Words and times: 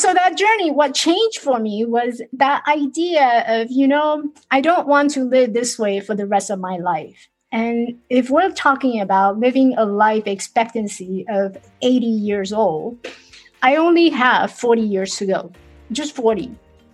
so 0.00 0.14
that 0.14 0.36
journey, 0.36 0.70
what 0.70 0.94
changed 0.94 1.38
for 1.38 1.58
me 1.58 1.84
was 1.84 2.22
that 2.32 2.62
idea 2.66 3.44
of, 3.46 3.70
you 3.70 3.86
know, 3.86 4.32
I 4.50 4.60
don't 4.60 4.88
want 4.88 5.10
to 5.12 5.24
live 5.24 5.52
this 5.52 5.78
way 5.78 6.00
for 6.00 6.14
the 6.14 6.26
rest 6.26 6.50
of 6.50 6.58
my 6.58 6.78
life. 6.78 7.28
And 7.52 7.98
if 8.08 8.30
we're 8.30 8.52
talking 8.52 9.00
about 9.00 9.38
living 9.38 9.74
a 9.76 9.84
life 9.84 10.26
expectancy 10.26 11.26
of 11.28 11.56
80 11.82 12.06
years 12.06 12.52
old, 12.52 13.06
I 13.62 13.76
only 13.76 14.08
have 14.10 14.52
40 14.52 14.80
years 14.80 15.16
to 15.16 15.26
go, 15.26 15.52
just 15.92 16.14
40. 16.14 16.50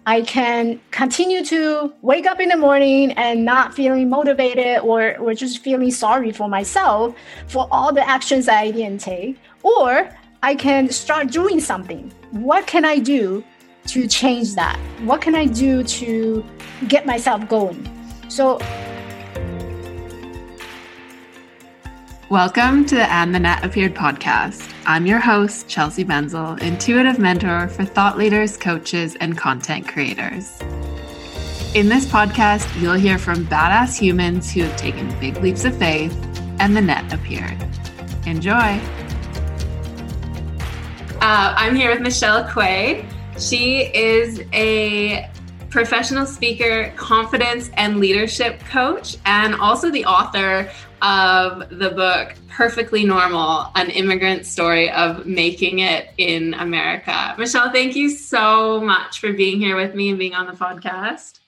I 0.07 0.23
can 0.23 0.81
continue 0.91 1.45
to 1.47 1.93
wake 2.03 2.27
up 2.27 2.41
in 2.41 2.49
the 2.49 2.57
morning 2.57 3.13
and 3.13 3.45
not 3.45 3.75
feeling 3.75 4.09
motivated 4.09 4.79
or, 4.79 5.17
or 5.19 5.35
just 5.35 5.63
feeling 5.63 5.91
sorry 5.91 6.33
for 6.33 6.49
myself 6.49 7.15
for 7.49 7.69
all 7.71 7.93
the 7.93 8.09
actions 8.09 8.47
that 8.47 8.59
I 8.59 8.71
didn't 8.71 9.01
take. 9.01 9.37
Or 9.63 10.09
I 10.43 10.55
can 10.55 10.89
start 10.91 11.33
doing 11.33 11.61
something. 11.61 12.13
What 12.33 12.67
can 12.67 12.85
I 12.85 12.99
do 12.99 13.45
to 13.87 14.09
change 14.09 14.57
that? 14.57 14.77
What 15.05 15.21
can 15.21 15.37
I 15.37 15.47
do 15.47 15.85
to 15.85 16.45
get 16.89 17.07
myself 17.07 17.49
going? 17.49 17.89
So 18.29 18.59
Welcome 22.29 22.85
to 22.87 22.97
the 22.97 23.09
And 23.13 23.33
the 23.33 23.39
Net 23.39 23.65
Appeared 23.65 23.95
podcast. 23.95 24.75
I'm 24.87 25.07
your 25.07 25.21
host, 25.21 25.69
Chelsea 25.69 26.05
Benzel, 26.05 26.61
intuitive 26.61 27.21
mentor 27.21 27.69
for 27.69 27.85
thought 27.85 28.19
leaders, 28.19 28.57
coaches, 28.57 29.15
and 29.21 29.39
content 29.39 29.87
creators. 29.87 30.61
In 31.77 31.89
this 31.89 32.07
podcast, 32.07 32.69
you'll 32.81 32.95
hear 32.95 33.19
from 33.19 33.47
badass 33.47 33.97
humans 33.97 34.51
who 34.51 34.63
have 34.63 34.77
taken 34.77 35.17
big 35.21 35.37
leaps 35.37 35.65
of 35.65 35.79
faith 35.79 36.13
and 36.59 36.77
the 36.77 36.83
net 36.83 37.13
appeared. 37.13 37.65
Enjoy. 38.27 38.81
Uh, 41.21 41.55
I'm 41.57 41.75
here 41.75 41.91
with 41.91 42.01
Michelle 42.01 42.45
Quay. 42.53 43.09
She 43.39 43.91
is 43.95 44.43
a 44.53 45.31
professional 45.71 46.27
speaker, 46.27 46.93
confidence 46.97 47.71
and 47.75 47.99
leadership 47.99 48.61
coach, 48.61 49.17
and 49.25 49.55
also 49.55 49.91
the 49.91 50.05
author 50.05 50.71
of 51.03 51.69
the 51.71 51.91
book 51.91 52.35
Perfectly 52.49 53.05
Normal 53.05 53.71
An 53.75 53.91
Immigrant 53.91 54.47
Story 54.47 54.91
of 54.91 55.27
Making 55.27 55.81
It 55.81 56.11
in 56.19 56.55
America. 56.55 57.35
Michelle, 57.39 57.73
thank 57.73 57.97
you 57.97 58.11
so 58.11 58.81
much 58.81 59.19
for 59.19 59.33
being 59.33 59.59
here 59.59 59.77
with 59.77 59.95
me 59.95 60.11
and 60.11 60.19
being 60.19 60.35
on 60.35 60.47
the 60.47 60.53
podcast. 60.53 61.41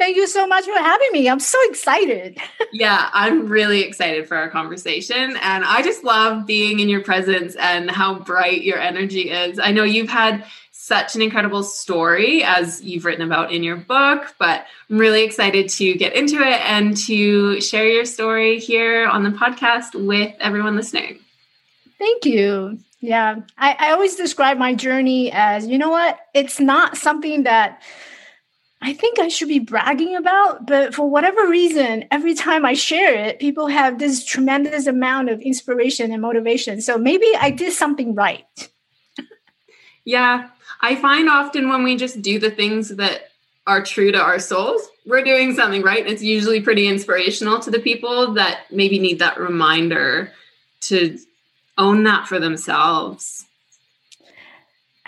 Thank 0.00 0.16
you 0.16 0.26
so 0.26 0.46
much 0.46 0.64
for 0.64 0.78
having 0.78 1.08
me. 1.12 1.28
I'm 1.28 1.40
so 1.40 1.58
excited. 1.68 2.38
yeah, 2.72 3.10
I'm 3.12 3.48
really 3.48 3.82
excited 3.82 4.26
for 4.26 4.34
our 4.34 4.48
conversation. 4.48 5.36
And 5.42 5.62
I 5.62 5.82
just 5.82 6.04
love 6.04 6.46
being 6.46 6.80
in 6.80 6.88
your 6.88 7.02
presence 7.02 7.54
and 7.56 7.90
how 7.90 8.18
bright 8.20 8.62
your 8.62 8.78
energy 8.78 9.28
is. 9.28 9.58
I 9.58 9.72
know 9.72 9.84
you've 9.84 10.08
had 10.08 10.46
such 10.72 11.16
an 11.16 11.20
incredible 11.20 11.62
story 11.62 12.42
as 12.42 12.80
you've 12.82 13.04
written 13.04 13.26
about 13.26 13.52
in 13.52 13.62
your 13.62 13.76
book, 13.76 14.34
but 14.38 14.64
I'm 14.88 14.96
really 14.96 15.22
excited 15.22 15.68
to 15.68 15.92
get 15.92 16.14
into 16.14 16.36
it 16.36 16.60
and 16.62 16.96
to 17.04 17.60
share 17.60 17.86
your 17.86 18.06
story 18.06 18.58
here 18.58 19.06
on 19.06 19.22
the 19.22 19.28
podcast 19.28 19.94
with 19.94 20.34
everyone 20.40 20.76
listening. 20.76 21.18
Thank 21.98 22.24
you. 22.24 22.78
Yeah, 23.00 23.40
I, 23.58 23.76
I 23.78 23.90
always 23.90 24.16
describe 24.16 24.56
my 24.56 24.72
journey 24.72 25.30
as 25.30 25.66
you 25.66 25.76
know 25.76 25.90
what? 25.90 26.18
It's 26.32 26.58
not 26.58 26.96
something 26.96 27.42
that 27.42 27.82
I 28.82 28.94
think 28.94 29.18
I 29.18 29.28
should 29.28 29.48
be 29.48 29.58
bragging 29.58 30.16
about, 30.16 30.66
but 30.66 30.94
for 30.94 31.08
whatever 31.08 31.46
reason, 31.46 32.06
every 32.10 32.34
time 32.34 32.64
I 32.64 32.72
share 32.72 33.14
it, 33.14 33.38
people 33.38 33.66
have 33.66 33.98
this 33.98 34.24
tremendous 34.24 34.86
amount 34.86 35.28
of 35.28 35.40
inspiration 35.42 36.10
and 36.12 36.22
motivation. 36.22 36.80
So 36.80 36.96
maybe 36.96 37.26
I 37.38 37.50
did 37.50 37.74
something 37.74 38.14
right. 38.14 38.46
yeah, 40.04 40.48
I 40.80 40.96
find 40.96 41.28
often 41.28 41.68
when 41.68 41.82
we 41.82 41.96
just 41.96 42.22
do 42.22 42.38
the 42.38 42.50
things 42.50 42.88
that 42.88 43.30
are 43.66 43.82
true 43.82 44.12
to 44.12 44.18
our 44.18 44.38
souls, 44.38 44.88
we're 45.04 45.24
doing 45.24 45.54
something 45.54 45.82
right. 45.82 46.06
It's 46.06 46.22
usually 46.22 46.62
pretty 46.62 46.86
inspirational 46.86 47.60
to 47.60 47.70
the 47.70 47.80
people 47.80 48.32
that 48.34 48.60
maybe 48.70 48.98
need 48.98 49.18
that 49.18 49.38
reminder 49.38 50.32
to 50.82 51.18
own 51.76 52.04
that 52.04 52.26
for 52.26 52.40
themselves. 52.40 53.44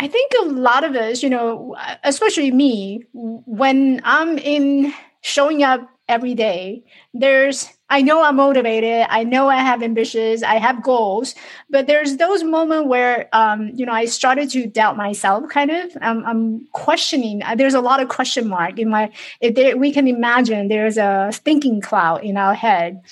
I 0.02 0.08
think 0.08 0.32
a 0.40 0.46
lot 0.46 0.82
of 0.82 0.96
us, 0.96 1.22
you 1.22 1.30
know, 1.30 1.76
especially 2.02 2.50
me, 2.50 3.04
when 3.12 4.00
I'm 4.02 4.36
in 4.36 4.92
showing 5.20 5.62
up 5.62 5.88
every 6.08 6.34
day, 6.34 6.82
there's 7.14 7.68
I 7.88 8.02
know 8.02 8.20
I'm 8.20 8.34
motivated. 8.34 9.06
I 9.10 9.22
know 9.22 9.48
I 9.48 9.58
have 9.58 9.80
ambitions. 9.80 10.42
I 10.42 10.56
have 10.56 10.82
goals, 10.82 11.36
but 11.70 11.86
there's 11.86 12.16
those 12.16 12.42
moments 12.42 12.88
where, 12.88 13.28
um, 13.32 13.70
you 13.74 13.86
know, 13.86 13.92
I 13.92 14.06
started 14.06 14.50
to 14.50 14.66
doubt 14.66 14.96
myself. 14.96 15.48
Kind 15.48 15.70
of, 15.70 15.96
um, 16.00 16.24
I'm 16.26 16.66
questioning. 16.72 17.44
Uh, 17.44 17.54
there's 17.54 17.74
a 17.74 17.80
lot 17.80 18.02
of 18.02 18.08
question 18.08 18.48
mark 18.48 18.80
in 18.80 18.90
my. 18.90 19.12
If 19.40 19.54
there, 19.54 19.76
we 19.76 19.92
can 19.92 20.08
imagine, 20.08 20.66
there's 20.66 20.96
a 20.96 21.30
thinking 21.32 21.80
cloud 21.80 22.24
in 22.24 22.36
our 22.36 22.54
head. 22.54 23.02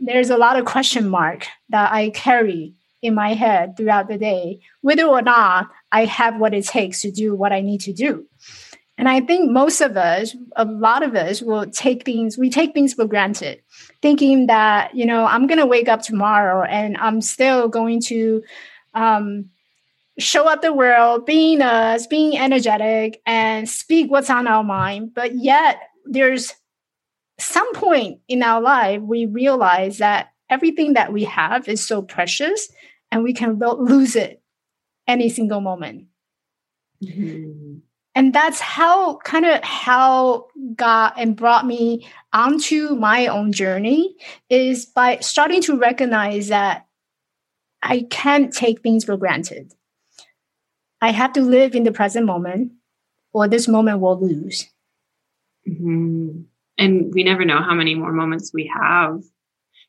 There's 0.00 0.30
a 0.30 0.36
lot 0.36 0.58
of 0.58 0.64
question 0.64 1.08
mark 1.08 1.46
that 1.68 1.92
I 1.92 2.10
carry 2.10 2.74
in 3.04 3.14
my 3.14 3.34
head 3.34 3.76
throughout 3.76 4.08
the 4.08 4.16
day, 4.16 4.60
whether 4.80 5.04
or 5.04 5.20
not 5.20 5.68
I 5.92 6.06
have 6.06 6.38
what 6.38 6.54
it 6.54 6.64
takes 6.64 7.02
to 7.02 7.10
do 7.10 7.34
what 7.34 7.52
I 7.52 7.60
need 7.60 7.82
to 7.82 7.92
do. 7.92 8.26
And 8.96 9.08
I 9.08 9.20
think 9.20 9.50
most 9.50 9.80
of 9.80 9.96
us, 9.96 10.34
a 10.56 10.64
lot 10.64 11.02
of 11.02 11.14
us 11.14 11.42
will 11.42 11.66
take 11.66 12.04
things, 12.04 12.38
we 12.38 12.48
take 12.48 12.72
things 12.72 12.94
for 12.94 13.04
granted, 13.04 13.60
thinking 14.00 14.46
that, 14.46 14.94
you 14.94 15.04
know, 15.04 15.26
I'm 15.26 15.46
going 15.46 15.58
to 15.58 15.66
wake 15.66 15.88
up 15.88 16.00
tomorrow 16.00 16.64
and 16.64 16.96
I'm 16.96 17.20
still 17.20 17.68
going 17.68 18.00
to 18.02 18.42
um, 18.94 19.50
show 20.18 20.48
up 20.48 20.62
the 20.62 20.72
world, 20.72 21.26
being 21.26 21.60
us, 21.60 22.06
being 22.06 22.38
energetic 22.38 23.20
and 23.26 23.68
speak 23.68 24.10
what's 24.10 24.30
on 24.30 24.46
our 24.46 24.64
mind. 24.64 25.12
But 25.12 25.34
yet 25.34 25.80
there's 26.06 26.54
some 27.38 27.70
point 27.74 28.20
in 28.28 28.42
our 28.42 28.62
life, 28.62 29.02
we 29.02 29.26
realize 29.26 29.98
that 29.98 30.30
everything 30.48 30.94
that 30.94 31.12
we 31.12 31.24
have 31.24 31.68
is 31.68 31.84
so 31.84 32.00
precious 32.00 32.68
and 33.10 33.22
we 33.22 33.32
can 33.32 33.58
lose 33.58 34.16
it 34.16 34.42
any 35.06 35.28
single 35.28 35.60
moment. 35.60 36.06
Mm-hmm 37.02 37.78
and 38.14 38.32
that's 38.32 38.60
how 38.60 39.16
kind 39.18 39.44
of 39.44 39.62
how 39.64 40.46
got 40.76 41.18
and 41.18 41.36
brought 41.36 41.66
me 41.66 42.06
onto 42.32 42.94
my 42.94 43.26
own 43.26 43.52
journey 43.52 44.14
is 44.48 44.86
by 44.86 45.18
starting 45.18 45.60
to 45.62 45.76
recognize 45.76 46.48
that 46.48 46.86
I 47.82 48.06
can't 48.10 48.52
take 48.52 48.82
things 48.82 49.04
for 49.04 49.16
granted. 49.16 49.74
I 51.00 51.10
have 51.10 51.32
to 51.34 51.42
live 51.42 51.74
in 51.74 51.82
the 51.82 51.92
present 51.92 52.24
moment, 52.24 52.72
or 53.32 53.46
this 53.46 53.68
moment 53.68 54.00
will 54.00 54.18
lose. 54.18 54.70
Mm-hmm. 55.68 56.42
And 56.78 57.14
we 57.14 57.24
never 57.24 57.44
know 57.44 57.62
how 57.62 57.74
many 57.74 57.94
more 57.94 58.12
moments 58.12 58.52
we 58.54 58.72
have. 58.74 59.22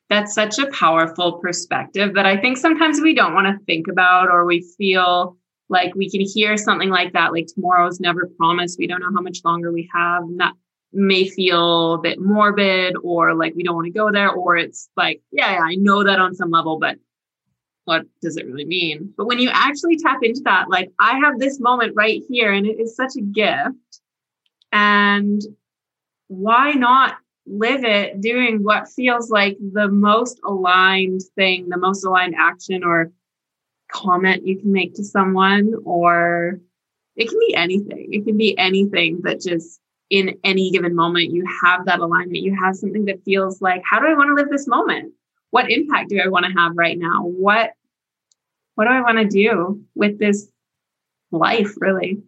That's 0.09 0.35
such 0.35 0.59
a 0.59 0.69
powerful 0.71 1.39
perspective 1.39 2.13
that 2.13 2.25
I 2.25 2.37
think 2.37 2.57
sometimes 2.57 3.01
we 3.01 3.15
don't 3.15 3.33
want 3.33 3.47
to 3.47 3.63
think 3.65 3.87
about, 3.87 4.29
or 4.29 4.45
we 4.45 4.65
feel 4.77 5.37
like 5.67 5.95
we 5.95 6.09
can 6.09 6.21
hear 6.21 6.57
something 6.57 6.89
like 6.89 7.13
that, 7.13 7.33
like 7.33 7.47
tomorrow's 7.47 7.99
never 7.99 8.29
promised. 8.37 8.77
We 8.77 8.87
don't 8.87 9.01
know 9.01 9.11
how 9.15 9.21
much 9.21 9.39
longer 9.43 9.71
we 9.71 9.89
have. 9.93 10.23
And 10.23 10.39
that 10.39 10.53
may 10.93 11.27
feel 11.27 11.95
a 11.95 12.01
bit 12.01 12.19
morbid 12.21 12.95
or 13.03 13.33
like 13.33 13.55
we 13.55 13.63
don't 13.63 13.75
want 13.75 13.85
to 13.85 13.91
go 13.91 14.11
there. 14.11 14.29
Or 14.29 14.55
it's 14.55 14.89
like, 14.95 15.21
yeah, 15.31 15.53
yeah, 15.53 15.63
I 15.63 15.75
know 15.75 16.03
that 16.03 16.19
on 16.19 16.35
some 16.35 16.51
level, 16.51 16.77
but 16.77 16.97
what 17.85 18.03
does 18.21 18.37
it 18.37 18.45
really 18.45 18.65
mean? 18.65 19.13
But 19.17 19.25
when 19.25 19.39
you 19.39 19.49
actually 19.51 19.97
tap 19.97 20.19
into 20.21 20.41
that, 20.45 20.69
like 20.69 20.91
I 20.99 21.19
have 21.19 21.39
this 21.39 21.59
moment 21.59 21.93
right 21.95 22.21
here 22.29 22.51
and 22.53 22.65
it 22.65 22.79
is 22.79 22.95
such 22.95 23.15
a 23.17 23.21
gift. 23.21 24.01
And 24.71 25.41
why 26.27 26.73
not 26.73 27.17
live 27.47 27.83
it 27.83 28.21
doing 28.21 28.63
what 28.63 28.87
feels 28.87 29.29
like 29.29 29.57
the 29.59 29.87
most 29.87 30.39
aligned 30.45 31.21
thing, 31.35 31.69
the 31.69 31.77
most 31.77 32.03
aligned 32.03 32.35
action 32.37 32.83
or 32.83 33.11
comment 33.91 34.45
you 34.45 34.59
can 34.59 34.71
make 34.71 34.95
to 34.95 35.03
someone, 35.03 35.73
or 35.85 36.59
it 37.15 37.29
can 37.29 37.39
be 37.39 37.55
anything. 37.55 38.09
It 38.11 38.25
can 38.25 38.37
be 38.37 38.57
anything 38.57 39.21
that 39.23 39.41
just 39.41 39.79
in 40.09 40.37
any 40.43 40.71
given 40.71 40.95
moment 40.95 41.31
you 41.31 41.45
have 41.63 41.85
that 41.85 41.99
alignment. 41.99 42.43
You 42.43 42.55
have 42.61 42.75
something 42.75 43.05
that 43.05 43.23
feels 43.23 43.61
like, 43.61 43.81
how 43.89 43.99
do 43.99 44.07
I 44.07 44.13
want 44.13 44.29
to 44.29 44.35
live 44.35 44.49
this 44.49 44.67
moment? 44.67 45.13
What 45.51 45.71
impact 45.71 46.09
do 46.09 46.19
I 46.19 46.27
want 46.27 46.45
to 46.45 46.51
have 46.51 46.73
right 46.75 46.97
now? 46.97 47.23
What 47.23 47.71
what 48.75 48.85
do 48.85 48.91
I 48.91 49.01
want 49.01 49.19
to 49.19 49.25
do 49.25 49.81
with 49.95 50.19
this 50.19 50.49
life, 51.31 51.75
really? 51.77 52.21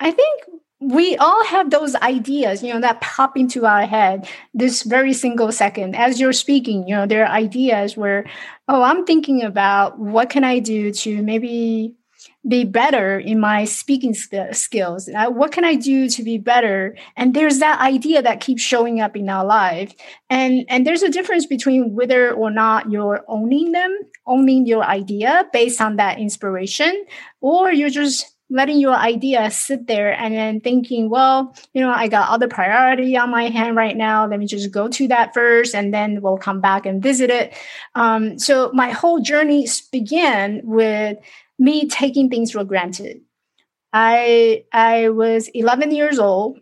I 0.00 0.10
think 0.10 0.42
we 0.82 1.16
all 1.16 1.44
have 1.44 1.70
those 1.70 1.94
ideas, 1.96 2.62
you 2.62 2.72
know, 2.72 2.80
that 2.80 3.00
pop 3.00 3.36
into 3.36 3.66
our 3.66 3.86
head 3.86 4.28
this 4.52 4.82
very 4.82 5.12
single 5.12 5.52
second. 5.52 5.94
As 5.94 6.20
you're 6.20 6.32
speaking, 6.32 6.86
you 6.88 6.94
know, 6.94 7.06
there 7.06 7.24
are 7.24 7.32
ideas 7.32 7.96
where, 7.96 8.24
oh, 8.68 8.82
I'm 8.82 9.04
thinking 9.06 9.42
about 9.42 9.98
what 9.98 10.30
can 10.30 10.44
I 10.44 10.58
do 10.58 10.92
to 10.92 11.22
maybe 11.22 11.94
be 12.48 12.64
better 12.64 13.18
in 13.18 13.38
my 13.38 13.64
speaking 13.64 14.14
skills? 14.14 15.08
Uh, 15.08 15.30
what 15.30 15.52
can 15.52 15.64
I 15.64 15.74
do 15.74 16.08
to 16.08 16.22
be 16.22 16.38
better? 16.38 16.96
And 17.16 17.34
there's 17.34 17.60
that 17.60 17.80
idea 17.80 18.22
that 18.22 18.40
keeps 18.40 18.62
showing 18.62 19.00
up 19.00 19.16
in 19.16 19.28
our 19.28 19.44
life. 19.44 19.94
And, 20.28 20.64
and 20.68 20.86
there's 20.86 21.02
a 21.02 21.08
difference 21.08 21.46
between 21.46 21.94
whether 21.94 22.32
or 22.32 22.50
not 22.50 22.90
you're 22.90 23.24
owning 23.28 23.72
them, 23.72 23.96
owning 24.26 24.66
your 24.66 24.82
idea 24.82 25.44
based 25.52 25.80
on 25.80 25.96
that 25.96 26.18
inspiration, 26.18 27.04
or 27.40 27.72
you're 27.72 27.90
just 27.90 28.31
letting 28.52 28.78
your 28.78 28.94
idea 28.94 29.50
sit 29.50 29.86
there 29.86 30.12
and 30.12 30.34
then 30.34 30.60
thinking, 30.60 31.08
well, 31.08 31.56
you 31.72 31.80
know, 31.80 31.90
I 31.90 32.06
got 32.08 32.28
other 32.28 32.48
priority 32.48 33.16
on 33.16 33.30
my 33.30 33.48
hand 33.48 33.76
right 33.76 33.96
now. 33.96 34.26
Let 34.26 34.38
me 34.38 34.46
just 34.46 34.70
go 34.70 34.88
to 34.88 35.08
that 35.08 35.32
first 35.32 35.74
and 35.74 35.92
then 35.92 36.20
we'll 36.20 36.36
come 36.36 36.60
back 36.60 36.84
and 36.84 37.02
visit 37.02 37.30
it. 37.30 37.54
Um, 37.94 38.38
so 38.38 38.70
my 38.74 38.90
whole 38.90 39.20
journey 39.20 39.66
began 39.90 40.60
with 40.64 41.16
me 41.58 41.88
taking 41.88 42.28
things 42.28 42.52
for 42.52 42.62
granted. 42.62 43.22
I 43.92 44.64
I 44.72 45.08
was 45.08 45.48
11 45.48 45.90
years 45.90 46.18
old 46.18 46.60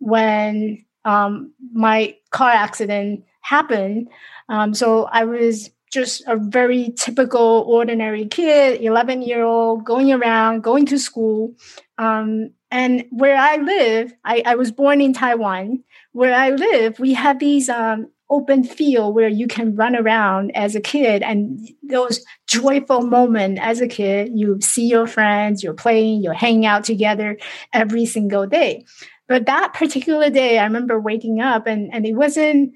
when 0.00 0.84
um, 1.04 1.52
my 1.72 2.16
car 2.30 2.50
accident 2.50 3.24
happened. 3.40 4.08
Um, 4.48 4.74
so 4.74 5.04
I 5.04 5.24
was 5.24 5.70
just 5.92 6.22
a 6.26 6.36
very 6.36 6.92
typical, 6.96 7.64
ordinary 7.66 8.26
kid, 8.26 8.80
11 8.80 9.22
year 9.22 9.42
old, 9.42 9.84
going 9.84 10.12
around, 10.12 10.62
going 10.62 10.86
to 10.86 10.98
school. 10.98 11.54
Um, 11.98 12.50
and 12.70 13.04
where 13.10 13.36
I 13.36 13.56
live, 13.56 14.12
I, 14.24 14.42
I, 14.44 14.54
was 14.54 14.70
born 14.70 15.00
in 15.00 15.14
Taiwan. 15.14 15.82
Where 16.12 16.34
I 16.34 16.50
live, 16.50 16.98
we 16.98 17.14
have 17.14 17.38
these 17.38 17.68
um, 17.68 18.08
open 18.30 18.62
field 18.62 19.14
where 19.14 19.28
you 19.28 19.46
can 19.46 19.74
run 19.74 19.96
around 19.96 20.54
as 20.54 20.74
a 20.74 20.80
kid 20.80 21.22
and 21.22 21.66
those 21.82 22.24
joyful 22.46 23.02
moments 23.02 23.60
as 23.62 23.80
a 23.80 23.88
kid 23.88 24.30
you 24.34 24.58
see 24.60 24.86
your 24.86 25.06
friends 25.06 25.62
you're 25.62 25.72
playing 25.72 26.22
you're 26.22 26.34
hanging 26.34 26.66
out 26.66 26.84
together 26.84 27.38
every 27.72 28.04
single 28.04 28.46
day 28.46 28.84
but 29.28 29.46
that 29.46 29.72
particular 29.72 30.28
day 30.28 30.58
i 30.58 30.64
remember 30.64 31.00
waking 31.00 31.40
up 31.40 31.66
and 31.66 31.92
and 31.92 32.06
it 32.06 32.14
wasn't 32.14 32.70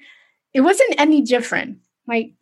it 0.54 0.62
wasn't 0.62 0.94
any 0.98 1.20
different 1.20 1.78
like 2.08 2.32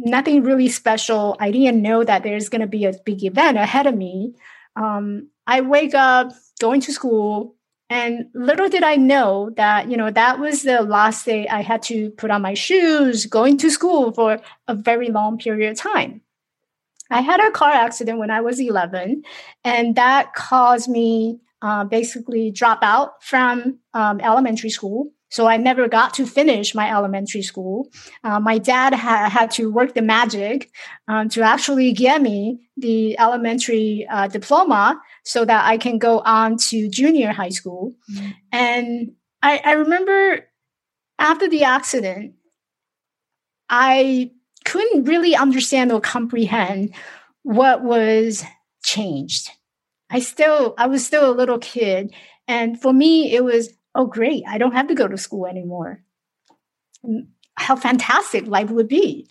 nothing 0.00 0.42
really 0.42 0.68
special. 0.68 1.36
I 1.38 1.50
didn't 1.50 1.82
know 1.82 2.04
that 2.04 2.22
there's 2.22 2.48
going 2.48 2.60
to 2.60 2.66
be 2.66 2.84
a 2.84 2.94
big 3.04 3.24
event 3.24 3.58
ahead 3.58 3.86
of 3.86 3.96
me. 3.96 4.34
Um, 4.76 5.28
I 5.46 5.60
wake 5.60 5.94
up 5.94 6.32
going 6.60 6.80
to 6.82 6.92
school, 6.92 7.54
and 7.88 8.26
little 8.34 8.68
did 8.68 8.82
I 8.82 8.96
know 8.96 9.50
that 9.56 9.90
you 9.90 9.96
know 9.96 10.10
that 10.10 10.38
was 10.38 10.62
the 10.62 10.82
last 10.82 11.26
day 11.26 11.48
I 11.48 11.62
had 11.62 11.82
to 11.84 12.10
put 12.12 12.30
on 12.30 12.42
my 12.42 12.54
shoes 12.54 13.26
going 13.26 13.58
to 13.58 13.70
school 13.70 14.12
for 14.12 14.40
a 14.68 14.74
very 14.74 15.08
long 15.08 15.38
period 15.38 15.72
of 15.72 15.76
time. 15.76 16.22
I 17.10 17.20
had 17.20 17.40
a 17.40 17.50
car 17.50 17.72
accident 17.72 18.18
when 18.18 18.30
I 18.30 18.40
was 18.40 18.60
11, 18.60 19.24
and 19.64 19.96
that 19.96 20.34
caused 20.34 20.88
me 20.88 21.40
uh, 21.62 21.84
basically 21.84 22.50
drop 22.50 22.78
out 22.82 23.22
from 23.22 23.78
um, 23.92 24.20
elementary 24.20 24.70
school 24.70 25.12
so 25.30 25.46
I 25.46 25.56
never 25.56 25.88
got 25.88 26.12
to 26.14 26.26
finish 26.26 26.74
my 26.74 26.90
elementary 26.90 27.42
school. 27.42 27.88
Uh, 28.24 28.40
my 28.40 28.58
dad 28.58 28.92
ha- 28.94 29.30
had 29.30 29.50
to 29.52 29.70
work 29.70 29.94
the 29.94 30.02
magic 30.02 30.70
um, 31.08 31.28
to 31.30 31.42
actually 31.42 31.92
get 31.92 32.20
me 32.20 32.68
the 32.76 33.18
elementary 33.18 34.06
uh, 34.10 34.26
diploma 34.26 35.00
so 35.24 35.44
that 35.44 35.64
I 35.64 35.78
can 35.78 35.98
go 35.98 36.20
on 36.20 36.56
to 36.68 36.88
junior 36.88 37.32
high 37.32 37.50
school. 37.50 37.94
Mm-hmm. 38.12 38.30
And 38.52 39.12
I, 39.42 39.60
I 39.64 39.72
remember 39.72 40.46
after 41.18 41.48
the 41.48 41.64
accident, 41.64 42.34
I 43.68 44.32
couldn't 44.64 45.04
really 45.04 45.36
understand 45.36 45.92
or 45.92 46.00
comprehend 46.00 46.92
what 47.42 47.84
was 47.84 48.44
changed. 48.82 49.50
I 50.10 50.18
still, 50.18 50.74
I 50.76 50.86
was 50.88 51.06
still 51.06 51.30
a 51.30 51.32
little 51.32 51.58
kid. 51.58 52.12
And 52.48 52.80
for 52.80 52.92
me, 52.92 53.32
it 53.32 53.44
was 53.44 53.72
oh, 53.94 54.06
great, 54.06 54.44
I 54.48 54.58
don't 54.58 54.72
have 54.72 54.88
to 54.88 54.94
go 54.94 55.08
to 55.08 55.18
school 55.18 55.46
anymore. 55.46 56.02
Mm, 57.04 57.28
how 57.56 57.76
fantastic 57.76 58.46
life 58.46 58.70
would 58.70 58.88
be. 58.88 59.28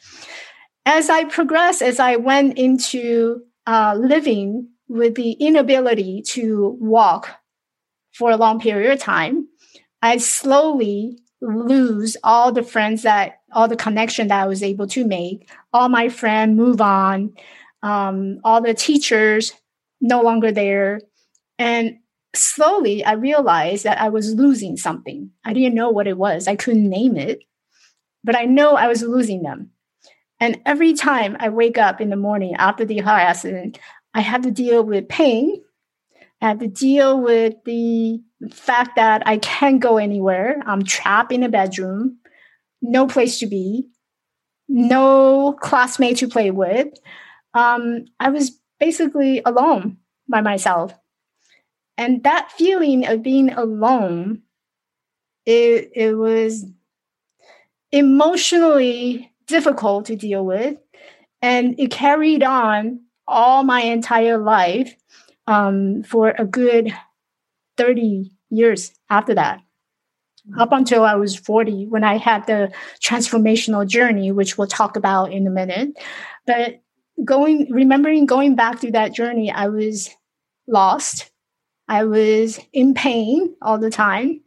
As 0.85 1.09
I 1.09 1.25
progressed, 1.25 1.81
as 1.81 1.99
I 1.99 2.15
went 2.15 2.57
into 2.57 3.41
uh, 3.67 3.95
living 3.99 4.69
with 4.87 5.15
the 5.15 5.33
inability 5.33 6.23
to 6.23 6.77
walk 6.79 7.29
for 8.13 8.31
a 8.31 8.37
long 8.37 8.59
period 8.59 8.91
of 8.91 8.99
time, 8.99 9.47
I 10.01 10.17
slowly 10.17 11.19
lose 11.41 12.17
all 12.23 12.51
the 12.51 12.63
friends 12.63 13.03
that 13.03 13.39
all 13.51 13.67
the 13.67 13.75
connection 13.75 14.27
that 14.27 14.43
I 14.43 14.47
was 14.47 14.63
able 14.63 14.87
to 14.87 15.05
make. 15.05 15.49
All 15.73 15.89
my 15.89 16.09
friends 16.09 16.57
move 16.57 16.81
on. 16.81 17.33
Um, 17.81 18.39
all 18.43 18.61
the 18.61 18.73
teachers 18.73 19.53
no 20.01 20.21
longer 20.21 20.51
there. 20.51 20.99
And 21.57 21.99
slowly 22.35 23.03
I 23.03 23.13
realized 23.13 23.83
that 23.85 23.99
I 23.99 24.09
was 24.09 24.33
losing 24.33 24.77
something. 24.77 25.31
I 25.43 25.53
didn't 25.53 25.75
know 25.75 25.89
what 25.89 26.07
it 26.07 26.17
was. 26.17 26.47
I 26.47 26.55
couldn't 26.55 26.89
name 26.89 27.17
it, 27.17 27.39
but 28.23 28.35
I 28.35 28.45
know 28.45 28.75
I 28.75 28.87
was 28.87 29.01
losing 29.01 29.43
them. 29.43 29.71
And 30.39 30.61
every 30.65 30.93
time 30.93 31.35
I 31.39 31.49
wake 31.49 31.77
up 31.77 31.99
in 31.99 32.09
the 32.09 32.15
morning 32.15 32.55
after 32.55 32.85
the 32.85 33.01
car 33.01 33.19
accident, 33.19 33.79
I 34.13 34.21
have 34.21 34.41
to 34.43 34.51
deal 34.51 34.83
with 34.83 35.09
pain. 35.09 35.61
I 36.41 36.49
have 36.49 36.59
to 36.59 36.67
deal 36.67 37.19
with 37.19 37.55
the 37.65 38.21
fact 38.51 38.95
that 38.95 39.23
I 39.25 39.37
can't 39.37 39.81
go 39.81 39.97
anywhere. 39.97 40.61
I'm 40.65 40.83
trapped 40.83 41.33
in 41.33 41.43
a 41.43 41.49
bedroom, 41.49 42.19
no 42.81 43.07
place 43.07 43.39
to 43.39 43.47
be, 43.47 43.89
no 44.69 45.57
classmate 45.59 46.17
to 46.17 46.29
play 46.29 46.51
with. 46.51 46.87
Um, 47.53 48.05
I 48.19 48.29
was 48.29 48.57
basically 48.79 49.41
alone 49.45 49.97
by 50.29 50.41
myself. 50.41 50.93
And 51.99 52.23
that 52.23 52.53
feeling 52.53 53.05
of 53.05 53.21
being 53.21 53.51
alone, 53.51 54.43
it, 55.45 55.91
it 55.93 56.13
was 56.13 56.65
emotionally 57.91 59.33
difficult 59.47 60.05
to 60.05 60.15
deal 60.15 60.45
with. 60.45 60.77
And 61.41 61.77
it 61.77 61.91
carried 61.91 62.41
on 62.41 63.01
all 63.27 63.63
my 63.63 63.81
entire 63.81 64.37
life 64.37 64.95
um, 65.45 66.03
for 66.03 66.29
a 66.29 66.45
good 66.45 66.93
30 67.75 68.31
years 68.49 68.93
after 69.09 69.35
that 69.35 69.59
up 70.57 70.71
until 70.71 71.03
I 71.03 71.15
was 71.15 71.35
40 71.35 71.87
when 71.87 72.05
I 72.05 72.17
had 72.17 72.47
the 72.47 72.71
transformational 73.03 73.85
journey, 73.85 74.31
which 74.31 74.57
we'll 74.57 74.67
talk 74.67 74.95
about 74.95 75.33
in 75.33 75.45
a 75.45 75.51
minute. 75.51 75.89
But 76.47 76.81
going, 77.25 77.67
remembering 77.69 78.25
going 78.25 78.55
back 78.55 78.79
through 78.79 78.91
that 78.91 79.13
journey, 79.13 79.51
I 79.51 79.67
was 79.67 80.09
lost. 80.65 81.29
I 81.89 82.03
was 82.03 82.59
in 82.71 82.93
pain 82.93 83.55
all 83.61 83.79
the 83.79 83.89
time. 83.89 84.41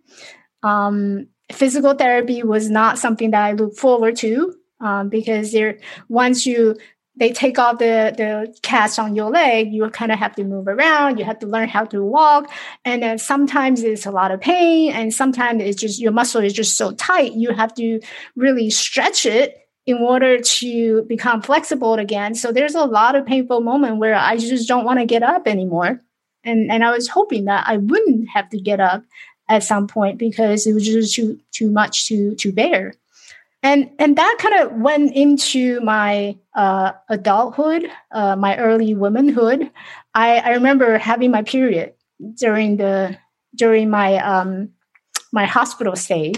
Um, 0.62 1.26
physical 1.50 1.94
therapy 1.94 2.42
was 2.44 2.70
not 2.70 2.98
something 2.98 3.32
that 3.32 3.42
I 3.44 3.52
look 3.52 3.76
forward 3.76 4.16
to 4.18 4.54
um, 4.80 5.08
because 5.08 5.52
there 5.52 5.78
once 6.08 6.46
you 6.46 6.76
they 7.16 7.30
take 7.30 7.58
off 7.58 7.78
the 7.78 8.14
the 8.16 8.56
cast 8.62 8.98
on 8.98 9.14
your 9.14 9.30
leg, 9.30 9.72
you 9.72 9.90
kind 9.90 10.12
of 10.12 10.18
have 10.18 10.34
to 10.36 10.44
move 10.44 10.66
around. 10.68 11.18
You 11.18 11.24
have 11.24 11.40
to 11.40 11.46
learn 11.46 11.68
how 11.68 11.84
to 11.86 12.02
walk, 12.02 12.50
and 12.84 13.02
then 13.02 13.18
sometimes 13.18 13.82
it's 13.82 14.06
a 14.06 14.12
lot 14.12 14.30
of 14.30 14.40
pain, 14.40 14.92
and 14.92 15.12
sometimes 15.12 15.62
it's 15.62 15.80
just 15.80 16.00
your 16.00 16.12
muscle 16.12 16.42
is 16.42 16.52
just 16.52 16.76
so 16.76 16.92
tight. 16.92 17.32
You 17.32 17.52
have 17.52 17.74
to 17.74 18.00
really 18.36 18.70
stretch 18.70 19.26
it 19.26 19.58
in 19.84 19.98
order 19.98 20.38
to 20.38 21.02
become 21.08 21.42
flexible 21.42 21.94
again. 21.94 22.36
So 22.36 22.52
there's 22.52 22.76
a 22.76 22.84
lot 22.84 23.16
of 23.16 23.26
painful 23.26 23.60
moment 23.60 23.98
where 23.98 24.14
I 24.14 24.36
just 24.36 24.68
don't 24.68 24.84
want 24.84 25.00
to 25.00 25.06
get 25.06 25.24
up 25.24 25.48
anymore 25.48 26.00
and 26.44 26.70
and 26.70 26.84
I 26.84 26.90
was 26.90 27.08
hoping 27.08 27.44
that 27.46 27.64
I 27.66 27.76
wouldn't 27.78 28.28
have 28.30 28.48
to 28.50 28.58
get 28.58 28.80
up 28.80 29.04
at 29.48 29.62
some 29.62 29.86
point 29.86 30.18
because 30.18 30.66
it 30.66 30.72
was 30.72 30.84
just 30.84 31.14
too 31.14 31.38
too 31.52 31.70
much 31.70 32.06
to 32.08 32.34
to 32.36 32.52
bear. 32.52 32.94
And 33.62 33.90
and 33.98 34.16
that 34.16 34.36
kind 34.40 34.60
of 34.60 34.72
went 34.80 35.14
into 35.14 35.80
my 35.82 36.36
uh, 36.54 36.92
adulthood, 37.08 37.88
uh, 38.10 38.34
my 38.34 38.56
early 38.56 38.94
womanhood. 38.94 39.70
I, 40.14 40.38
I 40.38 40.50
remember 40.50 40.98
having 40.98 41.30
my 41.30 41.42
period 41.42 41.94
during 42.36 42.76
the 42.76 43.16
during 43.54 43.88
my 43.88 44.16
um, 44.16 44.70
my 45.32 45.46
hospital 45.46 45.96
stay 45.96 46.32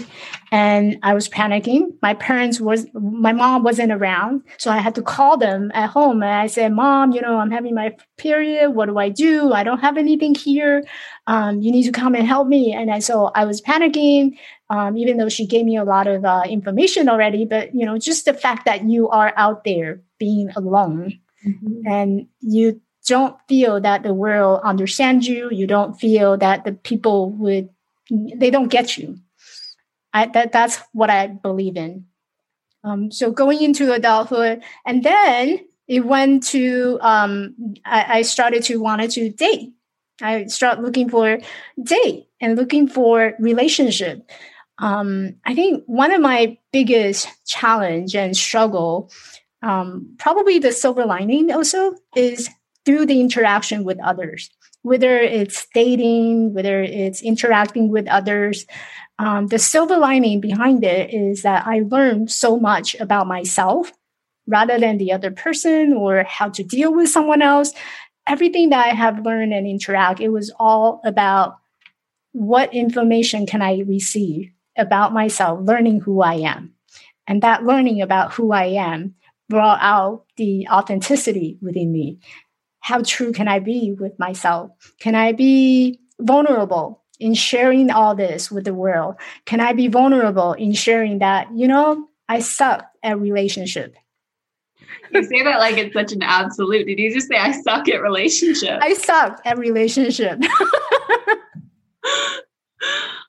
and 0.51 0.97
I 1.03 1.13
was 1.13 1.27
panicking. 1.27 1.93
My 2.01 2.13
parents 2.13 2.61
was 2.61 2.87
my 2.93 3.33
mom 3.33 3.63
wasn't 3.63 3.91
around, 3.91 4.41
so 4.57 4.71
I 4.71 4.77
had 4.77 4.95
to 4.95 5.01
call 5.01 5.37
them 5.37 5.69
at 5.73 5.89
home 5.89 6.23
and 6.23 6.31
I 6.31 6.47
said, 6.47 6.71
"Mom, 6.71 7.11
you 7.11 7.21
know, 7.21 7.37
I'm 7.37 7.51
having 7.51 7.75
my 7.75 7.95
period. 8.17 8.71
What 8.71 8.87
do 8.87 8.97
I 8.97 9.09
do? 9.09 9.51
I 9.51 9.63
don't 9.63 9.79
have 9.79 9.97
anything 9.97 10.33
here. 10.33 10.83
Um, 11.27 11.61
you 11.61 11.71
need 11.71 11.83
to 11.83 11.91
come 11.91 12.15
and 12.15 12.25
help 12.25 12.47
me." 12.47 12.73
And 12.73 12.89
I, 12.89 12.99
so 12.99 13.31
I 13.35 13.43
was 13.43 13.61
panicking, 13.61 14.37
um, 14.69 14.97
even 14.97 15.17
though 15.17 15.29
she 15.29 15.45
gave 15.45 15.65
me 15.65 15.75
a 15.75 15.83
lot 15.83 16.07
of 16.07 16.23
uh, 16.23 16.43
information 16.47 17.09
already. 17.09 17.45
But 17.45 17.75
you 17.75 17.85
know, 17.85 17.97
just 17.97 18.23
the 18.23 18.33
fact 18.33 18.65
that 18.65 18.85
you 18.85 19.09
are 19.09 19.33
out 19.35 19.65
there 19.65 20.01
being 20.19 20.49
alone 20.55 21.19
mm-hmm. 21.45 21.85
and 21.85 22.27
you 22.39 22.81
don't 23.05 23.35
feel 23.47 23.79
that 23.81 24.03
the 24.03 24.13
world 24.13 24.61
understands 24.63 25.27
you. 25.27 25.49
You 25.51 25.67
don't 25.67 25.93
feel 25.99 26.37
that 26.37 26.65
the 26.65 26.71
people 26.71 27.31
would 27.31 27.69
they 28.09 28.49
don't 28.49 28.69
get 28.69 28.97
you. 28.97 29.17
I, 30.13 30.27
that 30.27 30.51
that's 30.51 30.79
what 30.93 31.09
I 31.09 31.27
believe 31.27 31.77
in. 31.77 32.05
Um, 32.83 33.11
so 33.11 33.31
going 33.31 33.61
into 33.61 33.91
adulthood, 33.91 34.63
and 34.85 35.03
then 35.03 35.59
it 35.87 36.05
went 36.05 36.43
to 36.47 36.99
um, 37.01 37.55
I, 37.83 38.19
I, 38.19 38.21
started 38.21 38.63
to 38.63 38.79
wanted 38.79 39.11
to 39.11 39.29
date. 39.29 39.73
I 40.21 40.45
start 40.45 40.81
looking 40.81 41.09
for 41.09 41.39
date 41.83 42.27
and 42.39 42.55
looking 42.55 42.87
for 42.87 43.33
relationship. 43.39 44.29
Um, 44.77 45.35
I 45.45 45.55
think 45.55 45.83
one 45.85 46.11
of 46.11 46.21
my 46.21 46.57
biggest 46.71 47.27
challenge 47.45 48.15
and 48.15 48.35
struggle, 48.35 49.11
um, 49.61 50.15
probably 50.17 50.59
the 50.59 50.71
silver 50.71 51.05
lining 51.05 51.51
also, 51.51 51.95
is 52.15 52.49
through 52.85 53.05
the 53.05 53.19
interaction 53.19 53.83
with 53.83 53.99
others 54.03 54.49
whether 54.85 55.17
it's 55.17 55.65
dating, 55.73 56.53
whether 56.53 56.83
it's 56.83 57.23
interacting 57.23 57.89
with 57.89 58.07
others. 58.07 58.67
Um, 59.17 59.47
the 59.47 59.57
silver 59.57 59.97
lining 59.97 60.41
behind 60.41 60.83
it 60.83 61.11
is 61.11 61.41
that 61.41 61.65
I 61.65 61.79
learned 61.79 62.29
so 62.29 62.59
much 62.59 62.93
about 62.99 63.25
myself 63.25 63.91
rather 64.45 64.77
than 64.77 64.99
the 64.99 65.11
other 65.11 65.31
person 65.31 65.93
or 65.93 66.23
how 66.25 66.49
to 66.49 66.63
deal 66.63 66.93
with 66.93 67.09
someone 67.09 67.41
else. 67.41 67.73
Everything 68.27 68.69
that 68.69 68.85
I 68.85 68.89
have 68.89 69.25
learned 69.25 69.55
and 69.55 69.65
interact, 69.65 70.19
it 70.19 70.29
was 70.29 70.53
all 70.59 71.01
about 71.03 71.57
what 72.33 72.71
information 72.71 73.47
can 73.47 73.63
I 73.63 73.79
receive 73.87 74.51
about 74.77 75.13
myself, 75.13 75.61
learning 75.63 76.01
who 76.01 76.21
I 76.21 76.35
am. 76.35 76.73
And 77.25 77.41
that 77.41 77.63
learning 77.65 78.03
about 78.03 78.33
who 78.33 78.51
I 78.51 78.65
am 78.65 79.15
brought 79.49 79.79
out 79.81 80.25
the 80.37 80.67
authenticity 80.69 81.57
within 81.59 81.91
me. 81.91 82.19
How 82.85 83.01
true 83.01 83.31
can 83.31 83.47
I 83.47 83.57
be 83.57 83.93
with 83.99 84.19
myself? 84.19 84.69
Can 84.99 85.15
I 85.15 85.31
be 85.31 85.99
vulnerable 86.19 87.01
in 87.19 87.33
sharing 87.33 87.89
all 87.89 88.13
this 88.13 88.51
with 88.51 88.63
the 88.63 88.75
world? 88.75 89.15
Can 89.45 89.59
I 89.59 89.73
be 89.73 89.87
vulnerable 89.87 90.53
in 90.53 90.71
sharing 90.71 91.17
that, 91.17 91.47
you 91.51 91.67
know, 91.67 92.07
I 92.29 92.41
suck 92.41 92.85
at 93.01 93.19
relationship? 93.19 93.95
You 95.11 95.23
say 95.23 95.41
that 95.41 95.57
like 95.57 95.77
it's 95.77 95.95
such 95.95 96.11
an 96.11 96.21
absolute. 96.21 96.85
Did 96.85 96.99
you 96.99 97.11
just 97.11 97.27
say 97.27 97.37
I 97.37 97.53
suck 97.53 97.89
at 97.89 98.03
relationship? 98.03 98.77
I 98.79 98.93
suck 98.93 99.41
at 99.45 99.57
relationship. 99.57 100.37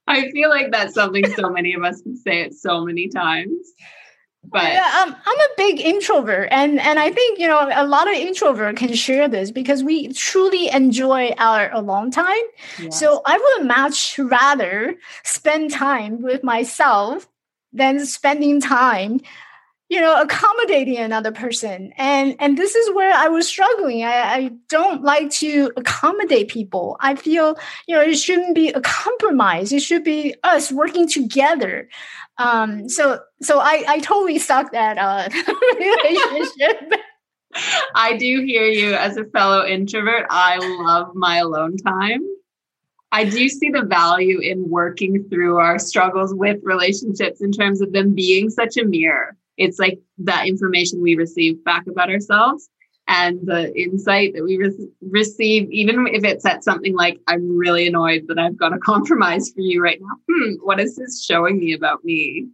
I 0.06 0.30
feel 0.32 0.50
like 0.50 0.70
that's 0.70 0.92
something 0.92 1.24
so 1.32 1.48
many 1.48 1.72
of 1.72 1.82
us 1.82 2.02
can 2.02 2.14
say 2.14 2.42
it 2.42 2.52
so 2.52 2.84
many 2.84 3.08
times. 3.08 3.72
But 4.50 4.64
yeah, 4.64 5.02
um, 5.02 5.14
I'm 5.24 5.38
a 5.38 5.48
big 5.56 5.80
introvert, 5.80 6.48
and 6.50 6.80
and 6.80 6.98
I 6.98 7.10
think 7.10 7.38
you 7.38 7.48
know 7.48 7.68
a 7.72 7.86
lot 7.86 8.08
of 8.08 8.14
introvert 8.14 8.76
can 8.76 8.94
share 8.94 9.28
this 9.28 9.50
because 9.50 9.82
we 9.82 10.12
truly 10.12 10.68
enjoy 10.68 11.30
our 11.38 11.72
alone 11.72 12.10
time. 12.10 12.34
Yes. 12.78 12.98
So 12.98 13.22
I 13.26 13.38
would 13.38 13.66
much 13.66 14.18
rather 14.18 14.96
spend 15.24 15.72
time 15.72 16.22
with 16.22 16.44
myself 16.44 17.28
than 17.72 18.06
spending 18.06 18.60
time 18.60 19.20
you 19.88 20.00
know 20.00 20.20
accommodating 20.20 20.96
another 20.96 21.32
person. 21.32 21.92
And 21.96 22.34
and 22.38 22.58
this 22.58 22.74
is 22.74 22.94
where 22.94 23.14
i 23.14 23.28
was 23.28 23.46
struggling. 23.46 24.04
I, 24.04 24.34
I 24.34 24.50
don't 24.68 25.02
like 25.02 25.30
to 25.32 25.72
accommodate 25.76 26.48
people. 26.48 26.96
I 27.00 27.14
feel 27.14 27.56
you 27.86 27.94
know 27.94 28.02
it 28.02 28.16
shouldn't 28.16 28.54
be 28.54 28.70
a 28.70 28.80
compromise. 28.80 29.72
It 29.72 29.82
should 29.82 30.04
be 30.04 30.34
us 30.42 30.72
working 30.72 31.08
together 31.08 31.88
um 32.38 32.88
so 32.88 33.20
so 33.40 33.58
i 33.60 33.84
i 33.88 33.98
totally 34.00 34.38
sucked 34.38 34.74
at 34.74 34.98
uh 34.98 35.28
relationship. 35.78 36.92
I 37.94 38.18
do 38.18 38.42
hear 38.44 38.66
you. 38.66 38.92
As 38.92 39.16
a 39.16 39.24
fellow 39.24 39.64
introvert 39.66 40.26
i 40.30 40.58
love 40.58 41.14
my 41.14 41.38
alone 41.38 41.76
time. 41.78 42.20
I 43.12 43.24
do 43.24 43.48
see 43.48 43.70
the 43.70 43.84
value 43.84 44.40
in 44.40 44.68
working 44.68 45.24
through 45.30 45.56
our 45.56 45.78
struggles 45.78 46.34
with 46.34 46.58
relationships 46.62 47.40
in 47.40 47.52
terms 47.52 47.80
of 47.80 47.92
them 47.92 48.14
being 48.14 48.50
such 48.50 48.76
a 48.76 48.84
mirror. 48.84 49.36
It's 49.56 49.78
like 49.78 50.00
that 50.18 50.46
information 50.46 51.00
we 51.00 51.16
receive 51.16 51.64
back 51.64 51.86
about 51.86 52.10
ourselves 52.10 52.68
and 53.08 53.38
the 53.44 53.72
insight 53.78 54.34
that 54.34 54.42
we 54.42 54.56
re- 54.56 54.88
receive, 55.00 55.70
even 55.70 56.06
if 56.08 56.24
it's 56.24 56.44
at 56.44 56.64
something 56.64 56.94
like, 56.94 57.20
I'm 57.28 57.56
really 57.56 57.86
annoyed 57.86 58.24
that 58.28 58.38
I've 58.38 58.56
got 58.56 58.72
a 58.72 58.78
compromise 58.84 59.50
for 59.50 59.60
you 59.60 59.82
right 59.82 60.00
now. 60.00 60.16
Hmm, 60.28 60.54
what 60.62 60.80
is 60.80 60.96
this 60.96 61.24
showing 61.24 61.58
me 61.58 61.72
about 61.72 62.04
me? 62.04 62.48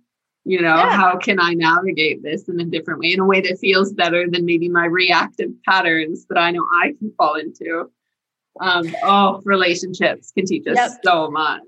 You 0.44 0.61
know, 0.61 0.75
yeah. 0.75 0.97
how 0.97 1.16
can 1.18 1.38
I 1.38 1.54
navigate 1.54 2.23
this 2.23 2.49
in 2.49 2.61
a 2.61 2.64
different 2.64 3.00
way, 3.00 3.12
in 3.12 3.21
a 3.21 3.25
way 3.25 3.40
that 3.42 3.59
feels 3.61 3.92
better 3.92 4.28
than 4.28 4.44
maybe 4.44 4.68
my 4.68 4.87
reactive 4.87 5.50
patterns 5.64 6.26
that 6.28 6.38
I 6.38 6.50
know 6.50 6.66
I 6.82 6.94
can 6.99 7.12
fall 7.16 7.37
into? 7.37 7.90
Um, 8.61 8.94
oh, 9.04 9.40
relationships 9.44 10.32
can 10.37 10.44
teach 10.44 10.66
us 10.66 10.76
yep. 10.76 10.90
so 11.04 11.30
much 11.30 11.62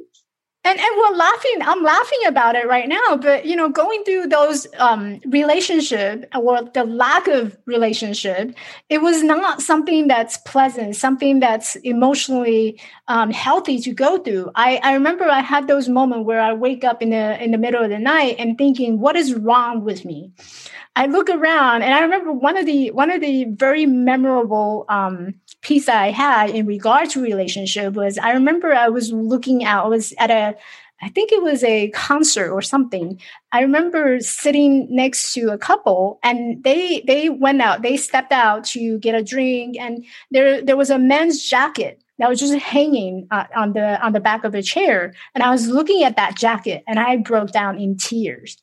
and 0.64 0.80
and 0.80 0.96
we're 0.96 1.16
laughing 1.16 1.56
i'm 1.62 1.82
laughing 1.82 2.18
about 2.26 2.56
it 2.56 2.66
right 2.66 2.88
now 2.88 3.16
but 3.16 3.44
you 3.44 3.54
know 3.54 3.68
going 3.68 4.02
through 4.04 4.26
those 4.26 4.66
um 4.78 5.20
relationship 5.26 6.26
or 6.34 6.62
the 6.72 6.84
lack 6.84 7.28
of 7.28 7.56
relationship 7.66 8.54
it 8.88 8.98
was 8.98 9.22
not 9.22 9.60
something 9.60 10.08
that's 10.08 10.38
pleasant 10.38 10.96
something 10.96 11.40
that's 11.40 11.76
emotionally 11.76 12.80
um, 13.06 13.30
healthy 13.30 13.78
to 13.80 13.92
go 13.92 14.18
through. 14.18 14.50
I 14.54 14.80
i 14.82 14.94
remember 14.94 15.24
i 15.24 15.40
had 15.40 15.66
those 15.66 15.88
moments 15.88 16.26
where 16.26 16.40
i 16.40 16.52
wake 16.54 16.84
up 16.84 17.02
in 17.02 17.10
the 17.10 17.42
in 17.42 17.50
the 17.50 17.58
middle 17.58 17.82
of 17.82 17.90
the 17.90 17.98
night 17.98 18.36
and 18.38 18.56
thinking 18.56 18.98
what 18.98 19.16
is 19.16 19.34
wrong 19.34 19.84
with 19.84 20.04
me? 20.04 20.32
I 20.96 21.06
look 21.06 21.28
around 21.28 21.82
and 21.82 21.92
I 21.92 22.00
remember 22.00 22.32
one 22.32 22.56
of 22.56 22.66
the 22.66 22.92
one 22.92 23.10
of 23.10 23.20
the 23.20 23.44
very 23.44 23.84
memorable 23.84 24.86
um, 24.88 25.34
piece 25.64 25.88
I 25.88 26.10
had 26.10 26.50
in 26.50 26.66
regard 26.66 27.10
to 27.10 27.22
relationship 27.22 27.94
was 27.94 28.18
I 28.18 28.32
remember 28.32 28.72
I 28.72 28.88
was 28.88 29.12
looking 29.12 29.64
out. 29.64 29.86
I 29.86 29.88
was 29.88 30.14
at 30.18 30.30
a 30.30 30.54
I 31.02 31.08
think 31.08 31.32
it 31.32 31.42
was 31.42 31.62
a 31.64 31.90
concert 31.90 32.50
or 32.52 32.62
something. 32.62 33.20
I 33.52 33.60
remember 33.60 34.20
sitting 34.20 34.86
next 34.94 35.34
to 35.34 35.48
a 35.48 35.58
couple 35.58 36.20
and 36.22 36.62
they 36.62 37.02
they 37.06 37.28
went 37.28 37.60
out, 37.60 37.82
they 37.82 37.96
stepped 37.96 38.32
out 38.32 38.64
to 38.66 38.98
get 39.00 39.14
a 39.14 39.24
drink 39.24 39.76
and 39.78 40.04
there 40.30 40.62
there 40.62 40.76
was 40.76 40.90
a 40.90 40.98
man's 40.98 41.42
jacket 41.44 42.00
that 42.18 42.28
was 42.28 42.38
just 42.38 42.54
hanging 42.54 43.26
uh, 43.32 43.46
on 43.56 43.72
the 43.72 44.00
on 44.04 44.12
the 44.12 44.20
back 44.20 44.44
of 44.44 44.54
a 44.54 44.62
chair 44.62 45.14
and 45.34 45.42
I 45.42 45.50
was 45.50 45.66
looking 45.66 46.04
at 46.04 46.16
that 46.16 46.36
jacket 46.36 46.84
and 46.86 47.00
I 47.00 47.16
broke 47.16 47.50
down 47.50 47.80
in 47.80 47.96
tears 47.96 48.56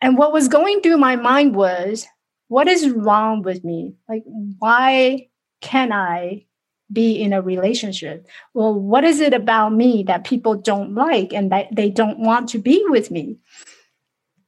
and 0.00 0.16
what 0.16 0.32
was 0.32 0.48
going 0.48 0.80
through 0.80 0.96
my 0.96 1.16
mind 1.16 1.54
was, 1.54 2.06
what 2.48 2.68
is 2.68 2.88
wrong 2.90 3.42
with 3.42 3.64
me? 3.64 3.94
Like, 4.08 4.24
why 4.58 5.28
can 5.60 5.92
I 5.92 6.46
be 6.92 7.22
in 7.22 7.32
a 7.32 7.42
relationship? 7.42 8.26
Well, 8.54 8.74
what 8.74 9.04
is 9.04 9.20
it 9.20 9.32
about 9.32 9.72
me 9.72 10.02
that 10.04 10.24
people 10.24 10.54
don't 10.54 10.94
like 10.94 11.32
and 11.32 11.52
that 11.52 11.68
they 11.72 11.90
don't 11.90 12.18
want 12.18 12.48
to 12.50 12.58
be 12.58 12.84
with 12.88 13.10
me? 13.10 13.38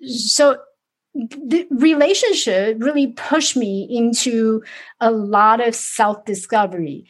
So 0.01 0.59
the 1.15 1.67
relationship 1.71 2.79
really 2.81 3.09
pushed 3.09 3.57
me 3.57 3.87
into 3.91 4.63
a 5.01 5.11
lot 5.11 5.67
of 5.67 5.75
self-discovery 5.75 7.07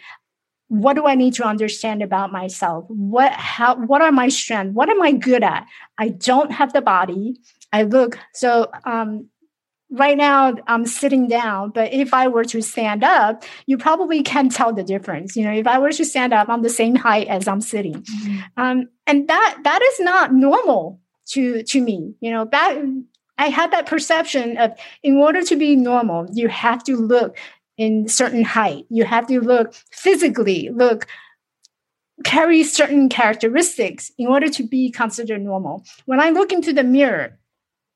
what 0.67 0.95
do 0.95 1.07
i 1.07 1.15
need 1.15 1.35
to 1.35 1.45
understand 1.45 2.03
about 2.03 2.33
myself 2.33 2.85
what 2.89 3.31
how 3.33 3.77
what 3.77 4.01
are 4.01 4.11
my 4.11 4.29
strengths 4.29 4.75
what 4.75 4.89
am 4.89 5.01
i 5.03 5.13
good 5.13 5.45
at 5.45 5.67
i 5.99 6.09
don't 6.09 6.51
have 6.51 6.73
the 6.73 6.81
body 6.81 7.37
I 7.73 7.85
look. 7.85 8.19
So 8.35 8.71
um, 8.85 9.29
right 9.93 10.17
now 10.17 10.55
I'm 10.67 10.87
sitting 10.87 11.29
down, 11.29 11.71
but 11.71 11.93
if 11.93 12.15
I 12.15 12.29
were 12.29 12.45
to 12.45 12.63
stand 12.63 13.05
up, 13.05 13.45
you 13.67 13.77
probably 13.77 14.23
can 14.23 14.49
tell 14.49 14.73
the 14.73 14.83
difference. 14.83 15.37
You 15.37 15.45
know, 15.45 15.53
if 15.53 15.67
I 15.67 15.79
were 15.79 15.93
to 15.93 16.05
stand 16.05 16.33
up, 16.33 16.49
I'm 16.49 16.63
the 16.63 16.71
same 16.71 16.97
height 16.97 17.29
as 17.29 17.47
I'm 17.47 17.61
sitting, 17.61 18.03
mm-hmm. 18.03 18.39
um, 18.57 18.89
and 19.07 19.29
that 19.29 19.59
that 19.65 19.83
is 19.83 20.01
not 20.01 20.33
normal 20.33 21.01
to 21.29 21.63
to 21.63 21.81
me. 21.81 22.15
You 22.21 22.31
know, 22.31 22.49
that 22.51 22.83
I 23.39 23.49
had 23.49 23.71
that 23.73 23.87
perception 23.87 24.57
of 24.57 24.73
in 25.03 25.17
order 25.17 25.43
to 25.43 25.57
be 25.57 25.77
normal, 25.77 26.27
you 26.33 26.49
have 26.49 26.83
to 26.85 26.97
look 26.97 27.37
in 27.77 28.09
certain 28.09 28.45
height. 28.45 28.87
You 28.89 29.05
have 29.05 29.27
to 29.29 29.41
look 29.41 29.75
physically 29.91 30.71
look 30.71 31.07
carry 32.25 32.63
certain 32.63 33.09
characteristics 33.09 34.13
in 34.17 34.29
order 34.29 34.49
to 34.49 34.63
be 34.63 34.91
considered 34.91 35.43
normal. 35.43 35.85
When 36.05 36.21
I 36.21 36.31
look 36.31 36.53
into 36.53 36.73
the 36.73 36.85
mirror, 36.85 37.39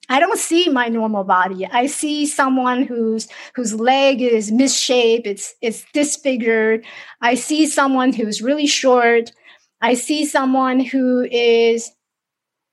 I 0.08 0.20
don't 0.20 0.38
see 0.38 0.68
my 0.68 0.88
normal 0.88 1.24
body. 1.24 1.66
I 1.66 1.86
see 1.86 2.26
someone 2.26 2.82
whose 2.82 3.28
whose 3.54 3.74
leg 3.74 4.22
is 4.22 4.52
misshaped, 4.52 5.26
it's 5.26 5.54
it's 5.60 5.84
disfigured. 5.92 6.84
I 7.20 7.34
see 7.34 7.66
someone 7.66 8.12
who's 8.12 8.42
really 8.42 8.66
short. 8.66 9.32
I 9.80 9.94
see 9.94 10.24
someone 10.24 10.80
who 10.80 11.26
is 11.30 11.90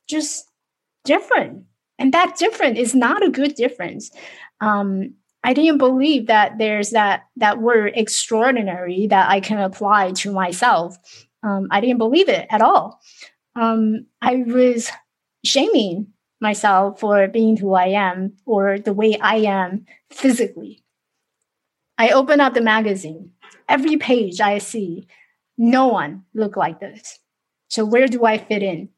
just 0.07 0.45
different. 1.05 1.65
And 1.99 2.13
that 2.13 2.37
different 2.37 2.77
is 2.77 2.95
not 2.95 3.23
a 3.23 3.29
good 3.29 3.55
difference. 3.55 4.11
Um, 4.61 5.13
I 5.43 5.53
didn't 5.53 5.77
believe 5.77 6.27
that 6.27 6.57
there's 6.57 6.91
that 6.91 7.23
that 7.35 7.59
word 7.59 7.93
extraordinary 7.95 9.07
that 9.07 9.29
I 9.29 9.39
can 9.39 9.59
apply 9.59 10.11
to 10.13 10.31
myself. 10.31 10.95
Um, 11.43 11.67
I 11.71 11.81
didn't 11.81 11.97
believe 11.97 12.29
it 12.29 12.47
at 12.49 12.61
all. 12.61 13.01
Um, 13.55 14.05
I 14.21 14.37
was 14.47 14.89
shaming 15.43 16.12
myself 16.43 16.99
for 16.99 17.27
being 17.27 17.57
who 17.57 17.73
I 17.73 17.87
am 17.87 18.33
or 18.45 18.77
the 18.77 18.93
way 18.93 19.17
I 19.19 19.37
am 19.37 19.85
physically. 20.11 20.83
I 21.97 22.09
open 22.09 22.39
up 22.39 22.53
the 22.53 22.61
magazine. 22.61 23.31
Every 23.67 23.97
page 23.97 24.39
I 24.41 24.59
see, 24.59 25.07
no 25.57 25.87
one 25.87 26.25
look 26.35 26.55
like 26.55 26.79
this. 26.79 27.17
So 27.69 27.83
where 27.85 28.07
do 28.07 28.25
I 28.25 28.37
fit 28.37 28.61
in? 28.61 28.89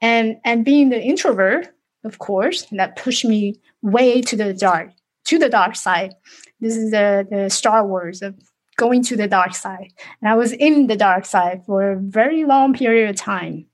And 0.00 0.36
and 0.44 0.64
being 0.64 0.88
the 0.88 1.02
introvert, 1.02 1.68
of 2.04 2.18
course, 2.18 2.66
that 2.72 2.96
pushed 2.96 3.24
me 3.24 3.60
way 3.82 4.22
to 4.22 4.36
the 4.36 4.54
dark, 4.54 4.90
to 5.26 5.38
the 5.38 5.48
dark 5.48 5.76
side. 5.76 6.14
This 6.60 6.76
is 6.76 6.90
the, 6.90 7.26
the 7.30 7.50
Star 7.50 7.86
Wars 7.86 8.22
of 8.22 8.34
going 8.76 9.02
to 9.04 9.16
the 9.16 9.28
dark 9.28 9.54
side. 9.54 9.92
And 10.20 10.28
I 10.28 10.34
was 10.34 10.52
in 10.52 10.86
the 10.86 10.96
dark 10.96 11.26
side 11.26 11.64
for 11.66 11.92
a 11.92 12.00
very 12.00 12.44
long 12.44 12.74
period 12.74 13.10
of 13.10 13.16
time. 13.16 13.66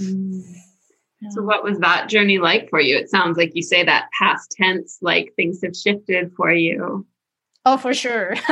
Mm-hmm. 0.00 0.65
So, 1.30 1.42
what 1.42 1.64
was 1.64 1.78
that 1.78 2.08
journey 2.08 2.38
like 2.38 2.68
for 2.68 2.80
you? 2.80 2.96
It 2.96 3.10
sounds 3.10 3.38
like 3.38 3.52
you 3.54 3.62
say 3.62 3.82
that 3.84 4.08
past 4.18 4.50
tense, 4.50 4.98
like 5.00 5.32
things 5.34 5.60
have 5.64 5.74
shifted 5.74 6.32
for 6.36 6.52
you. 6.52 7.06
Oh, 7.64 7.76
for 7.76 7.94
sure. 7.94 8.34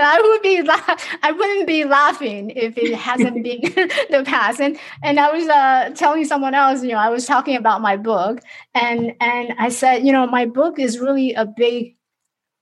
I 0.00 0.20
would 0.22 0.42
be 0.42 0.62
la- 0.62 0.96
I 1.22 1.32
wouldn't 1.32 1.66
be 1.66 1.84
laughing 1.84 2.50
if 2.50 2.76
it 2.76 2.94
hasn't 2.94 3.42
been 3.44 3.60
the 4.10 4.22
past. 4.26 4.60
And 4.60 4.78
and 5.02 5.18
I 5.18 5.32
was 5.32 5.48
uh, 5.48 5.90
telling 5.94 6.24
someone 6.24 6.54
else, 6.54 6.82
you 6.82 6.90
know, 6.90 6.98
I 6.98 7.08
was 7.08 7.24
talking 7.24 7.56
about 7.56 7.80
my 7.80 7.96
book, 7.96 8.40
and 8.74 9.14
and 9.20 9.54
I 9.58 9.68
said, 9.68 10.04
you 10.04 10.12
know, 10.12 10.26
my 10.26 10.44
book 10.44 10.78
is 10.78 10.98
really 10.98 11.34
a 11.34 11.46
big, 11.46 11.96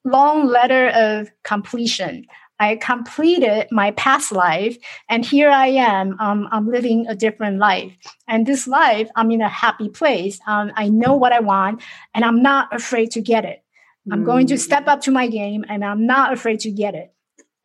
long 0.05 0.47
letter 0.47 0.89
of 0.89 1.31
completion. 1.45 2.27
I 2.59 2.77
completed 2.77 3.69
my 3.71 3.91
past 3.93 4.33
life, 4.33 4.79
and 5.09 5.25
here 5.25 5.51
I 5.51 5.69
am. 5.69 6.17
Um, 6.21 6.49
I'm 6.51 6.71
living 6.71 7.07
a 7.07 7.15
different 7.15 7.59
life, 7.59 7.97
and 8.27 8.47
this 8.47 8.67
life, 8.67 9.09
I'm 9.17 9.31
in 9.31 9.43
a 9.43 9.49
happy 9.49 9.89
place. 9.89 10.41
Um, 10.47 10.73
I 10.77 10.89
know 10.89 11.15
what 11.15 11.33
I 11.33 11.41
want, 11.41 11.83
and 12.15 12.25
I'm 12.25 12.43
not 12.43 12.75
afraid 12.75 13.11
to 13.13 13.21
get 13.21 13.45
it. 13.45 13.63
I'm 14.11 14.23
going 14.23 14.47
to 14.47 14.59
step 14.59 14.87
up 14.87 15.01
to 15.03 15.11
my 15.11 15.27
game, 15.27 15.65
and 15.69 15.85
I'm 15.85 16.07
not 16.07 16.33
afraid 16.33 16.61
to 16.61 16.71
get 16.71 16.95
it. 16.95 17.13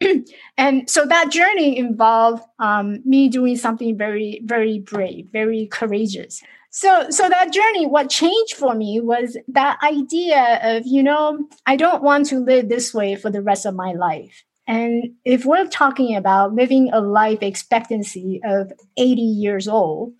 and 0.57 0.89
so 0.89 1.05
that 1.05 1.29
journey 1.29 1.77
involved 1.77 2.43
um, 2.59 3.01
me 3.05 3.29
doing 3.29 3.55
something 3.55 3.97
very, 3.97 4.41
very 4.43 4.79
brave, 4.79 5.27
very 5.31 5.67
courageous. 5.67 6.41
So, 6.71 7.09
so 7.09 7.27
that 7.27 7.51
journey, 7.51 7.85
what 7.85 8.09
changed 8.09 8.55
for 8.55 8.73
me 8.73 9.01
was 9.01 9.37
that 9.49 9.77
idea 9.83 10.59
of, 10.63 10.87
you 10.87 11.03
know, 11.03 11.47
I 11.65 11.75
don't 11.75 12.01
want 12.01 12.27
to 12.27 12.39
live 12.39 12.69
this 12.69 12.93
way 12.93 13.15
for 13.15 13.29
the 13.29 13.41
rest 13.41 13.65
of 13.65 13.75
my 13.75 13.91
life. 13.91 14.43
And 14.71 15.15
if 15.25 15.43
we're 15.43 15.67
talking 15.67 16.15
about 16.15 16.55
living 16.55 16.91
a 16.93 17.01
life 17.01 17.43
expectancy 17.43 18.39
of 18.45 18.71
80 18.95 19.21
years 19.21 19.67
old, 19.67 20.13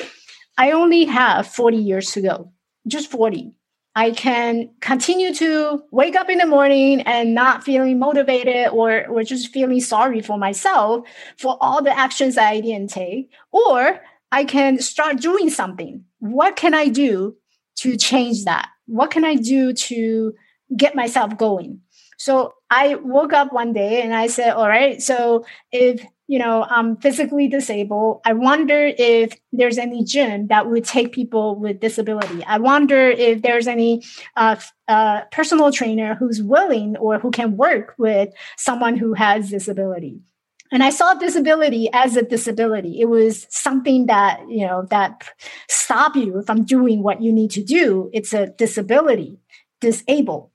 I 0.58 0.72
only 0.72 1.06
have 1.06 1.48
40 1.48 1.78
years 1.78 2.12
to 2.12 2.22
go, 2.22 2.52
just 2.86 3.10
40. 3.10 3.54
I 3.96 4.12
can 4.12 4.70
continue 4.82 5.34
to 5.36 5.82
wake 5.92 6.18
up 6.18 6.30
in 6.30 6.38
the 6.38 6.46
morning 6.46 7.00
and 7.04 7.34
not 7.34 7.64
feeling 7.64 7.98
motivated 7.98 8.68
or, 8.74 9.08
or 9.08 9.24
just 9.24 9.54
feeling 9.54 9.80
sorry 9.80 10.20
for 10.20 10.38
myself 10.38 11.08
for 11.38 11.58
all 11.62 11.82
the 11.82 11.98
actions 11.98 12.38
I 12.38 12.60
didn't 12.60 12.90
take. 12.90 13.32
Or 13.54 14.02
I 14.34 14.44
can 14.44 14.80
start 14.80 15.22
doing 15.22 15.50
something. 15.50 16.04
What 16.20 16.58
can 16.58 16.74
I 16.74 16.90
do 16.90 17.38
to 17.78 17.96
change 17.96 18.44
that? 18.44 18.68
What 18.86 19.12
can 19.12 19.24
I 19.24 19.36
do 19.36 19.72
to 19.72 20.34
get 20.76 20.94
myself 20.94 21.38
going? 21.38 21.80
So 22.18 22.54
I 22.72 22.96
woke 22.96 23.34
up 23.34 23.52
one 23.52 23.74
day 23.74 24.02
and 24.02 24.16
I 24.16 24.28
said, 24.28 24.54
all 24.54 24.68
right, 24.68 25.02
so 25.02 25.46
if 25.74 26.06
you 26.28 26.40
know 26.40 26.66
I'm 26.70 26.96
physically 26.96 27.50
disabled, 27.50 28.22
I 28.26 28.32
wonder 28.32 28.94
if 28.98 29.38
there's 29.52 29.78
any 29.78 30.06
gym 30.06 30.48
that 30.48 30.70
would 30.70 30.86
take 30.86 31.12
people 31.12 31.60
with 31.60 31.82
disability. 31.82 32.46
I 32.46 32.60
wonder 32.60 33.10
if 33.10 33.42
there's 33.42 33.68
any 33.68 34.04
uh, 34.38 34.56
uh, 34.88 35.24
personal 35.34 35.74
trainer 35.74 36.16
who's 36.16 36.42
willing 36.42 36.96
or 36.96 37.20
who 37.20 37.30
can 37.30 37.58
work 37.58 37.94
with 37.98 38.30
someone 38.58 38.96
who 38.96 39.14
has 39.16 39.50
disability. 39.50 40.22
And 40.72 40.82
I 40.82 40.92
saw 40.92 41.14
disability 41.14 41.90
as 41.92 42.16
a 42.16 42.22
disability. 42.22 43.02
It 43.02 43.10
was 43.10 43.46
something 43.50 44.06
that, 44.06 44.40
you 44.48 44.66
know, 44.66 44.88
that 44.90 45.30
stop 45.68 46.16
you 46.16 46.42
from 46.44 46.64
doing 46.64 47.04
what 47.04 47.22
you 47.22 47.34
need 47.34 47.52
to 47.52 47.62
do. 47.62 48.10
It's 48.14 48.34
a 48.34 48.48
disability, 48.48 49.38
disabled. 49.82 50.50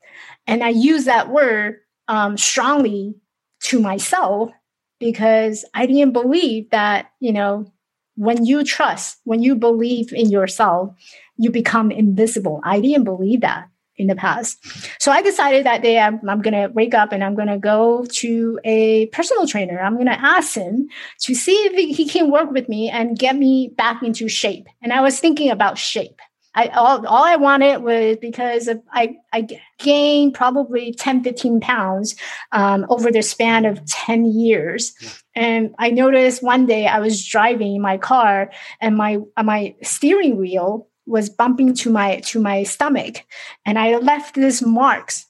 And 0.46 0.64
I 0.64 0.70
use 0.70 1.04
that 1.04 1.28
word 1.28 1.80
um, 2.08 2.36
strongly 2.36 3.14
to 3.60 3.80
myself 3.80 4.50
because 4.98 5.64
I 5.74 5.86
didn't 5.86 6.12
believe 6.12 6.70
that, 6.70 7.10
you 7.20 7.32
know, 7.32 7.72
when 8.16 8.44
you 8.46 8.64
trust, 8.64 9.18
when 9.24 9.42
you 9.42 9.54
believe 9.54 10.12
in 10.12 10.30
yourself, 10.30 10.94
you 11.36 11.50
become 11.50 11.90
invisible. 11.90 12.60
I 12.64 12.80
didn't 12.80 13.04
believe 13.04 13.42
that 13.42 13.68
in 13.98 14.06
the 14.08 14.14
past. 14.14 14.58
So 15.00 15.10
I 15.10 15.22
decided 15.22 15.64
that 15.64 15.82
day 15.82 15.98
I'm, 15.98 16.20
I'm 16.28 16.42
going 16.42 16.54
to 16.54 16.72
wake 16.72 16.94
up 16.94 17.12
and 17.12 17.24
I'm 17.24 17.34
going 17.34 17.48
to 17.48 17.58
go 17.58 18.04
to 18.04 18.60
a 18.64 19.06
personal 19.06 19.46
trainer. 19.46 19.80
I'm 19.80 19.94
going 19.94 20.06
to 20.06 20.20
ask 20.20 20.54
him 20.54 20.88
to 21.20 21.34
see 21.34 21.52
if 21.52 21.96
he 21.96 22.06
can 22.06 22.30
work 22.30 22.50
with 22.50 22.68
me 22.68 22.90
and 22.90 23.18
get 23.18 23.36
me 23.36 23.72
back 23.76 24.02
into 24.02 24.28
shape. 24.28 24.66
And 24.82 24.92
I 24.92 25.00
was 25.00 25.18
thinking 25.18 25.50
about 25.50 25.78
shape. 25.78 26.20
I 26.56 26.68
all, 26.68 27.06
all 27.06 27.22
I 27.22 27.36
wanted 27.36 27.82
was 27.82 28.16
because 28.16 28.66
of, 28.66 28.82
I 28.90 29.16
I 29.32 29.46
gained 29.78 30.34
probably 30.34 30.92
10, 30.92 31.22
15 31.22 31.60
pounds 31.60 32.16
um, 32.50 32.86
over 32.88 33.12
the 33.12 33.22
span 33.22 33.66
of 33.66 33.84
10 33.84 34.24
years. 34.24 34.94
Yeah. 35.00 35.10
And 35.34 35.74
I 35.78 35.90
noticed 35.90 36.42
one 36.42 36.64
day 36.64 36.86
I 36.86 36.98
was 36.98 37.24
driving 37.24 37.80
my 37.80 37.98
car 37.98 38.50
and 38.80 38.96
my 38.96 39.18
my 39.40 39.74
steering 39.82 40.38
wheel 40.38 40.88
was 41.04 41.28
bumping 41.28 41.74
to 41.74 41.90
my 41.90 42.20
to 42.20 42.40
my 42.40 42.64
stomach, 42.64 43.24
and 43.64 43.78
I 43.78 43.96
left 43.98 44.34
these 44.34 44.62
marks 44.62 45.26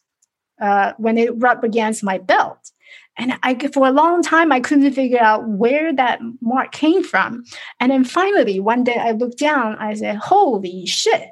uh, 0.60 0.92
when 0.96 1.18
it 1.18 1.30
rubbed 1.36 1.64
against 1.64 2.02
my 2.02 2.18
belt. 2.18 2.70
And 3.18 3.38
I, 3.42 3.54
for 3.68 3.86
a 3.86 3.92
long 3.92 4.22
time, 4.22 4.52
I 4.52 4.60
couldn't 4.60 4.92
figure 4.92 5.20
out 5.20 5.48
where 5.48 5.94
that 5.94 6.20
mark 6.40 6.72
came 6.72 7.02
from. 7.02 7.44
And 7.80 7.90
then 7.90 8.04
finally, 8.04 8.60
one 8.60 8.84
day 8.84 8.96
I 8.96 9.12
looked 9.12 9.38
down, 9.38 9.76
I 9.76 9.94
said, 9.94 10.16
Holy 10.16 10.86
shit, 10.86 11.30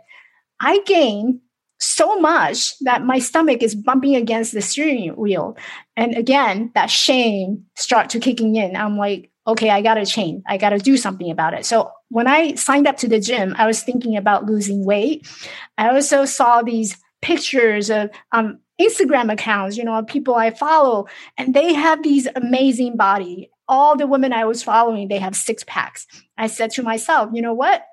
I 0.60 0.80
gained 0.86 1.40
so 1.80 2.18
much 2.18 2.78
that 2.80 3.04
my 3.04 3.18
stomach 3.18 3.62
is 3.62 3.74
bumping 3.74 4.16
against 4.16 4.52
the 4.52 4.62
steering 4.62 5.10
wheel. 5.16 5.56
And 5.96 6.16
again, 6.16 6.70
that 6.74 6.90
shame 6.90 7.66
start 7.76 8.10
to 8.10 8.20
kicking 8.20 8.56
in. 8.56 8.76
I'm 8.76 8.96
like, 8.96 9.30
okay, 9.46 9.70
I 9.70 9.82
got 9.82 9.94
to 9.94 10.06
change. 10.06 10.42
I 10.46 10.56
got 10.56 10.70
to 10.70 10.78
do 10.78 10.96
something 10.96 11.30
about 11.30 11.54
it. 11.54 11.66
So 11.66 11.90
when 12.08 12.26
I 12.26 12.54
signed 12.54 12.86
up 12.86 12.96
to 12.98 13.08
the 13.08 13.20
gym, 13.20 13.54
I 13.58 13.66
was 13.66 13.82
thinking 13.82 14.16
about 14.16 14.46
losing 14.46 14.84
weight. 14.84 15.28
I 15.76 15.90
also 15.90 16.24
saw 16.24 16.62
these 16.62 16.96
pictures 17.20 17.90
of 17.90 18.10
um, 18.32 18.60
Instagram 18.80 19.32
accounts, 19.32 19.76
you 19.76 19.84
know, 19.84 20.02
people 20.02 20.34
I 20.34 20.50
follow, 20.50 21.06
and 21.36 21.54
they 21.54 21.74
have 21.74 22.02
these 22.02 22.26
amazing 22.34 22.96
body. 22.96 23.50
All 23.66 23.96
the 23.96 24.06
women 24.06 24.32
I 24.32 24.44
was 24.44 24.62
following, 24.62 25.08
they 25.08 25.18
have 25.18 25.36
six 25.36 25.64
packs. 25.64 26.06
I 26.36 26.48
said 26.48 26.70
to 26.72 26.82
myself, 26.82 27.30
you 27.32 27.40
know 27.40 27.54
what? 27.54 27.84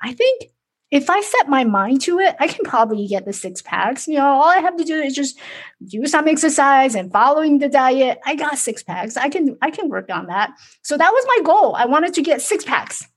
I 0.00 0.12
think 0.14 0.44
if 0.90 1.08
I 1.08 1.22
set 1.22 1.48
my 1.48 1.64
mind 1.64 2.02
to 2.02 2.18
it, 2.18 2.36
I 2.38 2.48
can 2.48 2.64
probably 2.66 3.06
get 3.06 3.24
the 3.24 3.32
six 3.32 3.62
packs. 3.62 4.06
You 4.06 4.18
know, 4.18 4.26
all 4.26 4.48
I 4.48 4.58
have 4.58 4.76
to 4.76 4.84
do 4.84 5.00
is 5.00 5.14
just 5.14 5.38
do 5.86 6.04
some 6.06 6.28
exercise 6.28 6.94
and 6.94 7.10
following 7.10 7.58
the 7.58 7.68
diet. 7.68 8.18
I 8.26 8.34
got 8.34 8.58
six 8.58 8.82
packs. 8.82 9.16
I 9.16 9.30
can 9.30 9.56
I 9.62 9.70
can 9.70 9.88
work 9.88 10.10
on 10.10 10.26
that. 10.26 10.50
So 10.82 10.98
that 10.98 11.10
was 11.10 11.24
my 11.28 11.44
goal. 11.44 11.74
I 11.76 11.86
wanted 11.86 12.12
to 12.14 12.22
get 12.22 12.42
six 12.42 12.64
packs. 12.64 13.08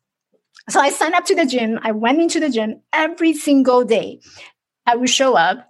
So 0.70 0.80
I 0.80 0.90
signed 0.90 1.16
up 1.16 1.26
to 1.26 1.36
the 1.36 1.46
gym. 1.46 1.80
I 1.82 1.92
went 1.92 2.22
into 2.22 2.40
the 2.40 2.50
gym 2.50 2.82
every 2.94 3.34
single 3.34 3.84
day. 3.84 4.22
I 4.86 4.96
would 4.96 5.10
show 5.10 5.36
up 5.36 5.70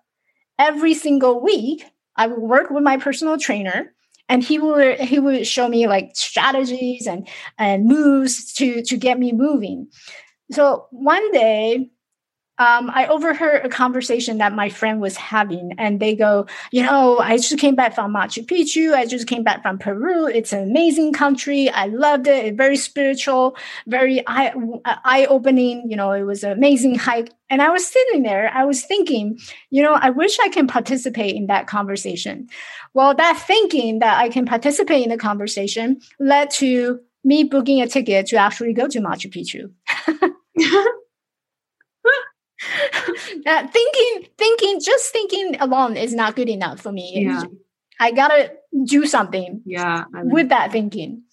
every 0.60 0.94
single 0.94 1.42
week 1.42 1.86
i 2.16 2.28
would 2.28 2.40
work 2.40 2.70
with 2.70 2.84
my 2.84 2.98
personal 2.98 3.38
trainer 3.38 3.96
and 4.30 4.44
he 4.44 4.60
would 4.60 5.00
he 5.00 5.20
would 5.20 5.46
show 5.46 5.68
me 5.68 5.88
like 5.88 6.12
strategies 6.16 7.08
and 7.08 7.28
and 7.58 7.86
moves 7.86 8.54
to 8.54 8.82
to 8.84 8.98
get 8.98 9.20
me 9.20 9.32
moving. 9.32 9.88
So 10.52 10.88
one 10.92 11.32
day 11.32 11.90
um, 12.58 12.90
I 12.94 13.08
overheard 13.08 13.66
a 13.66 13.70
conversation 13.70 14.38
that 14.38 14.54
my 14.54 14.70
friend 14.70 15.02
was 15.02 15.18
having, 15.18 15.74
and 15.78 16.00
they 16.00 16.16
go, 16.16 16.48
You 16.72 16.84
know, 16.84 17.20
I 17.20 17.36
just 17.38 17.58
came 17.60 17.76
back 17.76 17.94
from 17.94 18.14
Machu 18.14 18.46
Picchu. 18.46 18.94
I 18.94 19.06
just 19.06 19.28
came 19.28 19.44
back 19.44 19.62
from 19.62 19.78
Peru. 19.78 20.28
It's 20.28 20.54
an 20.54 20.70
amazing 20.70 21.12
country. 21.12 21.70
I 21.70 21.88
loved 21.88 22.28
it. 22.28 22.46
It's 22.46 22.58
very 22.58 22.78
spiritual, 22.78 23.58
very 23.88 24.24
eye, 24.28 24.54
eye 24.86 25.26
opening. 25.26 25.90
You 25.90 25.98
know, 25.98 26.12
it 26.12 26.24
was 26.24 26.44
an 26.44 26.54
amazing 26.54 26.96
hike. 26.96 27.32
And 27.50 27.62
I 27.62 27.70
was 27.70 27.86
sitting 27.86 28.24
there, 28.24 28.50
I 28.54 28.66
was 28.66 28.84
thinking, 28.84 29.38
you 29.70 29.84
know, 29.84 29.94
I 29.94 30.10
wish 30.10 30.40
I 30.40 30.50
can 30.50 30.66
participate 30.66 31.36
in 31.36 31.48
that 31.48 31.68
conversation. 31.68 32.48
Well, 32.94 33.14
that 33.14 33.44
thinking 33.46 34.00
that 34.00 34.18
I 34.18 34.30
can 34.30 34.46
participate 34.46 35.04
in 35.04 35.10
the 35.10 35.18
conversation 35.18 36.00
led 36.20 36.50
to 36.52 37.00
me 37.24 37.44
booking 37.44 37.82
a 37.82 37.88
ticket 37.88 38.28
to 38.28 38.38
actually 38.38 38.74
go 38.74 38.88
to 38.88 39.00
Machu 39.00 39.30
Picchu. 39.30 39.72
uh, 43.46 43.68
thinking, 43.68 44.30
thinking, 44.38 44.80
just 44.82 45.12
thinking 45.12 45.56
alone 45.60 45.98
is 45.98 46.14
not 46.14 46.36
good 46.36 46.50
enough 46.50 46.82
for 46.82 46.92
me. 46.92 47.24
Yeah. 47.26 47.44
I 48.00 48.12
gotta 48.12 48.52
do 48.84 49.06
something. 49.06 49.62
Yeah, 49.66 50.06
with 50.14 50.50
that 50.50 50.72
thinking. 50.72 51.24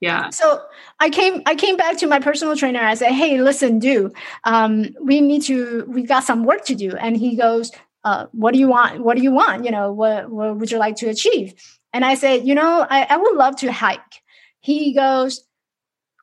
Yeah. 0.00 0.30
So 0.30 0.62
I 1.00 1.10
came, 1.10 1.42
I 1.46 1.54
came 1.54 1.76
back 1.76 1.98
to 1.98 2.06
my 2.06 2.20
personal 2.20 2.56
trainer. 2.56 2.80
I 2.80 2.94
said, 2.94 3.12
"Hey, 3.12 3.40
listen, 3.40 3.78
do 3.78 4.12
um, 4.44 4.86
we 5.00 5.20
need 5.20 5.42
to? 5.42 5.84
We 5.88 6.02
got 6.02 6.24
some 6.24 6.44
work 6.44 6.64
to 6.66 6.74
do." 6.74 6.96
And 6.96 7.16
he 7.16 7.36
goes, 7.36 7.70
uh, 8.04 8.26
"What 8.32 8.52
do 8.52 8.60
you 8.60 8.68
want? 8.68 9.00
What 9.00 9.16
do 9.16 9.22
you 9.22 9.32
want? 9.32 9.64
You 9.64 9.70
know, 9.70 9.92
what, 9.92 10.30
what 10.30 10.56
would 10.56 10.70
you 10.70 10.78
like 10.78 10.96
to 10.96 11.08
achieve?" 11.08 11.54
And 11.92 12.04
I 12.04 12.14
said, 12.14 12.46
"You 12.46 12.54
know, 12.54 12.86
I, 12.88 13.06
I 13.10 13.16
would 13.16 13.36
love 13.36 13.56
to 13.56 13.72
hike." 13.72 14.22
He 14.60 14.92
goes, 14.92 15.44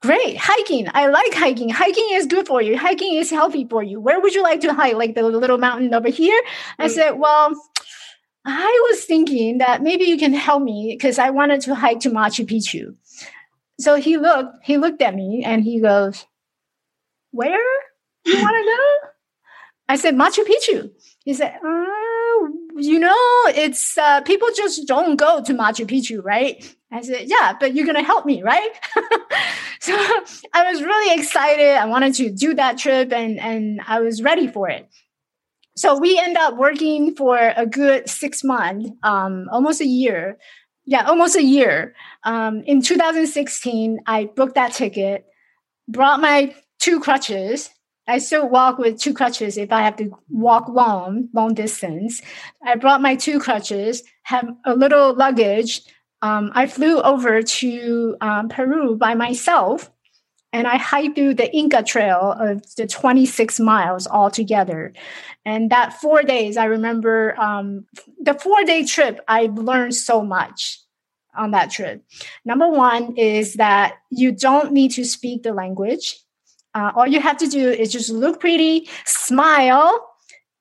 Great. 0.06 0.38
Hiking. 0.38 0.88
I 0.94 1.08
like 1.08 1.34
hiking. 1.34 1.70
Hiking 1.70 2.08
is 2.12 2.28
good 2.28 2.46
for 2.46 2.62
you. 2.62 2.78
Hiking 2.78 3.16
is 3.16 3.32
healthy 3.32 3.66
for 3.68 3.82
you. 3.82 4.00
Where 4.00 4.20
would 4.20 4.36
you 4.36 4.44
like 4.44 4.62
to 4.62 4.74
hike? 4.74 4.96
Like 4.96 5.16
the 5.16 5.24
little 5.24 5.58
mountain 5.58 5.94
over 5.94 6.10
here? 6.10 6.40
I 6.78 6.88
said, 6.88 7.12
Well, 7.12 7.56
I 8.46 8.90
was 8.90 9.06
thinking 9.06 9.58
that 9.58 9.82
maybe 9.82 10.04
you 10.04 10.18
can 10.18 10.34
help 10.34 10.62
me 10.62 10.96
because 10.96 11.18
I 11.18 11.32
wanted 11.32 11.62
to 11.62 11.74
hike 11.74 12.02
to 12.02 12.12
Machu 12.12 12.46
Picchu. 12.46 12.96
So 13.80 13.96
he 13.96 14.18
looked, 14.18 14.64
he 14.64 14.78
looked 14.78 15.02
at 15.02 15.16
me 15.16 15.44
and 15.44 15.64
he 15.64 15.82
goes, 15.82 16.24
Where 17.32 17.60
you 18.26 18.42
want 18.42 18.56
to 18.56 18.64
go? 18.64 19.10
I 19.90 19.96
said, 19.96 20.16
Machu 20.16 20.46
Picchu. 20.46 20.92
He 21.24 21.34
said, 21.34 21.58
uh, 21.66 21.86
you 22.78 23.00
know, 23.00 23.16
it's 23.48 23.98
uh, 23.98 24.22
people 24.22 24.50
just 24.56 24.86
don't 24.88 25.16
go 25.16 25.42
to 25.42 25.54
Machu 25.54 25.86
Picchu, 25.88 26.24
right? 26.24 26.76
I 26.92 27.02
said, 27.02 27.28
yeah, 27.28 27.54
but 27.60 27.74
you're 27.74 27.86
going 27.86 27.98
to 27.98 28.04
help 28.04 28.26
me, 28.26 28.44
right? 28.44 28.70
so 29.80 29.94
I 30.54 30.72
was 30.72 30.82
really 30.82 31.20
excited. 31.20 31.78
I 31.78 31.86
wanted 31.86 32.14
to 32.16 32.30
do 32.30 32.54
that 32.56 32.78
trip 32.78 33.12
and, 33.14 33.40
and 33.40 33.82
I 33.88 34.02
was 34.02 34.22
ready 34.22 34.48
for 34.48 34.70
it. 34.70 34.90
So 35.78 35.98
we 35.98 36.18
end 36.18 36.38
up 36.38 36.58
working 36.58 37.16
for 37.16 37.38
a 37.38 37.66
good 37.66 38.10
six 38.10 38.44
months, 38.44 38.90
um, 39.04 39.48
almost 39.52 39.82
a 39.82 39.86
year. 39.86 40.38
Yeah, 40.86 41.06
almost 41.06 41.36
a 41.36 41.44
year. 41.44 41.96
Um, 42.24 42.62
in 42.66 42.82
2016, 42.82 44.00
I 44.06 44.26
booked 44.26 44.56
that 44.56 44.74
ticket, 44.74 45.26
brought 45.88 46.22
my 46.22 46.56
two 46.80 47.00
crutches. 47.00 47.70
I 48.08 48.20
still 48.20 48.48
walk 48.48 48.78
with 48.78 49.00
two 49.00 49.14
crutches 49.14 49.58
if 49.58 49.72
I 49.72 49.82
have 49.82 49.96
to 49.98 50.12
walk 50.30 50.70
long, 50.70 51.30
long 51.34 51.54
distance. 51.54 52.22
I 52.64 52.76
brought 52.76 53.02
my 53.02 53.16
two 53.16 53.40
crutches, 53.40 54.04
have 54.24 54.48
a 54.64 54.76
little 54.76 55.14
luggage. 55.14 55.82
Um, 56.22 56.52
I 56.54 56.68
flew 56.68 57.02
over 57.02 57.42
to 57.42 58.18
um, 58.22 58.50
Peru 58.50 58.96
by 58.96 59.16
myself 59.16 59.92
and 60.56 60.68
I 60.68 60.78
hiked 60.78 61.16
through 61.16 61.34
the 61.34 61.54
Inca 61.54 61.84
Trail 61.84 62.34
of 62.40 62.64
the 62.76 62.88
26 62.88 63.60
miles 63.60 64.08
altogether. 64.08 64.94
And 65.44 65.70
that 65.70 66.00
four 66.00 66.24
days, 66.24 66.56
I 66.56 66.66
remember 66.66 67.40
um, 67.40 67.86
the 68.22 68.34
four 68.34 68.64
day 68.64 68.86
trip, 68.86 69.20
I 69.28 69.50
learned 69.54 69.96
so 69.96 70.24
much 70.24 70.80
on 71.36 71.52
that 71.52 71.72
trip. 71.72 72.06
Number 72.46 72.70
one 72.70 73.18
is 73.18 73.56
that 73.56 73.96
you 74.10 74.32
don't 74.32 74.72
need 74.72 74.92
to 74.92 75.04
speak 75.04 75.44
the 75.44 75.54
language. 75.54 76.18
Uh, 76.76 76.92
all 76.96 77.08
you 77.08 77.20
have 77.20 77.38
to 77.38 77.48
do 77.48 77.70
is 77.70 77.92
just 77.92 78.10
look 78.12 78.40
pretty, 78.40 78.88
smile, 79.06 80.08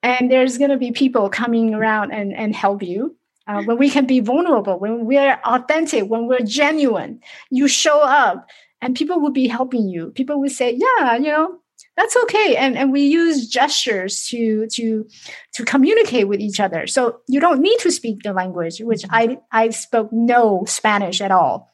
and 0.02 0.30
there's 0.30 0.56
going 0.56 0.70
to 0.70 0.78
be 0.78 0.92
people 0.92 1.28
coming 1.28 1.74
around 1.74 2.12
and, 2.12 2.32
and 2.34 2.54
help 2.54 2.82
you. 2.82 3.16
Uh, 3.46 3.62
when 3.64 3.76
we 3.76 3.90
can 3.90 4.06
be 4.06 4.20
vulnerable, 4.20 4.78
when 4.78 5.04
we're 5.04 5.38
authentic, 5.44 6.04
when 6.04 6.26
we're 6.26 6.40
genuine, 6.40 7.20
you 7.50 7.68
show 7.68 8.00
up, 8.00 8.46
and 8.84 8.94
people 8.94 9.18
will 9.18 9.32
be 9.32 9.48
helping 9.48 9.88
you 9.88 10.10
people 10.10 10.40
will 10.40 10.50
say 10.50 10.76
yeah 10.76 11.14
you 11.16 11.30
know 11.30 11.58
that's 11.96 12.16
okay 12.16 12.54
and 12.56 12.76
and 12.76 12.92
we 12.92 13.00
use 13.02 13.48
gestures 13.48 14.26
to 14.26 14.66
to 14.66 15.06
to 15.54 15.64
communicate 15.64 16.28
with 16.28 16.38
each 16.38 16.60
other 16.60 16.86
so 16.86 17.20
you 17.26 17.40
don't 17.40 17.60
need 17.60 17.78
to 17.78 17.90
speak 17.90 18.22
the 18.22 18.32
language 18.32 18.80
which 18.80 19.02
mm-hmm. 19.02 19.14
i 19.14 19.38
i 19.52 19.70
spoke 19.70 20.12
no 20.12 20.64
spanish 20.66 21.20
at 21.20 21.30
all 21.30 21.72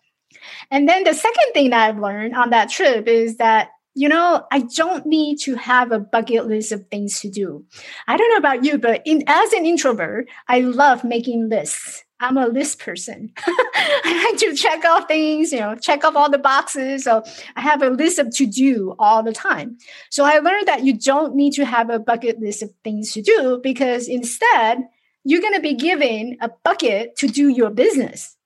and 0.70 0.88
then 0.88 1.03
the 1.05 1.14
second 1.14 1.53
thing 1.53 1.70
that 1.70 1.88
i've 1.88 1.98
learned 1.98 2.35
on 2.37 2.50
that 2.50 2.70
trip 2.70 3.09
is 3.09 3.38
that 3.38 3.70
you 3.94 4.09
know 4.09 4.46
i 4.50 4.61
don't 4.61 5.07
need 5.07 5.37
to 5.38 5.55
have 5.55 5.92
a 5.92 5.98
bucket 5.98 6.46
list 6.46 6.72
of 6.72 6.87
things 6.88 7.20
to 7.20 7.31
do 7.31 7.64
i 8.09 8.16
don't 8.16 8.31
know 8.31 8.37
about 8.37 8.64
you 8.64 8.79
but 8.79 9.03
in 9.05 9.22
as 9.26 9.53
an 9.53 9.66
introvert 9.66 10.29
i 10.48 10.61
love 10.61 11.05
making 11.05 11.48
lists 11.48 12.05
I'm 12.22 12.37
a 12.37 12.46
list 12.46 12.79
person. 12.79 13.33
I 13.46 14.29
like 14.31 14.38
to 14.40 14.55
check 14.55 14.85
off 14.85 15.09
things, 15.09 15.53
you 15.53 15.61
know, 15.61 15.74
check 15.74 16.05
off 16.05 16.16
all 16.16 16.31
the 16.31 16.38
boxes. 16.38 17.05
So 17.05 17.24
I 17.57 17.62
have 17.62 17.83
a 17.83 17.88
list 17.88 18.18
of 18.18 18.31
to 18.37 18.46
do 18.46 18.94
all 18.98 19.22
the 19.22 19.33
time. 19.33 19.79
So 20.11 20.24
I 20.24 20.38
learned 20.38 20.68
that 20.68 20.85
you 20.85 20.92
don't 20.92 21.35
need 21.35 21.55
to 21.55 21.64
have 21.64 21.88
a 21.88 21.98
bucket 21.98 22.38
list 22.38 22.62
of 22.62 22.70
things 22.85 23.12
to 23.12 23.22
do 23.22 23.59
because 23.62 24.07
instead 24.07 24.81
you're 25.24 25.40
going 25.40 25.55
to 25.55 25.61
be 25.61 25.74
given 25.74 26.37
a 26.40 26.50
bucket 26.62 27.16
to 27.16 27.26
do 27.26 27.48
your 27.48 27.70
business. 27.70 28.37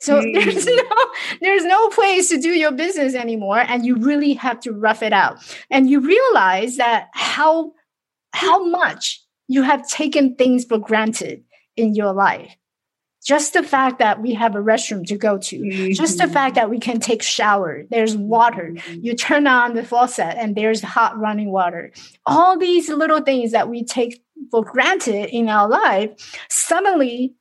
So 0.00 0.20
mm. 0.20 0.34
there's 0.34 0.66
no 0.66 1.12
there's 1.40 1.64
no 1.64 1.88
place 1.88 2.28
to 2.30 2.40
do 2.40 2.50
your 2.50 2.72
business 2.72 3.14
anymore 3.14 3.60
and 3.60 3.84
you 3.84 3.96
really 3.96 4.34
have 4.34 4.60
to 4.60 4.72
rough 4.72 5.02
it 5.02 5.12
out. 5.12 5.38
And 5.70 5.88
you 5.88 6.00
realize 6.00 6.76
that 6.76 7.08
how 7.12 7.72
how 8.32 8.64
much 8.64 9.22
you 9.48 9.62
have 9.62 9.86
taken 9.88 10.36
things 10.36 10.64
for 10.64 10.78
granted 10.78 11.44
in 11.76 11.94
your 11.94 12.12
life 12.12 12.56
just 13.22 13.52
the 13.52 13.62
fact 13.62 13.98
that 13.98 14.22
we 14.22 14.32
have 14.32 14.54
a 14.54 14.60
restroom 14.60 15.06
to 15.06 15.16
go 15.16 15.36
to 15.36 15.58
mm-hmm. 15.58 15.92
just 15.92 16.18
the 16.18 16.28
fact 16.28 16.54
that 16.54 16.70
we 16.70 16.78
can 16.78 17.00
take 17.00 17.22
shower 17.22 17.84
there's 17.90 18.16
water 18.16 18.72
mm-hmm. 18.74 19.00
you 19.02 19.14
turn 19.14 19.46
on 19.46 19.74
the 19.74 19.84
faucet 19.84 20.36
and 20.38 20.56
there's 20.56 20.80
hot 20.82 21.18
running 21.18 21.50
water 21.50 21.92
all 22.26 22.58
these 22.58 22.88
little 22.88 23.20
things 23.20 23.52
that 23.52 23.68
we 23.68 23.84
take 23.84 24.22
for 24.50 24.64
granted 24.64 25.28
in 25.30 25.48
our 25.48 25.68
life 25.68 26.10
suddenly 26.48 27.34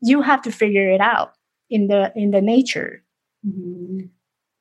you 0.00 0.22
have 0.22 0.42
to 0.42 0.52
figure 0.52 0.88
it 0.90 1.00
out 1.00 1.33
in 1.74 1.88
the 1.88 2.12
in 2.14 2.30
the 2.30 2.40
nature 2.40 3.02
mm-hmm. 3.46 4.06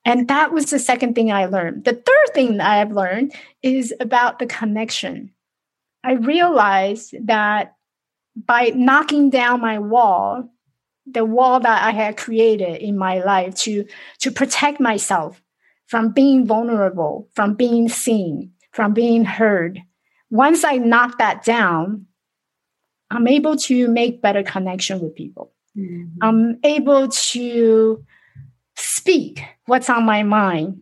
and 0.05 0.27
that 0.27 0.51
was 0.51 0.69
the 0.71 0.79
second 0.79 1.13
thing 1.13 1.31
i 1.31 1.45
learned 1.45 1.85
the 1.85 1.93
third 1.93 2.33
thing 2.33 2.57
that 2.57 2.69
i've 2.69 2.91
learned 2.91 3.33
is 3.61 3.93
about 3.99 4.39
the 4.39 4.45
connection 4.45 5.31
i 6.03 6.13
realized 6.13 7.15
that 7.21 7.75
by 8.35 8.71
knocking 8.75 9.29
down 9.29 9.61
my 9.61 9.77
wall 9.77 10.49
the 11.05 11.25
wall 11.25 11.59
that 11.59 11.83
I 11.83 11.91
had 11.91 12.17
created 12.17 12.81
in 12.81 12.97
my 12.97 13.19
life 13.19 13.55
to 13.55 13.85
to 14.19 14.31
protect 14.31 14.79
myself 14.79 15.41
from 15.87 16.11
being 16.11 16.45
vulnerable, 16.45 17.29
from 17.35 17.55
being 17.55 17.89
seen, 17.89 18.51
from 18.71 18.93
being 18.93 19.25
heard. 19.25 19.81
Once 20.29 20.63
I 20.63 20.77
knock 20.77 21.17
that 21.19 21.43
down, 21.43 22.07
I'm 23.11 23.27
able 23.27 23.57
to 23.57 23.87
make 23.87 24.21
better 24.21 24.43
connection 24.43 24.99
with 24.99 25.15
people. 25.15 25.52
Mm-hmm. 25.77 26.17
I'm 26.21 26.59
able 26.63 27.07
to 27.07 28.05
speak 28.75 29.43
what's 29.65 29.89
on 29.89 30.05
my 30.05 30.23
mind 30.23 30.81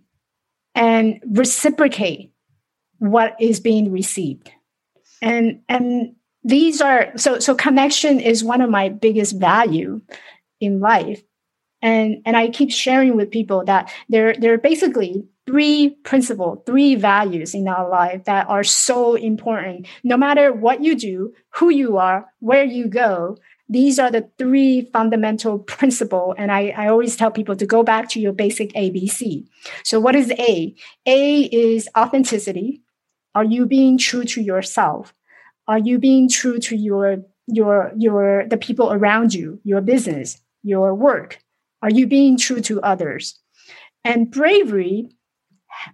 and 0.75 1.19
reciprocate 1.27 2.31
what 2.99 3.35
is 3.39 3.59
being 3.59 3.91
received. 3.91 4.51
And 5.21 5.61
and 5.69 6.15
these 6.43 6.81
are 6.81 7.11
so 7.17 7.39
so 7.39 7.55
connection 7.55 8.19
is 8.19 8.43
one 8.43 8.61
of 8.61 8.69
my 8.69 8.89
biggest 8.89 9.39
value 9.39 10.01
in 10.59 10.79
life 10.79 11.23
and 11.81 12.21
and 12.25 12.35
i 12.35 12.49
keep 12.49 12.71
sharing 12.71 13.15
with 13.15 13.31
people 13.31 13.63
that 13.65 13.91
there 14.09 14.33
there 14.33 14.53
are 14.53 14.57
basically 14.57 15.23
three 15.45 15.89
principles 16.03 16.59
three 16.65 16.95
values 16.95 17.53
in 17.53 17.67
our 17.67 17.87
life 17.89 18.23
that 18.25 18.47
are 18.49 18.63
so 18.63 19.15
important 19.15 19.87
no 20.03 20.17
matter 20.17 20.51
what 20.51 20.83
you 20.83 20.95
do 20.95 21.33
who 21.49 21.69
you 21.69 21.97
are 21.97 22.25
where 22.39 22.63
you 22.63 22.87
go 22.87 23.37
these 23.71 23.97
are 23.97 24.11
the 24.11 24.29
three 24.37 24.81
fundamental 24.93 25.57
principles 25.77 26.35
and 26.37 26.51
I, 26.51 26.73
I 26.77 26.87
always 26.87 27.15
tell 27.15 27.31
people 27.31 27.55
to 27.55 27.65
go 27.65 27.83
back 27.83 28.09
to 28.09 28.19
your 28.19 28.33
basic 28.33 28.71
abc 28.73 29.47
so 29.83 29.99
what 29.99 30.15
is 30.15 30.31
a? 30.31 30.75
A 31.05 31.41
is 31.43 31.89
authenticity. 31.97 32.81
Are 33.35 33.43
you 33.43 33.65
being 33.65 33.97
true 33.97 34.23
to 34.25 34.41
yourself? 34.41 35.13
Are 35.67 35.77
you 35.77 35.99
being 35.99 36.29
true 36.29 36.59
to 36.59 36.75
your 36.75 37.23
your 37.47 37.91
your 37.97 38.47
the 38.47 38.57
people 38.57 38.91
around 38.93 39.33
you 39.33 39.59
your 39.63 39.81
business 39.81 40.41
your 40.63 40.93
work? 40.93 41.39
Are 41.81 41.89
you 41.89 42.07
being 42.07 42.37
true 42.37 42.61
to 42.61 42.81
others? 42.81 43.39
And 44.03 44.29
bravery 44.29 45.09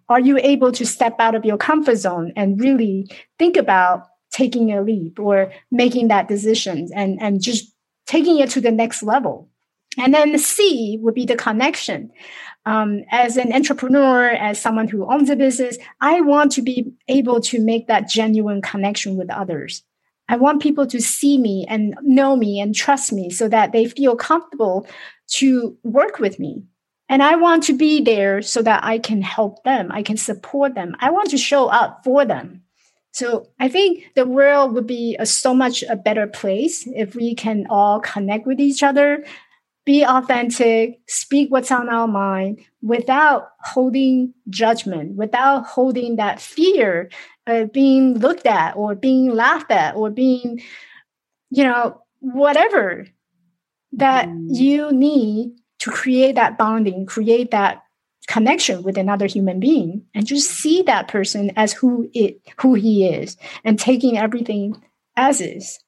are 0.10 0.20
you 0.20 0.38
able 0.40 0.72
to 0.74 0.86
step 0.86 1.16
out 1.20 1.36
of 1.36 1.46
your 1.46 1.58
comfort 1.58 1.98
zone 1.98 2.34
and 2.36 2.60
really 2.60 3.10
think 3.38 3.56
about 3.56 4.08
taking 4.38 4.72
a 4.72 4.82
leap 4.82 5.20
or 5.20 5.52
making 5.72 6.08
that 6.08 6.28
decision 6.28 6.88
and 6.94 7.12
and 7.22 7.42
just 7.42 7.64
taking 8.06 8.38
it 8.40 8.50
to 8.50 8.62
the 8.62 8.72
next 8.72 9.00
level 9.04 9.36
and 9.98 10.14
then 10.14 10.32
the 10.32 10.44
c 10.54 10.98
would 11.02 11.16
be 11.16 11.26
the 11.26 11.36
connection 11.48 12.12
um, 12.68 13.06
as 13.12 13.38
an 13.38 13.54
entrepreneur, 13.54 14.28
as 14.32 14.60
someone 14.60 14.90
who 14.90 15.10
owns 15.10 15.30
a 15.30 15.38
business, 15.38 15.78
I 16.02 16.20
want 16.20 16.52
to 16.52 16.62
be 16.62 16.92
able 17.08 17.40
to 17.42 17.62
make 17.62 17.88
that 17.88 18.10
genuine 18.10 18.62
connection 18.62 19.16
with 19.16 19.30
others. 19.32 19.84
I 20.28 20.36
want 20.36 20.62
people 20.62 20.86
to 20.88 21.02
see 21.02 21.38
me 21.38 21.66
and 21.70 21.96
know 22.02 22.36
me 22.36 22.60
and 22.60 22.76
trust 22.76 23.14
me 23.14 23.30
so 23.30 23.48
that 23.48 23.72
they 23.72 23.86
feel 23.86 24.18
comfortable 24.18 24.86
to 25.36 25.78
work 25.84 26.20
with 26.20 26.40
me. 26.40 26.66
And 27.08 27.24
I 27.24 27.38
want 27.38 27.64
to 27.64 27.78
be 27.78 28.02
there 28.02 28.42
so 28.42 28.62
that 28.64 28.84
I 28.84 29.00
can 29.00 29.22
help 29.22 29.64
them, 29.64 29.90
I 29.90 30.04
can 30.04 30.18
support 30.18 30.76
them. 30.76 30.94
I 31.00 31.10
want 31.10 31.30
to 31.30 31.38
show 31.38 31.68
up 31.68 32.02
for 32.04 32.26
them. 32.26 32.64
So 33.18 33.50
I 33.60 33.68
think 33.68 34.12
the 34.14 34.28
world 34.28 34.76
would 34.76 34.86
be 34.86 35.16
a, 35.18 35.26
so 35.26 35.52
much 35.52 35.82
a 35.90 35.96
better 35.96 36.28
place 36.28 36.88
if 36.94 37.16
we 37.16 37.34
can 37.34 37.66
all 37.68 38.00
connect 38.00 38.46
with 38.46 38.60
each 38.60 38.84
other, 38.84 39.26
be 39.88 40.06
authentic, 40.06 41.00
speak 41.08 41.50
what's 41.50 41.72
on 41.72 41.90
our 41.90 42.08
mind 42.08 42.60
without 42.84 43.48
holding 43.62 44.36
judgment, 44.50 45.16
without 45.16 45.66
holding 45.66 46.18
that 46.18 46.40
fear 46.40 47.10
of 47.48 47.74
being 47.74 48.20
looked 48.20 48.46
at 48.46 48.76
or 48.76 48.94
being 48.94 49.32
laughed 49.32 49.72
at 49.72 49.96
or 49.96 50.12
being, 50.12 50.62
you 51.50 51.64
know, 51.64 52.00
whatever 52.20 53.08
that 53.94 54.28
mm. 54.28 54.46
you 54.50 54.92
need 54.92 55.56
to 55.80 55.90
create 55.90 56.36
that 56.36 56.60
bonding, 56.60 57.08
create 57.08 57.50
that 57.50 57.82
connection 58.28 58.84
with 58.84 58.98
another 58.98 59.26
human 59.26 59.60
being 59.60 60.06
and 60.14 60.28
just 60.28 60.52
see 60.52 60.82
that 60.84 61.08
person 61.08 61.52
as 61.56 61.74
who 61.74 62.10
it 62.14 62.40
who 62.60 62.74
he 62.74 63.08
is 63.08 63.38
and 63.64 63.80
taking 63.80 64.18
everything 64.18 64.82
as 65.16 65.42
is. 65.42 65.80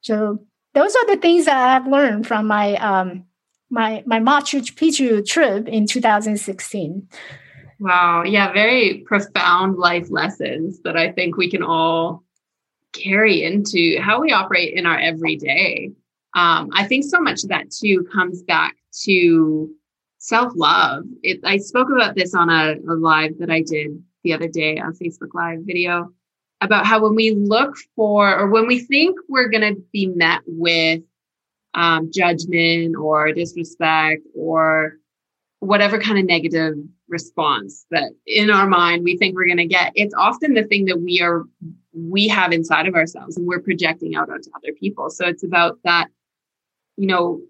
So 0.00 0.38
those 0.74 0.94
are 0.94 1.06
the 1.06 1.20
things 1.20 1.44
that 1.46 1.56
I've 1.56 1.90
learned 1.90 2.26
from 2.26 2.46
my 2.46 2.76
um, 2.76 3.24
my 3.70 4.02
my 4.06 4.20
Machu 4.20 4.62
Picchu 4.62 5.26
trip 5.26 5.68
in 5.68 5.86
2016. 5.86 7.08
Wow, 7.80 8.24
yeah, 8.24 8.52
very 8.52 9.02
profound 9.06 9.78
life 9.78 10.10
lessons 10.10 10.80
that 10.82 10.96
I 10.96 11.12
think 11.12 11.36
we 11.36 11.50
can 11.50 11.62
all 11.62 12.22
carry 12.92 13.42
into 13.42 13.98
how 14.00 14.20
we 14.20 14.32
operate 14.32 14.74
in 14.74 14.86
our 14.86 14.98
everyday. 14.98 15.90
Um, 16.36 16.68
I 16.72 16.84
think 16.84 17.04
so 17.04 17.20
much 17.20 17.42
of 17.42 17.48
that 17.48 17.70
too 17.70 18.06
comes 18.12 18.42
back 18.42 18.76
to 19.04 19.70
self 20.20 20.52
love. 20.54 21.04
I 21.44 21.58
spoke 21.58 21.88
about 21.90 22.14
this 22.14 22.34
on 22.34 22.48
a, 22.48 22.76
a 22.88 22.94
live 22.94 23.38
that 23.40 23.50
I 23.50 23.62
did 23.62 24.02
the 24.22 24.34
other 24.34 24.48
day, 24.48 24.76
a 24.76 24.92
Facebook 24.92 25.34
Live 25.34 25.60
video 25.62 26.12
about 26.60 26.86
how 26.86 27.02
when 27.02 27.14
we 27.14 27.32
look 27.32 27.74
for 27.96 28.38
or 28.38 28.48
when 28.48 28.66
we 28.66 28.80
think 28.80 29.18
we're 29.28 29.48
going 29.48 29.74
to 29.74 29.82
be 29.92 30.06
met 30.06 30.42
with 30.46 31.00
um, 31.74 32.10
judgment 32.12 32.96
or 32.96 33.32
disrespect 33.32 34.22
or 34.34 34.98
whatever 35.60 35.98
kind 35.98 36.18
of 36.18 36.26
negative 36.26 36.74
response 37.08 37.86
that 37.90 38.12
in 38.26 38.50
our 38.50 38.66
mind 38.66 39.02
we 39.04 39.16
think 39.16 39.34
we're 39.34 39.46
going 39.46 39.56
to 39.56 39.66
get 39.66 39.92
it's 39.94 40.14
often 40.14 40.54
the 40.54 40.64
thing 40.64 40.84
that 40.84 41.00
we 41.00 41.20
are 41.20 41.44
we 41.92 42.28
have 42.28 42.52
inside 42.52 42.86
of 42.86 42.94
ourselves 42.94 43.36
and 43.36 43.46
we're 43.46 43.60
projecting 43.60 44.14
out 44.14 44.30
onto 44.30 44.48
other 44.54 44.72
people 44.78 45.10
so 45.10 45.26
it's 45.26 45.42
about 45.42 45.78
that 45.82 46.06
you 46.96 47.06
know 47.06 47.40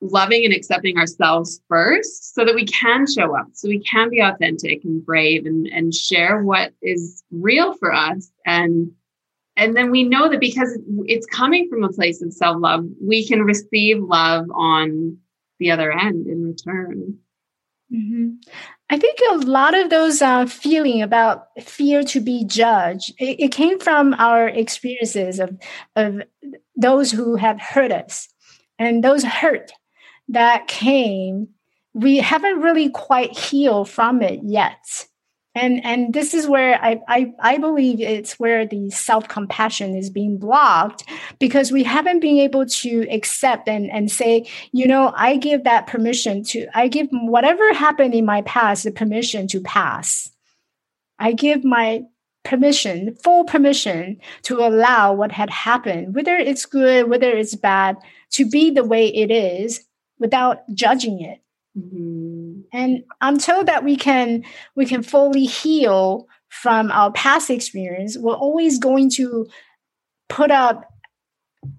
loving 0.00 0.44
and 0.44 0.54
accepting 0.54 0.98
ourselves 0.98 1.60
first 1.68 2.34
so 2.34 2.44
that 2.44 2.54
we 2.54 2.66
can 2.66 3.06
show 3.10 3.36
up 3.36 3.46
so 3.54 3.68
we 3.68 3.80
can 3.80 4.10
be 4.10 4.20
authentic 4.20 4.84
and 4.84 5.04
brave 5.04 5.46
and 5.46 5.66
and 5.68 5.94
share 5.94 6.42
what 6.42 6.72
is 6.82 7.22
real 7.30 7.74
for 7.74 7.92
us. 7.92 8.30
And 8.44 8.92
and 9.56 9.74
then 9.74 9.90
we 9.90 10.02
know 10.02 10.28
that 10.28 10.40
because 10.40 10.78
it's 11.06 11.26
coming 11.26 11.68
from 11.70 11.82
a 11.82 11.92
place 11.92 12.22
of 12.22 12.32
self-love 12.32 12.84
we 13.02 13.26
can 13.26 13.42
receive 13.42 14.02
love 14.02 14.46
on 14.54 15.16
the 15.58 15.70
other 15.70 15.90
end 15.90 16.26
in 16.26 16.44
return. 16.44 17.18
Mm-hmm. 17.90 18.30
i 18.90 18.98
think 18.98 19.20
a 19.30 19.36
lot 19.36 19.78
of 19.78 19.90
those 19.90 20.20
uh, 20.20 20.44
feeling 20.46 21.02
about 21.02 21.46
fear 21.62 22.02
to 22.02 22.18
be 22.18 22.44
judged 22.44 23.14
it, 23.16 23.38
it 23.38 23.52
came 23.52 23.78
from 23.78 24.12
our 24.14 24.48
experiences 24.48 25.38
of 25.38 25.56
of 25.94 26.22
those 26.76 27.10
who 27.10 27.36
have 27.36 27.60
hurt 27.60 27.90
us. 27.90 28.28
And 28.78 29.02
those 29.02 29.24
hurt 29.24 29.72
that 30.28 30.68
came, 30.68 31.48
we 31.94 32.18
haven't 32.18 32.60
really 32.60 32.90
quite 32.90 33.36
healed 33.36 33.88
from 33.88 34.22
it 34.22 34.40
yet. 34.42 35.06
And, 35.54 35.82
and 35.86 36.12
this 36.12 36.34
is 36.34 36.46
where 36.46 36.78
I, 36.84 37.00
I, 37.08 37.32
I 37.40 37.56
believe 37.56 37.98
it's 37.98 38.38
where 38.38 38.66
the 38.66 38.90
self 38.90 39.26
compassion 39.26 39.96
is 39.96 40.10
being 40.10 40.36
blocked 40.36 41.04
because 41.38 41.72
we 41.72 41.82
haven't 41.82 42.20
been 42.20 42.36
able 42.36 42.66
to 42.66 43.08
accept 43.10 43.66
and, 43.66 43.90
and 43.90 44.12
say, 44.12 44.46
you 44.72 44.86
know, 44.86 45.14
I 45.16 45.38
give 45.38 45.64
that 45.64 45.86
permission 45.86 46.44
to, 46.44 46.66
I 46.74 46.88
give 46.88 47.08
whatever 47.10 47.72
happened 47.72 48.14
in 48.14 48.26
my 48.26 48.42
past 48.42 48.84
the 48.84 48.90
permission 48.90 49.48
to 49.48 49.62
pass. 49.62 50.30
I 51.18 51.32
give 51.32 51.64
my 51.64 52.02
permission, 52.44 53.16
full 53.24 53.44
permission 53.44 54.20
to 54.42 54.58
allow 54.58 55.14
what 55.14 55.32
had 55.32 55.48
happened, 55.48 56.14
whether 56.14 56.36
it's 56.36 56.66
good, 56.66 57.08
whether 57.08 57.30
it's 57.30 57.54
bad, 57.54 57.96
to 58.32 58.46
be 58.46 58.70
the 58.70 58.84
way 58.84 59.06
it 59.08 59.30
is 59.30 59.86
without 60.18 60.62
judging 60.74 61.20
it. 61.20 61.42
Mm-hmm. 61.76 62.60
And 62.72 63.04
until 63.20 63.64
that 63.64 63.84
we 63.84 63.96
can 63.96 64.44
we 64.74 64.86
can 64.86 65.02
fully 65.02 65.44
heal 65.44 66.26
from 66.48 66.90
our 66.90 67.12
past 67.12 67.50
experience, 67.50 68.16
we're 68.16 68.34
always 68.34 68.78
going 68.78 69.10
to 69.10 69.46
put 70.28 70.50
up 70.50 70.90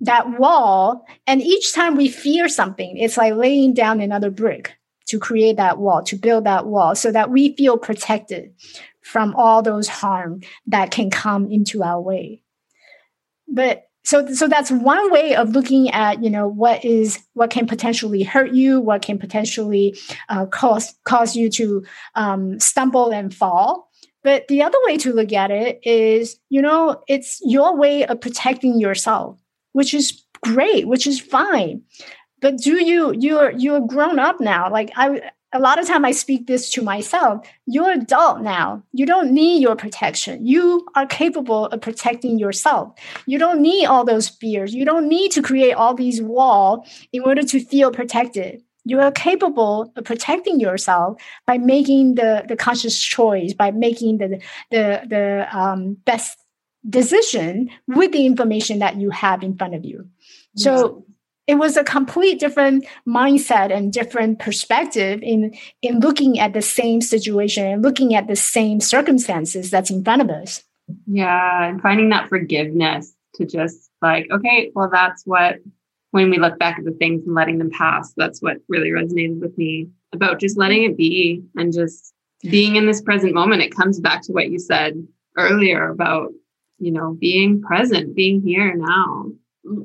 that 0.02 0.40
wall. 0.40 1.06
And 1.26 1.42
each 1.42 1.74
time 1.74 1.96
we 1.96 2.10
fear 2.10 2.48
something, 2.48 2.98
it's 2.98 3.18
like 3.18 3.34
laying 3.34 3.74
down 3.74 4.02
another 4.02 4.30
brick 4.30 4.78
to 5.08 5.20
create 5.20 5.58
that 5.58 5.78
wall, 5.78 6.04
to 6.04 6.16
build 6.16 6.44
that 6.44 6.68
wall 6.68 6.94
so 6.94 7.12
that 7.12 7.32
we 7.32 7.56
feel 7.56 7.78
protected 7.78 8.54
from 9.02 9.34
all 9.36 9.62
those 9.62 9.88
harm 9.88 10.42
that 10.68 10.92
can 10.92 11.10
come 11.10 11.50
into 11.50 11.82
our 11.82 12.00
way. 12.00 12.44
But 13.48 13.87
so 14.08 14.26
so 14.28 14.48
that's 14.48 14.72
one 14.72 15.12
way 15.12 15.36
of 15.36 15.50
looking 15.50 15.90
at 15.90 16.24
you 16.24 16.30
know 16.30 16.48
what 16.48 16.86
is 16.86 17.20
what 17.34 17.50
can 17.50 17.68
potentially 17.68 18.24
hurt 18.24 18.54
you 18.54 18.80
what 18.80 19.02
can 19.02 19.20
potentially 19.20 19.98
uh, 20.30 20.46
cause 20.46 20.96
cause 21.04 21.36
you 21.36 21.50
to 21.50 21.84
um, 22.16 22.58
stumble 22.58 23.12
and 23.12 23.36
fall. 23.36 23.92
But 24.24 24.48
the 24.48 24.62
other 24.62 24.78
way 24.86 24.98
to 25.00 25.14
look 25.14 25.34
at 25.34 25.52
it 25.52 25.82
is 25.84 26.40
you 26.48 26.62
know 26.62 27.04
it's 27.10 27.42
your 27.44 27.76
way 27.76 28.06
of 28.06 28.22
protecting 28.22 28.80
yourself 28.80 29.38
which 29.74 29.94
is 29.94 30.24
great 30.42 30.88
which 30.88 31.06
is 31.06 31.20
fine. 31.20 31.82
But 32.40 32.60
do 32.60 32.82
you 32.82 33.14
you're 33.20 33.52
you're 33.52 33.82
grown 33.82 34.20
up 34.20 34.40
now. 34.40 34.72
Like 34.72 34.90
i 34.96 35.32
a 35.54 35.60
lot 35.60 35.80
of 35.80 35.88
time 35.88 36.04
I 36.04 36.12
speak 36.12 36.48
this 36.48 36.70
to 36.72 36.82
myself. 36.82 37.48
You're 37.66 37.92
adult 37.92 38.42
now. 38.42 38.84
You 38.92 39.06
don't 39.06 39.32
need 39.32 39.62
your 39.62 39.76
protection. 39.76 40.46
You 40.46 40.86
are 40.96 41.06
capable 41.06 41.68
of 41.68 41.82
protecting 41.82 42.38
yourself. 42.38 42.94
You 43.26 43.40
don't 43.40 43.62
need 43.62 43.86
all 43.86 44.04
those 44.04 44.28
fears. 44.28 44.74
You 44.74 44.84
don't 44.84 45.08
need 45.08 45.32
to 45.32 45.42
create 45.42 45.74
all 45.74 45.94
these 45.94 46.22
walls 46.22 46.88
in 47.14 47.22
order 47.24 47.44
to 47.44 47.60
feel 47.60 47.92
protected. 47.92 48.62
You 48.84 49.00
are 49.00 49.12
capable 49.12 49.92
of 49.96 50.04
protecting 50.04 50.60
yourself 50.60 51.22
by 51.46 51.58
making 51.58 52.16
the, 52.16 52.46
the 52.48 52.56
conscious 52.56 53.00
choice, 53.00 53.54
by 53.54 53.72
making 53.72 54.18
the 54.18 54.42
the 54.72 55.02
the 55.08 55.48
um, 55.58 55.98
best 56.06 56.38
decision 56.90 57.70
with 57.88 58.12
the 58.14 58.26
information 58.26 58.80
that 58.80 58.96
you 58.96 59.10
have 59.10 59.44
in 59.44 59.58
front 59.58 59.76
of 59.76 59.84
you. 59.84 60.08
So 60.56 61.06
it 61.48 61.56
was 61.56 61.78
a 61.78 61.84
complete 61.84 62.40
different 62.40 62.86
mindset 63.08 63.76
and 63.76 63.92
different 63.94 64.40
perspective 64.40 65.20
in 65.24 65.54
in 65.82 66.00
looking 66.00 66.40
at 66.40 66.54
the 66.54 66.62
same 66.62 67.02
situation 67.02 67.66
and 67.66 67.82
looking 67.82 68.16
at 68.16 68.28
the 68.28 68.36
same 68.36 68.80
circumstances 68.80 69.72
that's 69.72 69.90
in 69.90 70.04
front 70.04 70.22
of 70.22 70.30
us. 70.30 70.64
Yeah 71.06 71.66
and 71.66 71.82
finding 71.82 72.10
that 72.10 72.30
forgiveness 72.30 73.14
to 73.36 73.46
just 73.46 73.90
like 74.02 74.28
okay 74.32 74.72
well 74.76 74.90
that's 74.92 75.24
what 75.26 75.58
when 76.12 76.30
we 76.30 76.38
look 76.38 76.58
back 76.58 76.80
at 76.80 76.86
the 76.86 76.92
things 76.92 77.26
and 77.26 77.36
letting 77.36 77.58
them 77.58 77.70
pass 77.70 78.14
that's 78.16 78.42
what 78.42 78.58
really 78.70 78.90
resonated 78.90 79.40
with 79.40 79.58
me 79.58 79.90
about 80.14 80.40
just 80.40 80.58
letting 80.58 80.84
it 80.84 80.98
be 80.98 81.44
and 81.56 81.74
just 81.74 82.14
being 82.44 82.76
in 82.76 82.86
this 82.86 83.02
present 83.02 83.34
moment. 83.34 83.62
It 83.62 83.76
comes 83.76 84.00
back 84.00 84.22
to 84.24 84.32
what 84.32 84.50
you 84.50 84.60
said 84.60 84.96
earlier 85.38 85.90
about 85.90 86.32
you 86.80 86.92
know 86.92 87.16
being 87.20 87.62
present 87.62 88.16
being 88.16 88.42
here 88.42 88.76
now 88.76 89.32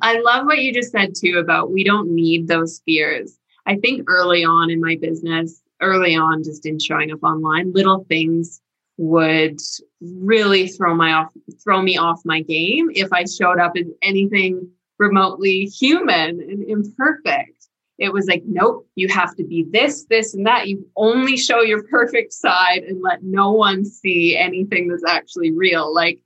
I 0.00 0.20
love 0.20 0.46
what 0.46 0.58
you 0.58 0.72
just 0.72 0.92
said 0.92 1.14
too 1.14 1.38
about 1.38 1.70
we 1.70 1.84
don't 1.84 2.14
need 2.14 2.48
those 2.48 2.80
fears. 2.84 3.38
I 3.66 3.76
think 3.76 4.04
early 4.08 4.44
on 4.44 4.70
in 4.70 4.80
my 4.80 4.96
business, 5.00 5.62
early 5.80 6.14
on 6.14 6.42
just 6.42 6.66
in 6.66 6.78
showing 6.78 7.12
up 7.12 7.22
online, 7.22 7.72
little 7.72 8.04
things 8.08 8.60
would 8.98 9.58
really 10.00 10.68
throw 10.68 10.94
my 10.94 11.12
off 11.12 11.28
throw 11.62 11.80
me 11.80 11.96
off 11.96 12.20
my 12.24 12.42
game 12.42 12.90
if 12.94 13.12
I 13.12 13.24
showed 13.24 13.58
up 13.58 13.72
as 13.76 13.86
anything 14.02 14.68
remotely 14.98 15.64
human 15.64 16.40
and 16.40 16.62
imperfect. 16.64 17.68
It 17.98 18.12
was 18.12 18.26
like, 18.26 18.42
nope, 18.46 18.88
you 18.94 19.08
have 19.08 19.36
to 19.36 19.44
be 19.44 19.64
this, 19.70 20.06
this, 20.06 20.34
and 20.34 20.46
that. 20.46 20.68
You 20.68 20.86
only 20.96 21.36
show 21.36 21.60
your 21.60 21.84
perfect 21.84 22.32
side 22.32 22.82
and 22.82 23.00
let 23.02 23.22
no 23.22 23.52
one 23.52 23.84
see 23.84 24.36
anything 24.36 24.88
that's 24.88 25.04
actually 25.06 25.52
real. 25.52 25.92
Like 25.94 26.20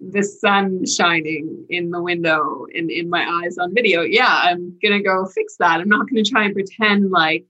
the 0.00 0.22
sun 0.22 0.84
shining 0.86 1.66
in 1.70 1.90
the 1.90 2.02
window 2.02 2.66
in, 2.72 2.90
in 2.90 3.08
my 3.08 3.24
eyes 3.42 3.56
on 3.58 3.74
video. 3.74 4.02
Yeah, 4.02 4.28
I'm 4.28 4.78
gonna 4.82 5.02
go 5.02 5.26
fix 5.26 5.56
that. 5.58 5.80
I'm 5.80 5.88
not 5.88 6.08
gonna 6.08 6.24
try 6.24 6.44
and 6.44 6.54
pretend 6.54 7.10
like 7.10 7.46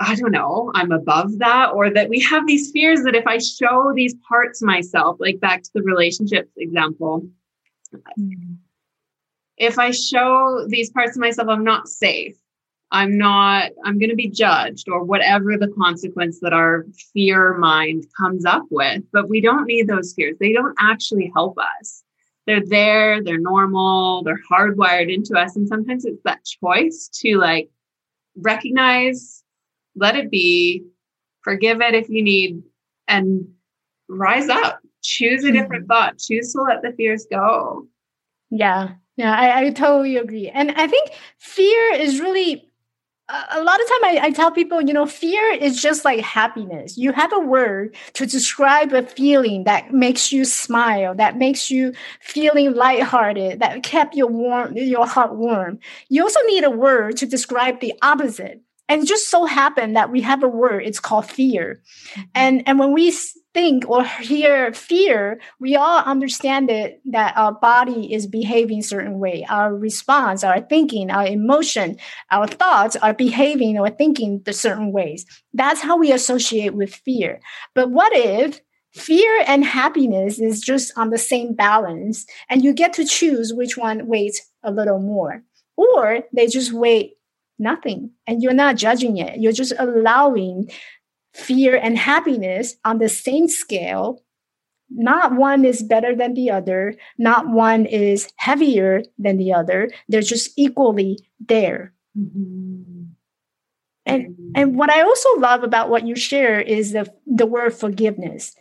I 0.00 0.14
don't 0.16 0.32
know, 0.32 0.72
I'm 0.74 0.90
above 0.90 1.38
that, 1.38 1.72
or 1.72 1.90
that 1.90 2.08
we 2.08 2.20
have 2.20 2.46
these 2.46 2.70
fears 2.72 3.02
that 3.04 3.14
if 3.14 3.26
I 3.26 3.38
show 3.38 3.92
these 3.94 4.14
parts 4.28 4.60
myself, 4.62 5.16
like 5.20 5.38
back 5.38 5.62
to 5.62 5.70
the 5.74 5.82
relationships 5.82 6.50
example, 6.56 7.28
mm-hmm. 7.94 8.54
if 9.56 9.78
I 9.78 9.92
show 9.92 10.66
these 10.68 10.90
parts 10.90 11.16
of 11.16 11.20
myself, 11.20 11.48
I'm 11.48 11.62
not 11.62 11.88
safe. 11.88 12.36
I'm 12.92 13.16
not, 13.16 13.70
I'm 13.84 13.98
going 13.98 14.10
to 14.10 14.16
be 14.16 14.28
judged 14.28 14.86
or 14.88 15.02
whatever 15.02 15.56
the 15.56 15.72
consequence 15.78 16.40
that 16.40 16.52
our 16.52 16.84
fear 17.14 17.56
mind 17.56 18.04
comes 18.20 18.44
up 18.44 18.64
with. 18.70 19.02
But 19.12 19.30
we 19.30 19.40
don't 19.40 19.64
need 19.64 19.88
those 19.88 20.12
fears. 20.12 20.36
They 20.38 20.52
don't 20.52 20.76
actually 20.78 21.32
help 21.34 21.56
us. 21.80 22.04
They're 22.46 22.64
there, 22.64 23.22
they're 23.22 23.38
normal, 23.38 24.22
they're 24.24 24.40
hardwired 24.50 25.12
into 25.12 25.38
us. 25.38 25.56
And 25.56 25.66
sometimes 25.66 26.04
it's 26.04 26.22
that 26.24 26.44
choice 26.44 27.08
to 27.20 27.38
like 27.38 27.70
recognize, 28.36 29.42
let 29.96 30.14
it 30.14 30.30
be, 30.30 30.84
forgive 31.42 31.80
it 31.80 31.94
if 31.94 32.10
you 32.10 32.22
need, 32.22 32.62
and 33.08 33.48
rise 34.08 34.50
up. 34.50 34.80
Choose 35.02 35.44
a 35.44 35.48
hmm. 35.48 35.54
different 35.54 35.88
thought. 35.88 36.18
Choose 36.18 36.52
to 36.52 36.60
let 36.60 36.82
the 36.82 36.92
fears 36.92 37.26
go. 37.30 37.88
Yeah. 38.50 38.90
Yeah, 39.16 39.34
I, 39.34 39.66
I 39.66 39.70
totally 39.70 40.16
agree. 40.16 40.48
And 40.48 40.72
I 40.72 40.86
think 40.86 41.10
fear 41.38 41.94
is 41.94 42.20
really 42.20 42.68
a 43.50 43.62
lot 43.62 43.80
of 43.80 43.88
time 43.88 44.04
I, 44.04 44.20
I, 44.24 44.30
tell 44.30 44.50
people, 44.50 44.80
you 44.80 44.92
know, 44.92 45.06
fear 45.06 45.52
is 45.52 45.80
just 45.80 46.04
like 46.04 46.20
happiness. 46.20 46.98
You 46.98 47.12
have 47.12 47.32
a 47.32 47.38
word 47.38 47.96
to 48.14 48.26
describe 48.26 48.92
a 48.92 49.02
feeling 49.02 49.64
that 49.64 49.92
makes 49.92 50.32
you 50.32 50.44
smile, 50.44 51.14
that 51.14 51.38
makes 51.38 51.70
you 51.70 51.94
feeling 52.20 52.74
lighthearted, 52.74 53.60
that 53.60 53.82
kept 53.82 54.14
your 54.14 54.28
warm, 54.28 54.76
your 54.76 55.06
heart 55.06 55.34
warm. 55.34 55.78
You 56.08 56.22
also 56.22 56.40
need 56.46 56.64
a 56.64 56.70
word 56.70 57.16
to 57.18 57.26
describe 57.26 57.80
the 57.80 57.94
opposite, 58.02 58.60
and 58.88 59.06
just 59.06 59.30
so 59.30 59.46
happened 59.46 59.96
that 59.96 60.10
we 60.10 60.20
have 60.20 60.42
a 60.42 60.48
word 60.48 60.82
it's 60.84 61.00
called 61.00 61.24
fear 61.30 61.80
mm-hmm. 62.10 62.22
and 62.34 62.62
and 62.66 62.78
when 62.78 62.92
we 62.92 63.14
think 63.54 63.88
or 63.88 64.04
hear 64.04 64.72
fear 64.72 65.40
we 65.60 65.76
all 65.76 66.00
understand 66.00 66.70
it 66.70 67.00
that 67.04 67.36
our 67.36 67.52
body 67.52 68.12
is 68.12 68.26
behaving 68.26 68.82
certain 68.82 69.18
way. 69.18 69.44
Our 69.48 69.74
response 69.74 70.44
our 70.44 70.60
thinking 70.60 71.10
our 71.10 71.26
emotion 71.26 71.96
our 72.30 72.46
thoughts 72.46 72.96
are 72.96 73.14
behaving 73.14 73.78
or 73.78 73.90
thinking 73.90 74.42
the 74.44 74.52
certain 74.52 74.92
ways. 74.92 75.26
That's 75.52 75.82
how 75.82 75.98
we 75.98 76.12
associate 76.12 76.74
with 76.74 76.94
fear. 76.94 77.40
But 77.74 77.90
what 77.90 78.12
if 78.14 78.60
fear 78.92 79.44
and 79.46 79.64
happiness 79.64 80.38
is 80.38 80.60
just 80.60 80.92
on 80.96 81.10
the 81.10 81.18
same 81.18 81.54
balance 81.54 82.26
and 82.48 82.62
you 82.62 82.72
get 82.72 82.92
to 82.94 83.04
choose 83.04 83.52
which 83.52 83.76
one 83.76 84.06
weighs 84.06 84.40
a 84.62 84.70
little 84.70 84.98
more? 84.98 85.42
Or 85.76 86.20
they 86.32 86.46
just 86.46 86.72
weigh 86.72 87.14
nothing 87.58 88.10
and 88.26 88.42
you're 88.42 88.52
not 88.52 88.76
judging 88.76 89.16
it. 89.16 89.38
You're 89.40 89.52
just 89.52 89.72
allowing 89.78 90.70
fear 91.34 91.76
and 91.76 91.98
happiness 91.98 92.76
on 92.84 92.98
the 92.98 93.08
same 93.08 93.48
scale. 93.48 94.22
Not 94.90 95.36
one 95.36 95.64
is 95.64 95.82
better 95.82 96.14
than 96.14 96.34
the 96.34 96.50
other. 96.50 96.94
Not 97.18 97.48
one 97.48 97.86
is 97.86 98.28
heavier 98.36 99.02
than 99.18 99.38
the 99.38 99.52
other. 99.52 99.90
They're 100.08 100.20
just 100.20 100.50
equally 100.56 101.18
there. 101.40 101.94
Mm-hmm. 102.18 103.04
and 104.04 104.36
and 104.54 104.76
what 104.76 104.90
i 104.90 105.00
also 105.00 105.28
love 105.38 105.62
about 105.62 105.88
what 105.88 106.06
you 106.06 106.14
share 106.14 106.60
is 106.60 106.92
the 106.92 107.10
the 107.26 107.46
word 107.46 107.72
forgiveness 107.72 108.54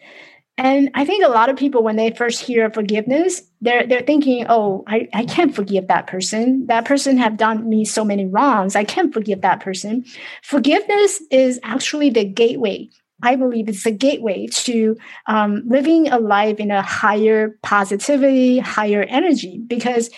and 0.58 0.92
I 0.94 1.06
think 1.06 1.24
a 1.24 1.30
lot 1.30 1.50
of 1.50 1.56
people, 1.56 1.82
when 1.82 1.96
they 1.96 2.12
first 2.12 2.42
hear 2.42 2.70
forgiveness, 2.70 3.42
they're 3.62 3.88
they're 3.88 4.02
thinking, 4.02 4.46
"Oh, 4.50 4.84
I, 4.88 5.08
I 5.14 5.26
can't 5.26 5.56
forgive 5.56 5.88
that 5.88 6.08
person. 6.08 6.68
That 6.68 6.86
person 6.86 7.18
have 7.18 7.38
done 7.38 7.68
me 7.68 7.86
so 7.86 8.04
many 8.04 8.26
wrongs. 8.26 8.76
I 8.76 8.84
can't 8.84 9.14
forgive 9.14 9.42
that 9.42 9.62
person." 9.62 10.06
Forgiveness 10.44 11.22
is 11.32 11.60
actually 11.64 12.10
the 12.10 12.26
gateway. 12.26 12.90
I 13.24 13.36
believe 13.36 13.70
it's 13.70 13.86
a 13.86 13.92
gateway 13.92 14.48
to 14.48 14.98
um, 15.28 15.64
living 15.68 16.10
a 16.10 16.20
life 16.20 16.60
in 16.60 16.72
a 16.72 16.82
higher 16.82 17.58
positivity, 17.64 18.60
higher 18.60 19.04
energy, 19.04 19.62
because 19.68 20.10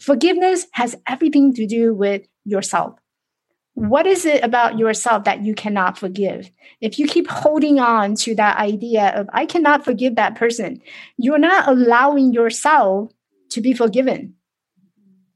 forgiveness 0.00 0.66
has 0.72 0.96
everything 1.06 1.52
to 1.54 1.66
do 1.66 1.94
with 1.94 2.22
yourself 2.44 2.98
what 3.74 4.06
is 4.06 4.24
it 4.24 4.42
about 4.44 4.78
yourself 4.78 5.24
that 5.24 5.42
you 5.44 5.54
cannot 5.54 5.98
forgive? 5.98 6.50
If 6.80 6.98
you 6.98 7.06
keep 7.06 7.28
holding 7.28 7.80
on 7.80 8.14
to 8.16 8.34
that 8.36 8.56
idea 8.56 9.08
of, 9.14 9.28
I 9.32 9.46
cannot 9.46 9.84
forgive 9.84 10.14
that 10.14 10.36
person, 10.36 10.80
you're 11.16 11.38
not 11.38 11.68
allowing 11.68 12.32
yourself 12.32 13.12
to 13.50 13.60
be 13.60 13.74
forgiven. 13.74 14.34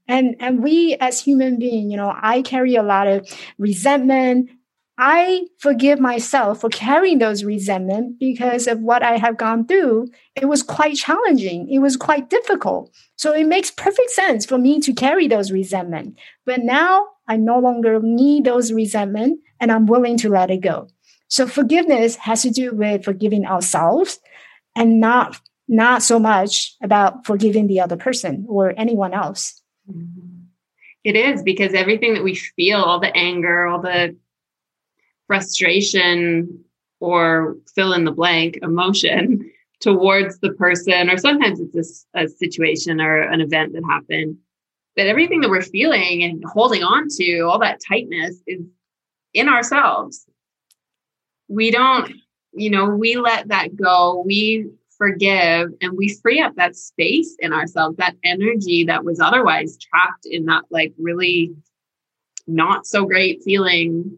And, 0.07 0.35
and 0.39 0.63
we 0.63 0.95
as 0.95 1.21
human 1.21 1.59
beings, 1.59 1.91
you 1.91 1.97
know, 1.97 2.13
I 2.19 2.41
carry 2.41 2.75
a 2.75 2.83
lot 2.83 3.07
of 3.07 3.27
resentment. 3.57 4.49
I 4.97 5.45
forgive 5.59 5.99
myself 5.99 6.61
for 6.61 6.69
carrying 6.69 7.19
those 7.19 7.43
resentment 7.43 8.19
because 8.19 8.67
of 8.67 8.79
what 8.79 9.03
I 9.03 9.17
have 9.17 9.37
gone 9.37 9.67
through. 9.67 10.07
It 10.35 10.45
was 10.45 10.63
quite 10.63 10.95
challenging. 10.95 11.69
It 11.69 11.79
was 11.79 11.95
quite 11.95 12.29
difficult. 12.29 12.93
So 13.17 13.33
it 13.33 13.45
makes 13.45 13.71
perfect 13.71 14.09
sense 14.09 14.45
for 14.45 14.57
me 14.57 14.79
to 14.81 14.93
carry 14.93 15.27
those 15.27 15.51
resentment. 15.51 16.17
But 16.45 16.61
now 16.61 17.05
I 17.29 17.37
no 17.37 17.59
longer 17.59 17.99
need 18.01 18.43
those 18.43 18.73
resentment 18.73 19.39
and 19.61 19.71
I'm 19.71 19.85
willing 19.85 20.17
to 20.17 20.29
let 20.29 20.49
it 20.49 20.61
go. 20.61 20.87
So 21.27 21.47
forgiveness 21.47 22.15
has 22.15 22.41
to 22.41 22.49
do 22.49 22.73
with 22.73 23.05
forgiving 23.05 23.45
ourselves 23.45 24.19
and 24.75 24.99
not 24.99 25.39
not 25.71 26.01
so 26.01 26.19
much 26.19 26.75
about 26.81 27.27
forgiving 27.27 27.67
the 27.67 27.79
other 27.79 27.95
person 27.95 28.43
or 28.49 28.73
anyone 28.75 29.13
else. 29.13 29.61
It 31.03 31.15
is 31.15 31.43
because 31.43 31.75
everything 31.75 32.15
that 32.15 32.23
we 32.23 32.33
feel, 32.33 32.81
all 32.81 32.99
the 32.99 33.15
anger, 33.15 33.67
all 33.67 33.79
the 33.79 34.17
frustration, 35.27 36.63
or 36.99 37.55
fill 37.75 37.93
in 37.93 38.05
the 38.05 38.11
blank 38.11 38.57
emotion 38.63 39.47
towards 39.79 40.39
the 40.39 40.53
person, 40.53 41.07
or 41.07 41.17
sometimes 41.17 41.59
it's 41.59 42.05
a, 42.15 42.23
a 42.23 42.27
situation 42.27 42.99
or 42.99 43.21
an 43.21 43.39
event 43.39 43.73
that 43.73 43.83
happened 43.87 44.37
that 44.95 45.07
everything 45.07 45.41
that 45.41 45.49
we're 45.49 45.61
feeling 45.61 46.23
and 46.23 46.43
holding 46.45 46.83
on 46.83 47.07
to, 47.17 47.41
all 47.41 47.59
that 47.59 47.79
tightness 47.87 48.41
is 48.47 48.61
in 49.33 49.47
ourselves. 49.47 50.25
We 51.47 51.71
don't, 51.71 52.11
you 52.53 52.69
know, 52.69 52.85
we 52.85 53.15
let 53.15 53.47
that 53.49 53.75
go. 53.75 54.23
We 54.25 54.69
forgive 54.97 55.71
and 55.81 55.97
we 55.97 56.09
free 56.21 56.41
up 56.41 56.55
that 56.55 56.75
space 56.75 57.35
in 57.39 57.53
ourselves, 57.53 57.97
that 57.97 58.17
energy 58.23 58.83
that 58.85 59.05
was 59.05 59.19
otherwise 59.19 59.77
trapped 59.77 60.25
in 60.25 60.45
that 60.45 60.63
like 60.69 60.93
really 60.97 61.55
not 62.47 62.85
so 62.85 63.05
great 63.05 63.41
feeling 63.43 64.17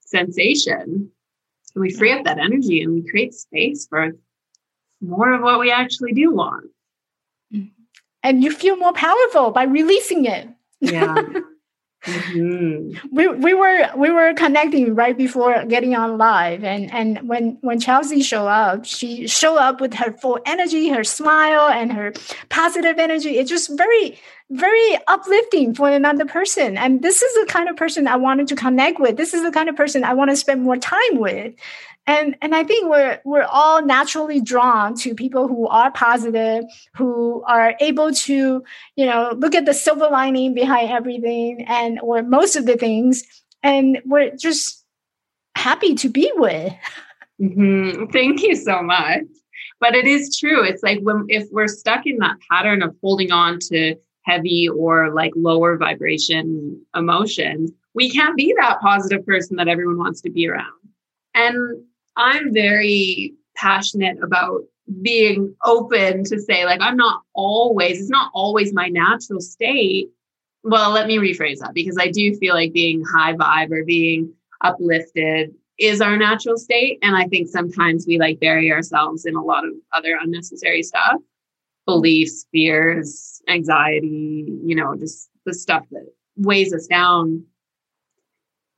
sensation. 0.00 1.10
And 1.74 1.82
we 1.82 1.90
free 1.90 2.12
up 2.12 2.24
that 2.24 2.38
energy 2.38 2.82
and 2.82 2.92
we 2.94 3.08
create 3.08 3.34
space 3.34 3.86
for 3.86 4.12
more 5.00 5.32
of 5.32 5.42
what 5.42 5.60
we 5.60 5.70
actually 5.70 6.12
do 6.12 6.32
want 6.32 6.70
and 8.22 8.42
you 8.42 8.52
feel 8.52 8.76
more 8.76 8.92
powerful 8.92 9.50
by 9.50 9.64
releasing 9.64 10.24
it. 10.24 10.48
Yeah. 10.80 11.22
Mm-hmm. 12.04 13.08
we 13.10 13.26
we 13.26 13.54
were 13.54 13.90
we 13.96 14.10
were 14.10 14.32
connecting 14.32 14.94
right 14.94 15.18
before 15.18 15.64
getting 15.64 15.96
on 15.96 16.16
live 16.16 16.62
and 16.62 16.92
and 16.92 17.28
when 17.28 17.58
when 17.60 17.80
Chelsea 17.80 18.22
showed 18.22 18.46
up 18.46 18.84
she 18.84 19.26
showed 19.26 19.56
up 19.56 19.80
with 19.80 19.94
her 19.94 20.12
full 20.12 20.38
energy 20.46 20.90
her 20.90 21.02
smile 21.02 21.68
and 21.68 21.92
her 21.92 22.12
positive 22.50 23.00
energy 23.00 23.36
it's 23.36 23.50
just 23.50 23.76
very 23.76 24.16
very 24.48 24.96
uplifting 25.08 25.74
for 25.74 25.90
another 25.90 26.24
person 26.24 26.78
and 26.78 27.02
this 27.02 27.20
is 27.20 27.34
the 27.34 27.46
kind 27.52 27.68
of 27.68 27.76
person 27.76 28.06
I 28.06 28.16
wanted 28.16 28.46
to 28.48 28.54
connect 28.54 29.00
with 29.00 29.16
this 29.16 29.34
is 29.34 29.42
the 29.42 29.50
kind 29.50 29.68
of 29.68 29.74
person 29.74 30.04
I 30.04 30.14
want 30.14 30.30
to 30.30 30.36
spend 30.36 30.62
more 30.62 30.76
time 30.76 31.18
with 31.18 31.52
and 32.08 32.34
and 32.42 32.54
i 32.54 32.64
think 32.64 32.90
we're 32.90 33.20
we're 33.24 33.46
all 33.50 33.84
naturally 33.84 34.40
drawn 34.40 34.94
to 34.94 35.14
people 35.14 35.46
who 35.46 35.68
are 35.68 35.92
positive 35.92 36.64
who 36.94 37.42
are 37.46 37.74
able 37.80 38.12
to 38.12 38.64
you 38.96 39.06
know 39.06 39.32
look 39.36 39.54
at 39.54 39.66
the 39.66 39.74
silver 39.74 40.08
lining 40.10 40.54
behind 40.54 40.90
everything 40.90 41.64
and 41.68 42.00
or 42.00 42.22
most 42.22 42.56
of 42.56 42.66
the 42.66 42.76
things 42.76 43.22
and 43.62 44.00
we're 44.04 44.34
just 44.36 44.84
happy 45.56 45.94
to 45.96 46.08
be 46.08 46.30
with. 46.36 46.72
Mm-hmm. 47.40 48.06
thank 48.12 48.42
you 48.42 48.56
so 48.56 48.82
much. 48.82 49.22
But 49.80 49.94
it 49.94 50.06
is 50.06 50.36
true. 50.36 50.64
It's 50.64 50.82
like 50.82 50.98
when 51.02 51.26
if 51.28 51.46
we're 51.52 51.68
stuck 51.68 52.04
in 52.04 52.18
that 52.18 52.36
pattern 52.50 52.82
of 52.82 52.96
holding 53.00 53.30
on 53.30 53.58
to 53.70 53.94
heavy 54.22 54.68
or 54.68 55.12
like 55.14 55.32
lower 55.36 55.76
vibration 55.76 56.80
emotions 56.94 57.70
we 57.94 58.10
can't 58.10 58.36
be 58.36 58.54
that 58.60 58.80
positive 58.80 59.26
person 59.26 59.56
that 59.56 59.66
everyone 59.66 59.98
wants 59.98 60.20
to 60.20 60.30
be 60.30 60.48
around. 60.48 60.72
And 61.34 61.82
I'm 62.18 62.52
very 62.52 63.34
passionate 63.56 64.18
about 64.22 64.62
being 65.02 65.54
open 65.64 66.24
to 66.24 66.40
say, 66.40 66.64
like, 66.64 66.80
I'm 66.80 66.96
not 66.96 67.22
always, 67.34 68.00
it's 68.00 68.10
not 68.10 68.30
always 68.34 68.74
my 68.74 68.88
natural 68.88 69.40
state. 69.40 70.08
Well, 70.64 70.90
let 70.90 71.06
me 71.06 71.16
rephrase 71.16 71.58
that 71.60 71.74
because 71.74 71.96
I 71.98 72.10
do 72.10 72.34
feel 72.36 72.54
like 72.54 72.72
being 72.72 73.02
high 73.04 73.34
vibe 73.34 73.70
or 73.70 73.84
being 73.84 74.32
uplifted 74.62 75.54
is 75.78 76.00
our 76.00 76.16
natural 76.16 76.56
state. 76.56 76.98
And 77.02 77.16
I 77.16 77.26
think 77.28 77.48
sometimes 77.48 78.04
we 78.06 78.18
like 78.18 78.40
bury 78.40 78.72
ourselves 78.72 79.24
in 79.24 79.36
a 79.36 79.42
lot 79.42 79.64
of 79.64 79.70
other 79.94 80.18
unnecessary 80.20 80.82
stuff 80.82 81.20
beliefs, 81.86 82.44
fears, 82.52 83.40
anxiety, 83.48 84.44
you 84.62 84.74
know, 84.74 84.94
just 84.94 85.30
the 85.46 85.54
stuff 85.54 85.86
that 85.90 86.06
weighs 86.36 86.74
us 86.74 86.86
down. 86.86 87.42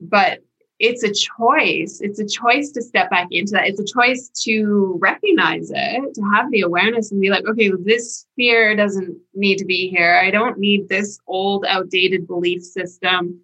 But 0.00 0.44
it's 0.80 1.02
a 1.02 1.12
choice. 1.12 2.00
It's 2.00 2.18
a 2.18 2.26
choice 2.26 2.70
to 2.70 2.80
step 2.80 3.10
back 3.10 3.28
into 3.30 3.52
that. 3.52 3.68
It's 3.68 3.78
a 3.78 3.84
choice 3.84 4.30
to 4.44 4.98
recognize 4.98 5.70
it, 5.70 6.14
to 6.14 6.22
have 6.34 6.50
the 6.50 6.62
awareness 6.62 7.12
and 7.12 7.20
be 7.20 7.28
like, 7.28 7.44
okay, 7.46 7.70
this 7.84 8.26
fear 8.34 8.74
doesn't 8.74 9.14
need 9.34 9.58
to 9.58 9.66
be 9.66 9.90
here. 9.90 10.18
I 10.24 10.30
don't 10.30 10.58
need 10.58 10.88
this 10.88 11.20
old, 11.26 11.66
outdated 11.68 12.26
belief 12.26 12.62
system. 12.62 13.40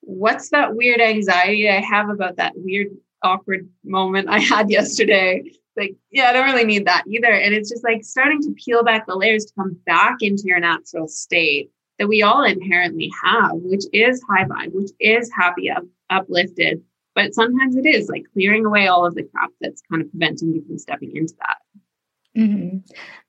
What's 0.00 0.48
that 0.50 0.74
weird 0.74 1.02
anxiety 1.02 1.68
I 1.68 1.82
have 1.82 2.08
about 2.08 2.36
that 2.36 2.54
weird, 2.56 2.88
awkward 3.22 3.68
moment 3.84 4.30
I 4.30 4.38
had 4.38 4.70
yesterday? 4.78 5.52
Like, 5.76 5.96
yeah, 6.10 6.30
I 6.30 6.32
don't 6.32 6.46
really 6.46 6.64
need 6.64 6.86
that 6.86 7.04
either. 7.06 7.30
And 7.30 7.54
it's 7.54 7.68
just 7.68 7.84
like 7.84 8.04
starting 8.04 8.40
to 8.42 8.54
peel 8.54 8.82
back 8.82 9.06
the 9.06 9.16
layers 9.16 9.44
to 9.44 9.52
come 9.54 9.78
back 9.84 10.16
into 10.22 10.44
your 10.46 10.60
natural 10.60 11.08
state 11.08 11.70
that 11.98 12.08
we 12.08 12.22
all 12.22 12.42
inherently 12.42 13.12
have, 13.22 13.52
which 13.56 13.84
is 13.92 14.22
high 14.26 14.44
vibe, 14.44 14.72
which 14.72 14.90
is 14.98 15.30
happy 15.38 15.68
uplifted. 16.10 16.82
But 17.14 17.34
sometimes 17.34 17.76
it 17.76 17.86
is 17.86 18.08
like 18.08 18.24
clearing 18.32 18.64
away 18.64 18.86
all 18.86 19.04
of 19.06 19.14
the 19.14 19.24
crap 19.24 19.50
that's 19.60 19.82
kind 19.90 20.02
of 20.02 20.10
preventing 20.10 20.54
you 20.54 20.62
from 20.62 20.78
stepping 20.78 21.16
into 21.16 21.34
that. 21.40 21.56
Mm-hmm. 22.36 22.78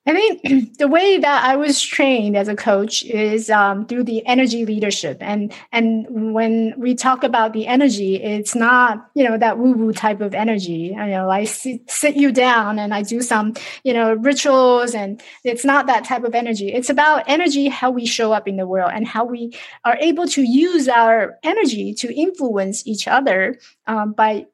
I 0.06 0.14
think 0.14 0.74
the 0.80 0.88
way 0.88 1.18
that 1.20 1.43
I 1.43 1.56
was 1.56 1.82
trained 1.82 2.36
as 2.36 2.47
a 2.47 2.56
coach 2.56 3.04
is 3.04 3.49
um, 3.49 3.86
through 3.86 4.06
the 4.06 4.26
energy 4.26 4.66
leadership, 4.66 5.18
and 5.22 5.54
and 5.72 6.34
when 6.34 6.74
we 6.78 6.95
talk 6.95 7.24
about 7.24 7.54
the 7.54 7.68
energy, 7.68 8.16
it's 8.16 8.56
not 8.56 9.10
you 9.14 9.24
know 9.24 9.38
that 9.38 9.60
woo 9.60 9.74
woo 9.74 9.93
type 9.93 10.22
of 10.22 10.34
energy. 10.34 10.93
You 10.95 11.06
know, 11.08 11.30
I 11.30 11.43
sit, 11.43 11.89
sit 11.89 12.16
you 12.16 12.32
down 12.32 12.80
and 12.80 12.93
I 12.93 13.04
do 13.04 13.22
some 13.22 13.54
you 13.84 13.93
know 13.93 14.14
rituals, 14.14 14.95
and 14.95 15.22
it's 15.43 15.66
not 15.66 15.86
that 15.88 16.04
type 16.04 16.24
of 16.24 16.34
energy. 16.34 16.74
It's 16.74 16.89
about 16.89 17.24
energy, 17.28 17.68
how 17.68 17.91
we 17.91 18.06
show 18.06 18.34
up 18.34 18.47
in 18.47 18.58
the 18.58 18.68
world, 18.68 18.91
and 18.93 19.08
how 19.08 19.24
we 19.24 19.56
are 19.86 19.97
able 19.99 20.28
to 20.30 20.41
use 20.41 20.88
our 20.88 21.38
energy 21.43 21.93
to 21.95 22.14
influence 22.14 22.86
each 22.88 23.08
other 23.08 23.60
um, 23.86 24.14
by 24.14 24.47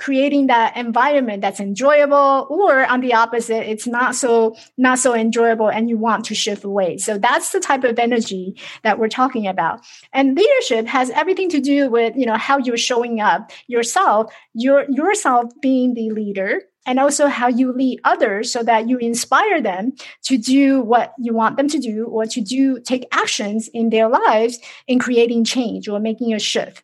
creating 0.00 0.46
that 0.46 0.76
environment 0.76 1.42
that's 1.42 1.60
enjoyable 1.60 2.46
or 2.48 2.86
on 2.86 3.00
the 3.00 3.12
opposite 3.12 3.70
it's 3.70 3.86
not 3.86 4.14
so 4.14 4.56
not 4.78 4.98
so 4.98 5.14
enjoyable 5.14 5.68
and 5.68 5.88
you 5.88 5.98
want 5.98 6.24
to 6.24 6.34
shift 6.34 6.64
away. 6.64 6.96
So 6.96 7.18
that's 7.18 7.52
the 7.52 7.60
type 7.60 7.84
of 7.84 7.98
energy 7.98 8.56
that 8.82 8.98
we're 8.98 9.08
talking 9.08 9.46
about. 9.46 9.80
And 10.12 10.36
leadership 10.36 10.86
has 10.86 11.10
everything 11.10 11.50
to 11.50 11.60
do 11.60 11.90
with 11.90 12.16
you 12.16 12.26
know 12.26 12.38
how 12.38 12.58
you're 12.58 12.76
showing 12.76 13.20
up 13.20 13.50
yourself 13.66 14.32
your 14.54 14.86
yourself 14.90 15.52
being 15.60 15.94
the 15.94 16.10
leader 16.10 16.62
and 16.86 16.98
also 16.98 17.26
how 17.26 17.48
you 17.48 17.72
lead 17.72 18.00
others 18.04 18.50
so 18.50 18.62
that 18.62 18.88
you 18.88 18.96
inspire 18.98 19.60
them 19.60 19.92
to 20.22 20.38
do 20.38 20.80
what 20.80 21.12
you 21.18 21.34
want 21.34 21.56
them 21.58 21.68
to 21.68 21.78
do 21.78 22.06
or 22.06 22.24
to 22.24 22.40
do 22.40 22.80
take 22.80 23.06
actions 23.12 23.68
in 23.68 23.90
their 23.90 24.08
lives 24.08 24.58
in 24.86 24.98
creating 24.98 25.44
change 25.44 25.88
or 25.88 26.00
making 26.00 26.32
a 26.32 26.38
shift 26.38 26.82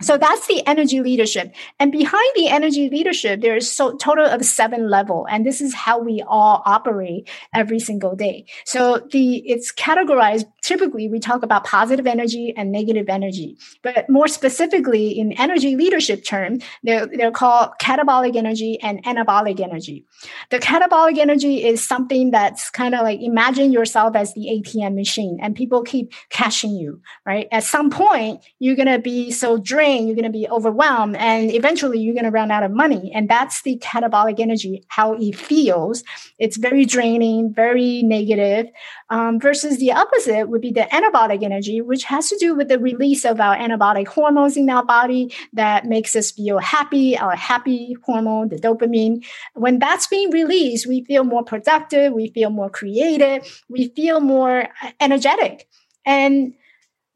so 0.00 0.18
that's 0.18 0.46
the 0.46 0.66
energy 0.66 1.00
leadership. 1.00 1.54
And 1.78 1.92
behind 1.92 2.28
the 2.34 2.48
energy 2.48 2.90
leadership, 2.90 3.40
there 3.40 3.56
is 3.56 3.70
so 3.70 3.96
total 3.96 4.26
of 4.26 4.44
seven 4.44 4.90
level. 4.90 5.26
And 5.30 5.46
this 5.46 5.60
is 5.60 5.74
how 5.74 5.98
we 5.98 6.22
all 6.26 6.62
operate 6.66 7.28
every 7.54 7.78
single 7.78 8.16
day. 8.16 8.46
So 8.64 9.06
the 9.12 9.36
it's 9.48 9.72
categorized. 9.72 10.46
Typically, 10.62 11.08
we 11.08 11.20
talk 11.20 11.42
about 11.42 11.64
positive 11.64 12.06
energy 12.06 12.54
and 12.56 12.72
negative 12.72 13.08
energy. 13.08 13.56
But 13.82 14.08
more 14.08 14.28
specifically, 14.28 15.10
in 15.10 15.32
energy 15.32 15.76
leadership 15.76 16.24
term, 16.24 16.58
they're, 16.82 17.06
they're 17.06 17.30
called 17.30 17.70
catabolic 17.80 18.34
energy 18.34 18.80
and 18.80 19.04
anabolic 19.04 19.60
energy. 19.60 20.06
The 20.50 20.58
catabolic 20.58 21.18
energy 21.18 21.64
is 21.64 21.86
something 21.86 22.30
that's 22.30 22.70
kind 22.70 22.94
of 22.94 23.02
like 23.02 23.20
imagine 23.20 23.72
yourself 23.72 24.16
as 24.16 24.34
the 24.34 24.48
ATM 24.64 24.94
machine 24.94 25.38
and 25.40 25.54
people 25.54 25.82
keep 25.82 26.12
cashing 26.30 26.74
you, 26.74 27.00
right? 27.26 27.46
At 27.52 27.64
some 27.64 27.90
point, 27.90 28.42
you're 28.58 28.76
gonna 28.76 28.98
be 28.98 29.30
so 29.30 29.58
drained 29.58 29.83
you're 29.92 30.16
going 30.16 30.24
to 30.24 30.30
be 30.30 30.48
overwhelmed, 30.48 31.16
and 31.16 31.52
eventually 31.52 31.98
you're 31.98 32.14
going 32.14 32.24
to 32.24 32.30
run 32.30 32.50
out 32.50 32.62
of 32.62 32.70
money. 32.70 33.12
And 33.14 33.28
that's 33.28 33.62
the 33.62 33.78
catabolic 33.78 34.40
energy, 34.40 34.84
how 34.88 35.14
it 35.14 35.36
feels. 35.36 36.02
It's 36.38 36.56
very 36.56 36.84
draining, 36.84 37.52
very 37.52 38.02
negative. 38.02 38.70
Um, 39.10 39.38
versus 39.38 39.78
the 39.78 39.92
opposite 39.92 40.48
would 40.48 40.62
be 40.62 40.72
the 40.72 40.88
anabolic 40.92 41.42
energy, 41.42 41.80
which 41.80 42.04
has 42.04 42.28
to 42.30 42.38
do 42.38 42.54
with 42.54 42.68
the 42.68 42.78
release 42.78 43.24
of 43.24 43.40
our 43.40 43.56
anabolic 43.56 44.08
hormones 44.08 44.56
in 44.56 44.68
our 44.70 44.84
body 44.84 45.32
that 45.52 45.84
makes 45.86 46.16
us 46.16 46.30
feel 46.30 46.58
happy, 46.58 47.16
our 47.16 47.36
happy 47.36 47.96
hormone, 48.02 48.48
the 48.48 48.56
dopamine. 48.56 49.24
When 49.54 49.78
that's 49.78 50.06
being 50.06 50.30
released, 50.30 50.86
we 50.86 51.04
feel 51.04 51.24
more 51.24 51.44
productive, 51.44 52.12
we 52.12 52.28
feel 52.30 52.50
more 52.50 52.70
creative, 52.70 53.62
we 53.68 53.88
feel 53.88 54.20
more 54.20 54.68
energetic. 55.00 55.68
And 56.06 56.54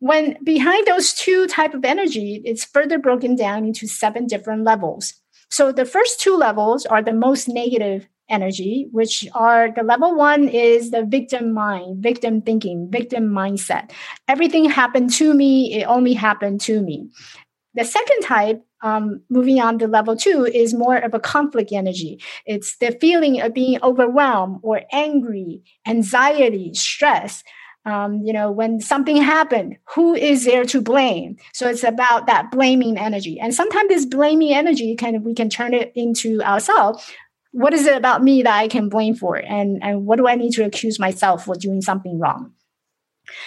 when 0.00 0.36
behind 0.44 0.86
those 0.86 1.12
two 1.12 1.46
type 1.46 1.74
of 1.74 1.84
energy 1.84 2.40
it's 2.44 2.64
further 2.64 2.98
broken 2.98 3.34
down 3.34 3.64
into 3.64 3.86
seven 3.86 4.26
different 4.26 4.64
levels. 4.64 5.14
So 5.50 5.72
the 5.72 5.84
first 5.84 6.20
two 6.20 6.36
levels 6.36 6.86
are 6.86 7.02
the 7.02 7.12
most 7.12 7.48
negative 7.48 8.06
energy 8.30 8.86
which 8.92 9.26
are 9.34 9.70
the 9.74 9.82
level 9.82 10.14
one 10.14 10.48
is 10.48 10.90
the 10.90 11.02
victim 11.02 11.52
mind 11.52 12.02
victim 12.02 12.42
thinking 12.42 12.90
victim 12.90 13.30
mindset. 13.30 13.90
Everything 14.28 14.68
happened 14.68 15.10
to 15.14 15.32
me 15.34 15.80
it 15.80 15.84
only 15.84 16.12
happened 16.12 16.60
to 16.62 16.82
me. 16.82 17.08
The 17.74 17.84
second 17.84 18.22
type 18.22 18.62
um, 18.82 19.22
moving 19.28 19.60
on 19.60 19.78
to 19.78 19.88
level 19.88 20.16
two 20.16 20.44
is 20.44 20.74
more 20.74 20.96
of 20.96 21.14
a 21.14 21.20
conflict 21.20 21.72
energy. 21.72 22.20
It's 22.46 22.76
the 22.78 22.92
feeling 22.92 23.40
of 23.40 23.54
being 23.54 23.78
overwhelmed 23.82 24.60
or 24.62 24.82
angry, 24.92 25.62
anxiety, 25.86 26.74
stress 26.74 27.42
um, 27.88 28.20
you 28.22 28.32
know, 28.32 28.50
when 28.50 28.80
something 28.80 29.16
happened, 29.16 29.76
who 29.94 30.14
is 30.14 30.44
there 30.44 30.64
to 30.66 30.80
blame? 30.80 31.36
So 31.52 31.68
it's 31.68 31.84
about 31.84 32.26
that 32.26 32.50
blaming 32.50 32.98
energy. 32.98 33.40
And 33.40 33.54
sometimes 33.54 33.88
this 33.88 34.04
blaming 34.04 34.52
energy 34.52 34.94
can 34.94 35.22
we 35.24 35.34
can 35.34 35.48
turn 35.48 35.74
it 35.74 35.92
into 35.94 36.42
ourselves. 36.42 37.10
What 37.52 37.72
is 37.72 37.86
it 37.86 37.96
about 37.96 38.22
me 38.22 38.42
that 38.42 38.54
I 38.54 38.68
can 38.68 38.90
blame 38.90 39.14
for? 39.14 39.36
And, 39.36 39.82
and 39.82 40.04
what 40.04 40.18
do 40.18 40.28
I 40.28 40.34
need 40.34 40.52
to 40.52 40.64
accuse 40.64 40.98
myself 40.98 41.46
for 41.46 41.54
doing 41.54 41.80
something 41.80 42.18
wrong? 42.18 42.52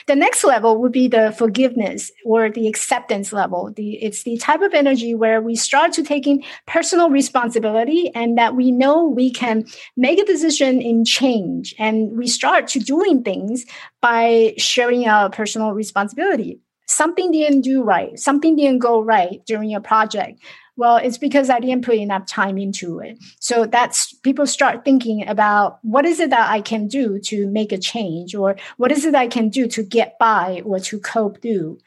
The 0.07 0.15
next 0.15 0.43
level 0.43 0.77
would 0.81 0.91
be 0.91 1.07
the 1.07 1.31
forgiveness 1.37 2.11
or 2.25 2.49
the 2.49 2.67
acceptance 2.67 3.33
level. 3.33 3.71
The, 3.75 3.93
it's 4.03 4.23
the 4.23 4.37
type 4.37 4.61
of 4.61 4.73
energy 4.73 5.15
where 5.15 5.41
we 5.41 5.55
start 5.55 5.93
to 5.93 6.03
taking 6.03 6.43
personal 6.67 7.09
responsibility 7.09 8.11
and 8.15 8.37
that 8.37 8.55
we 8.55 8.71
know 8.71 9.05
we 9.05 9.31
can 9.31 9.65
make 9.95 10.19
a 10.19 10.25
decision 10.25 10.81
in 10.81 11.05
change 11.05 11.75
and 11.77 12.17
we 12.17 12.27
start 12.27 12.67
to 12.69 12.79
doing 12.79 13.23
things 13.23 13.65
by 14.01 14.53
sharing 14.57 15.07
our 15.07 15.29
personal 15.29 15.73
responsibility. 15.73 16.59
Something 16.87 17.31
didn't 17.31 17.61
do 17.61 17.83
right, 17.83 18.19
something 18.19 18.55
didn't 18.55 18.79
go 18.79 19.01
right 19.01 19.41
during 19.45 19.73
a 19.73 19.79
project. 19.79 20.41
Well, 20.77 20.97
it's 20.97 21.17
because 21.17 21.49
I 21.49 21.59
didn't 21.59 21.85
put 21.85 21.95
enough 21.95 22.25
time 22.25 22.57
into 22.57 22.99
it. 22.99 23.17
So 23.39 23.65
that's 23.65 24.13
people 24.13 24.47
start 24.47 24.85
thinking 24.85 25.27
about 25.27 25.79
what 25.83 26.05
is 26.05 26.19
it 26.19 26.29
that 26.29 26.49
I 26.49 26.61
can 26.61 26.87
do 26.87 27.19
to 27.25 27.47
make 27.47 27.71
a 27.71 27.77
change, 27.77 28.33
or 28.33 28.55
what 28.77 28.91
is 28.91 29.05
it 29.05 29.13
I 29.13 29.27
can 29.27 29.49
do 29.49 29.67
to 29.67 29.83
get 29.83 30.17
by 30.17 30.61
or 30.65 30.79
to 30.79 30.99
cope 30.99 31.41
through. 31.41 31.79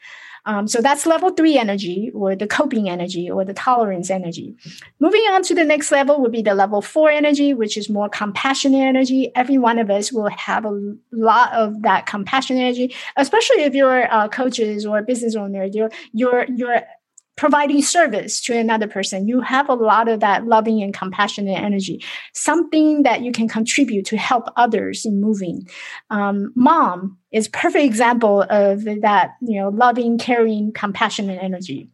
Um, 0.47 0.67
so 0.67 0.79
that's 0.79 1.07
level 1.07 1.31
three 1.31 1.57
energy, 1.57 2.11
or 2.13 2.35
the 2.35 2.45
coping 2.45 2.87
energy, 2.87 3.29
or 3.29 3.43
the 3.43 3.53
tolerance 3.53 4.11
energy. 4.11 4.55
Moving 4.99 5.21
on 5.31 5.41
to 5.43 5.55
the 5.55 5.63
next 5.63 5.91
level 5.91 6.21
would 6.21 6.31
be 6.31 6.43
the 6.43 6.53
level 6.53 6.83
four 6.83 7.09
energy, 7.09 7.55
which 7.55 7.77
is 7.77 7.89
more 7.89 8.09
compassionate 8.09 8.81
energy. 8.81 9.31
Every 9.35 9.57
one 9.57 9.79
of 9.79 9.89
us 9.89 10.13
will 10.13 10.29
have 10.29 10.63
a 10.63 10.95
lot 11.11 11.51
of 11.53 11.81
that 11.81 12.05
compassion 12.05 12.57
energy, 12.57 12.93
especially 13.17 13.63
if 13.63 13.73
you're 13.73 14.11
uh, 14.13 14.27
coaches 14.27 14.85
or 14.85 15.01
business 15.01 15.35
owner. 15.35 15.63
You're 15.63 15.89
you're 16.13 16.45
you're 16.55 16.83
providing 17.35 17.81
service 17.81 18.41
to 18.41 18.57
another 18.57 18.87
person. 18.87 19.27
You 19.27 19.41
have 19.41 19.69
a 19.69 19.73
lot 19.73 20.07
of 20.07 20.21
that 20.21 20.45
loving 20.45 20.81
and 20.81 20.93
compassionate 20.93 21.57
energy 21.57 22.03
something 22.33 23.03
that 23.03 23.21
you 23.21 23.31
can 23.31 23.47
contribute 23.47 24.05
to 24.05 24.17
help 24.17 24.45
others 24.55 25.05
in 25.05 25.21
moving. 25.21 25.67
Um, 26.09 26.51
mom 26.55 27.17
is 27.31 27.47
perfect 27.47 27.85
example 27.85 28.45
of 28.49 28.83
that 29.01 29.31
you 29.41 29.59
know 29.59 29.69
loving 29.69 30.17
caring 30.17 30.71
compassionate 30.73 31.41
energy. 31.41 31.89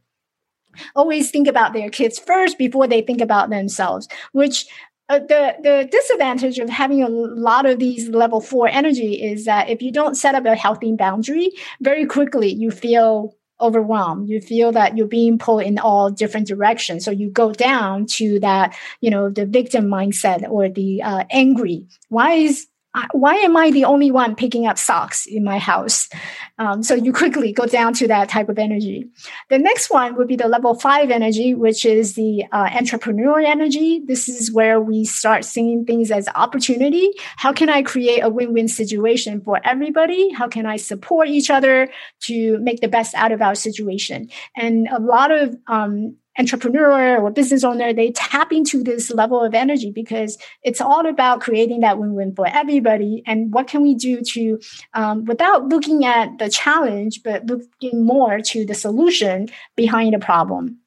Always 0.96 1.32
think 1.32 1.48
about 1.48 1.74
their 1.74 1.90
kids 1.90 2.18
first 2.18 2.58
before 2.58 2.88
they 2.88 3.02
think 3.02 3.22
about 3.22 3.50
themselves 3.50 4.08
which 4.32 4.66
uh, 5.10 5.20
the 5.20 5.56
the 5.62 5.90
disadvantage 5.92 6.58
of 6.60 6.70
having 6.70 7.04
a 7.04 7.10
lot 7.10 7.66
of 7.66 7.80
these 7.80 8.08
level 8.10 8.40
four 8.40 8.70
energy 8.70 9.22
is 9.22 9.44
that 9.44 9.70
if 9.70 9.82
you 9.82 9.92
don't 9.92 10.16
set 10.16 10.36
up 10.36 10.46
a 10.46 10.56
healthy 10.56 10.94
boundary 10.96 11.52
very 11.82 12.06
quickly 12.06 12.54
you 12.54 12.72
feel 12.72 13.36
overwhelmed. 13.62 14.30
You 14.30 14.42
feel 14.42 14.72
that 14.74 14.98
you're 14.98 15.08
being 15.08 15.38
pulled 15.38 15.64
in 15.64 15.80
all 15.80 16.10
different 16.10 16.48
directions. 16.48 17.06
So 17.06 17.12
you 17.12 17.30
go 17.30 17.54
down 17.54 18.06
to 18.18 18.40
that 18.40 18.76
you 19.00 19.10
know 19.10 19.30
the 19.30 19.46
victim 19.46 19.86
mindset 19.86 20.50
or 20.50 20.70
the 20.70 21.02
uh, 21.04 21.24
angry. 21.30 21.88
Why 22.10 22.34
is 22.34 22.68
why 23.14 23.36
am 23.36 23.56
I 23.56 23.72
the 23.72 23.86
only 23.86 24.12
one 24.12 24.36
picking 24.36 24.68
up 24.68 24.78
socks 24.78 25.26
in 25.26 25.44
my 25.44 25.58
house? 25.58 26.10
Um, 26.58 26.84
so 26.84 26.94
you 26.94 27.14
quickly 27.14 27.54
go 27.54 27.66
down 27.66 27.94
to 27.96 28.08
that 28.08 28.28
type 28.28 28.50
of 28.50 28.60
energy. 28.60 29.10
The 29.50 29.58
next 29.58 29.90
one 29.90 30.16
would 30.16 30.28
be 30.28 30.36
the 30.36 30.48
level 30.48 30.76
five 30.76 31.10
energy, 31.10 31.56
which 31.56 31.86
is 31.86 32.16
the 32.16 32.44
uh, 32.52 32.70
entrepreneurial 32.70 33.46
energy. 33.46 34.02
This 34.06 34.28
is 34.28 34.52
where 34.52 34.82
we 34.82 35.06
start 35.06 35.46
seeing 35.46 35.86
things 35.86 36.12
as 36.12 36.28
opportunity. 36.36 37.12
How 37.38 37.54
can 37.54 37.70
I 37.70 37.82
create 37.82 38.24
a 38.24 38.30
win-win 38.30 38.68
situation 38.68 39.40
for 39.42 39.62
everybody? 39.64 40.30
How 40.32 40.48
can 40.48 40.66
I 40.66 40.76
support 40.76 41.30
each 41.30 41.50
other 41.50 41.88
to 42.24 42.58
make 42.60 42.82
the 42.82 42.90
best 42.90 43.16
out 43.16 43.32
of 43.32 43.42
our 43.42 43.56
situation? 43.56 44.30
And 44.56 44.88
a 44.90 45.00
lot 45.00 45.32
of 45.32 45.56
um, 45.68 46.18
entrepreneur 46.38 47.18
or 47.18 47.32
business 47.32 47.64
owner, 47.64 47.94
they 47.94 48.12
tap 48.12 48.52
into 48.52 48.84
this 48.84 49.12
level 49.12 49.42
of 49.42 49.54
energy 49.54 49.92
because 49.92 50.38
it's 50.64 50.82
all 50.82 51.06
about 51.08 51.42
creating 51.42 51.82
that 51.82 52.00
win-win 52.00 52.36
for 52.36 52.48
everybody. 52.48 53.24
And 53.26 53.54
what 53.54 53.68
can 53.68 53.82
we 53.82 53.96
do 53.96 54.22
to, 54.22 54.60
um, 54.94 55.26
without 55.26 55.70
looking 55.70 56.06
at 56.06 56.38
the 56.40 56.50
challenge, 56.50 57.22
but 57.24 57.46
looking 57.46 58.06
more 58.06 58.40
to 58.40 58.66
the 58.66 58.74
solution 58.74 59.48
behind 59.76 60.14
the 60.14 60.20
problem. 60.20 60.81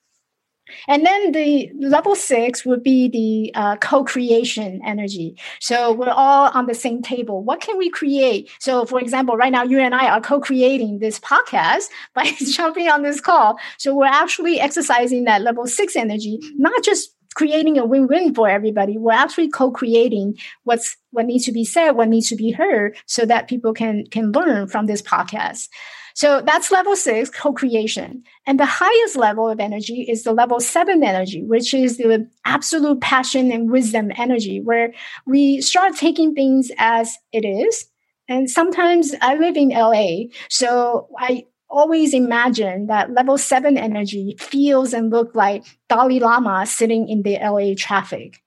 And 0.88 1.04
then 1.04 1.32
the 1.32 1.70
level 1.78 2.14
six 2.14 2.64
would 2.64 2.82
be 2.82 3.08
the 3.08 3.54
uh, 3.54 3.76
co-creation 3.76 4.80
energy. 4.84 5.36
So 5.60 5.92
we're 5.92 6.08
all 6.08 6.50
on 6.54 6.66
the 6.66 6.74
same 6.74 7.02
table. 7.02 7.42
What 7.42 7.60
can 7.60 7.76
we 7.76 7.90
create? 7.90 8.50
So, 8.60 8.84
for 8.84 8.98
example, 9.00 9.36
right 9.36 9.52
now 9.52 9.62
you 9.62 9.78
and 9.78 9.94
I 9.94 10.08
are 10.08 10.20
co-creating 10.20 10.98
this 10.98 11.20
podcast 11.20 11.88
by 12.14 12.24
jumping 12.52 12.88
on 12.88 13.02
this 13.02 13.20
call. 13.20 13.58
So 13.78 13.94
we're 13.94 14.06
actually 14.06 14.60
exercising 14.60 15.24
that 15.24 15.42
level 15.42 15.66
six 15.66 15.96
energy, 15.96 16.38
not 16.56 16.82
just 16.82 17.14
creating 17.34 17.78
a 17.78 17.84
win-win 17.84 18.34
for 18.34 18.48
everybody. 18.48 18.96
We're 18.98 19.12
actually 19.12 19.50
co-creating 19.50 20.36
what's 20.64 20.96
what 21.10 21.26
needs 21.26 21.44
to 21.44 21.52
be 21.52 21.64
said, 21.64 21.92
what 21.92 22.08
needs 22.08 22.28
to 22.28 22.36
be 22.36 22.50
heard, 22.50 22.96
so 23.06 23.24
that 23.26 23.48
people 23.48 23.72
can 23.72 24.04
can 24.10 24.32
learn 24.32 24.68
from 24.68 24.86
this 24.86 25.02
podcast. 25.02 25.68
So 26.16 26.40
that's 26.42 26.70
level 26.70 26.94
six, 26.94 27.28
co-creation. 27.28 28.22
And 28.46 28.60
the 28.60 28.66
highest 28.66 29.16
level 29.16 29.48
of 29.48 29.58
energy 29.58 30.06
is 30.08 30.22
the 30.22 30.32
level 30.32 30.60
seven 30.60 31.02
energy, 31.02 31.42
which 31.42 31.74
is 31.74 31.96
the 31.96 32.28
absolute 32.44 33.00
passion 33.00 33.50
and 33.50 33.68
wisdom 33.68 34.12
energy, 34.16 34.60
where 34.60 34.92
we 35.26 35.60
start 35.60 35.96
taking 35.96 36.32
things 36.32 36.70
as 36.78 37.16
it 37.32 37.44
is. 37.44 37.86
And 38.28 38.48
sometimes 38.48 39.14
I 39.20 39.34
live 39.34 39.56
in 39.56 39.70
LA, 39.70 40.28
so 40.48 41.08
I 41.18 41.46
always 41.70 42.14
imagine 42.14 42.86
that 42.86 43.12
level 43.12 43.38
seven 43.38 43.76
energy 43.76 44.36
feels 44.38 44.92
and 44.92 45.10
look 45.10 45.34
like 45.34 45.64
Dalai 45.88 46.20
Lama 46.20 46.66
sitting 46.66 47.08
in 47.08 47.22
the 47.22 47.38
LA 47.38 47.74
traffic 47.76 48.40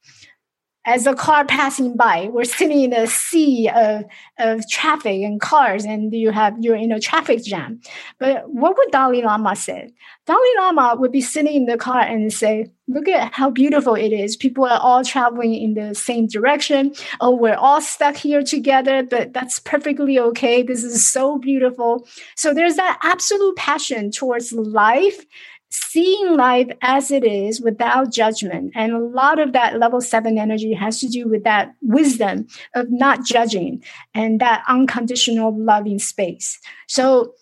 as 0.88 1.06
a 1.06 1.14
car 1.14 1.44
passing 1.44 1.98
by, 1.98 2.30
we're 2.32 2.46
sitting 2.46 2.82
in 2.82 2.94
a 2.94 3.06
sea 3.08 3.70
of, 3.76 4.06
of 4.40 4.68
traffic 4.70 5.22
and 5.22 5.42
cars, 5.42 5.84
and 5.84 6.14
you 6.14 6.32
have 6.32 6.56
you're 6.62 6.78
in 6.78 6.94
a 6.94 7.00
traffic 7.00 7.44
jam. 7.44 7.82
But 8.20 8.50
what 8.50 8.78
would 8.78 8.92
Dalai 8.92 9.22
Lama 9.22 9.56
say? 9.56 9.90
Dalai 10.26 10.54
Lama 10.58 10.96
would 10.98 11.12
be 11.12 11.20
sitting 11.20 11.54
in 11.54 11.66
the 11.66 11.78
car 11.78 12.00
and 12.00 12.32
say, 12.32 12.72
"Look 12.88 13.10
at 13.10 13.34
how 13.34 13.50
beautiful 13.50 13.96
it 13.96 14.14
is. 14.14 14.38
People 14.38 14.64
are 14.64 14.80
all 14.80 15.04
traveling 15.04 15.54
in 15.54 15.74
the 15.74 15.94
same 15.94 16.26
direction. 16.26 16.94
Oh, 17.20 17.36
we're 17.36 17.56
all 17.56 17.82
stuck 17.82 18.16
here 18.16 18.42
together, 18.42 19.04
but 19.04 19.34
that's 19.34 19.60
perfectly 19.60 20.18
okay. 20.18 20.64
This 20.64 20.86
is 20.86 21.06
so 21.06 21.38
beautiful." 21.38 22.08
So 22.38 22.54
there's 22.54 22.78
that 22.78 22.98
absolute 23.04 23.58
passion 23.58 24.10
towards 24.10 24.54
life 24.54 25.26
seeing 25.70 26.36
life 26.36 26.70
as 26.82 27.12
it 27.12 27.24
is 27.24 27.62
without 27.62 28.12
judgment. 28.12 28.72
And 28.76 28.94
a 28.94 29.00
lot 29.00 29.40
of 29.40 29.54
that 29.54 29.80
level 29.80 30.02
seven 30.02 30.38
energy 30.38 30.74
has 30.74 31.00
to 31.00 31.08
do 31.08 31.28
with 31.28 31.44
that 31.44 31.74
wisdom 31.82 32.48
of 32.76 32.90
not 32.90 33.26
judging 33.26 33.84
and 34.14 34.40
that 34.40 34.64
unconditional 34.68 35.58
loving 35.58 36.00
space. 36.00 36.60
So 36.88 37.34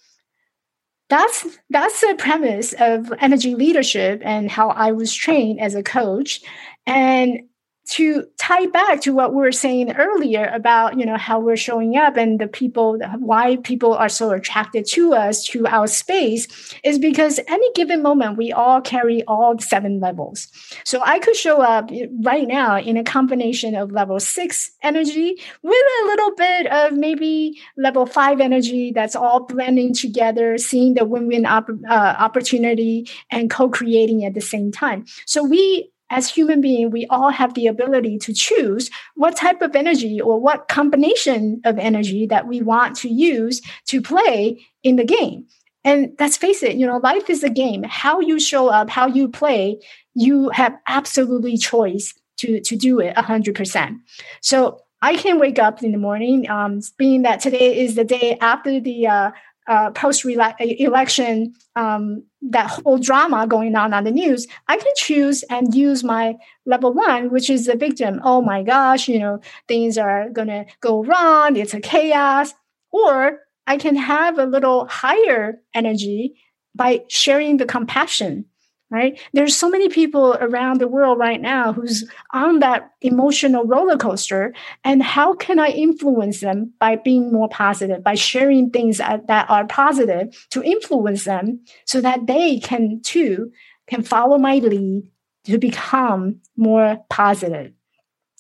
that's 1.10 1.46
that's 1.70 2.02
the 2.02 2.16
premise 2.18 2.74
of 2.80 3.14
energy 3.20 3.54
leadership 3.54 4.22
and 4.24 4.50
how 4.50 4.70
I 4.70 4.92
was 4.92 5.14
trained 5.14 5.60
as 5.60 5.76
a 5.76 5.84
coach. 5.84 6.42
And 6.88 7.42
to 7.88 8.26
tie 8.38 8.66
back 8.68 9.02
to 9.02 9.14
what 9.14 9.32
we 9.32 9.38
were 9.38 9.52
saying 9.52 9.96
earlier 9.96 10.50
about 10.54 10.98
you 10.98 11.06
know 11.06 11.18
how 11.18 11.40
we're 11.40 11.56
showing 11.56 11.98
up 11.98 12.18
and 12.18 12.40
the 12.40 12.48
people 12.48 13.00
why 13.20 13.58
people 13.58 13.94
are 13.94 14.10
so 14.10 14.32
attracted 14.32 14.86
to 14.86 15.14
us 15.14 15.46
to 15.46 15.68
our 15.68 15.88
space 15.88 16.74
is 16.84 16.98
because 16.98 17.40
any 17.48 17.72
given 17.74 18.02
moment 18.02 18.38
we 18.38 18.52
all 18.52 18.82
carry 18.82 19.24
all 19.24 19.58
seven 19.60 20.00
levels. 20.00 20.48
So 20.84 21.02
i 21.06 21.20
could 21.20 21.36
show 21.36 21.62
up 21.62 21.90
right 22.24 22.48
now 22.48 22.78
in 22.80 22.98
a 22.98 23.04
combination 23.04 23.76
of 23.76 23.92
level 23.92 24.20
six 24.20 24.72
energy 24.82 25.36
with 25.62 25.86
a 26.02 26.06
little 26.06 26.36
bit 26.36 26.68
of 26.68 26.94
maybe 26.94 27.60
level 27.78 28.06
five 28.06 28.40
energy 28.40 28.92
that's 28.92 29.16
all 29.16 29.42
blending 29.46 29.94
together 29.94 30.58
seeing 30.58 30.94
the 30.94 31.06
win-win 31.06 31.46
op- 31.46 31.70
uh, 31.90 32.16
opportunity 32.18 33.08
and 33.32 33.50
co-creating 33.50 34.26
at 34.26 34.34
the 34.34 34.42
same 34.42 34.72
time. 34.72 35.06
So 35.26 35.44
we 35.44 35.90
as 36.10 36.30
human 36.30 36.62
beings, 36.62 36.92
we 36.92 37.06
all 37.08 37.30
have 37.30 37.54
the 37.54 37.68
ability 37.68 38.18
to 38.20 38.34
choose 38.34 38.90
what 39.16 39.36
type 39.36 39.62
of 39.62 39.76
energy 39.76 40.22
or 40.22 40.40
what 40.40 40.68
combination 40.68 41.62
of 41.66 41.80
energy 41.80 42.26
that 42.28 42.48
we 42.48 42.62
want 42.62 42.96
to 42.98 43.10
use 43.10 43.62
to 43.88 44.02
play 44.02 44.64
in 44.84 44.98
the 44.98 45.06
game. 45.06 45.46
And 45.84 46.16
let's 46.20 46.38
face 46.38 46.64
it, 46.64 46.76
you 46.76 46.86
know, 46.86 46.98
life 46.98 47.30
is 47.30 47.44
a 47.44 47.50
game. 47.50 47.84
How 47.84 48.20
you 48.20 48.40
show 48.40 48.70
up, 48.70 48.90
how 48.90 49.08
you 49.08 49.28
play, 49.30 49.80
you 50.16 50.50
have 50.50 50.76
absolutely 50.88 51.58
choice 51.58 52.14
to, 52.38 52.60
to 52.62 52.76
do 52.76 53.00
it 53.00 53.16
100%. 53.16 53.98
So 54.42 54.80
I 55.02 55.16
can 55.18 55.40
wake 55.40 55.60
up 55.60 55.84
in 55.84 55.92
the 55.92 55.98
morning, 56.00 56.50
um, 56.50 56.82
being 56.98 57.22
that 57.22 57.40
today 57.40 57.80
is 57.80 57.94
the 57.94 58.04
day 58.04 58.38
after 58.42 58.80
the 58.80 59.06
uh, 59.06 59.32
uh, 59.68 59.92
post 59.92 60.26
election 60.26 61.54
um, 61.76 62.24
that 62.42 62.70
whole 62.70 62.98
drama 62.98 63.48
going 63.48 63.76
on 63.76 63.94
on 63.94 64.04
the 64.04 64.12
news, 64.12 64.48
I 64.68 64.78
can 64.78 64.92
choose 64.96 65.44
and 65.50 65.74
use 65.74 66.04
my 66.04 66.36
level 66.66 66.94
one, 66.94 67.32
which 67.32 67.50
is 67.50 67.66
the 67.66 67.76
victim. 67.76 68.22
Oh 68.24 68.42
my 68.42 68.64
gosh, 68.64 69.08
you 69.08 69.20
know, 69.20 69.40
things 69.68 69.98
are 69.98 70.30
going 70.30 70.48
to 70.48 70.66
go 70.82 71.04
wrong. 71.04 71.56
It's 71.56 71.74
a 71.74 71.82
chaos. 71.82 72.54
Or 72.92 73.40
I 73.68 73.78
can 73.78 73.96
have 73.96 74.38
a 74.38 74.46
little 74.46 74.88
higher 74.88 75.60
energy 75.74 76.36
by 76.76 77.04
sharing 77.08 77.58
the 77.58 77.66
compassion 77.66 78.46
right? 78.92 79.20
There's 79.34 79.56
so 79.56 79.70
many 79.70 79.90
people 79.90 80.36
around 80.40 80.80
the 80.80 80.88
world 80.88 81.18
right 81.18 81.42
now 81.42 81.74
who's 81.74 82.10
on 82.34 82.60
that 82.60 82.92
emotional 83.02 83.66
roller 83.66 83.98
coaster 83.98 84.54
and 84.84 85.02
how 85.02 85.34
can 85.34 85.60
i 85.60 85.70
influence 85.70 86.40
them 86.42 86.72
by 86.80 86.96
being 86.96 87.32
more 87.32 87.50
positive 87.50 88.04
by 88.04 88.14
sharing 88.14 88.70
things 88.70 89.00
that, 89.00 89.28
that 89.28 89.50
are 89.50 89.66
positive 89.66 90.48
to 90.52 90.64
influence 90.64 91.26
them 91.26 91.60
so 91.86 92.00
that 92.00 92.28
they 92.28 92.60
can 92.60 93.02
too 93.02 93.52
can 93.88 94.04
follow 94.04 94.38
my 94.38 94.58
lead 94.58 95.10
to 95.46 95.58
become 95.58 96.42
more 96.58 96.98
positive. 97.10 97.72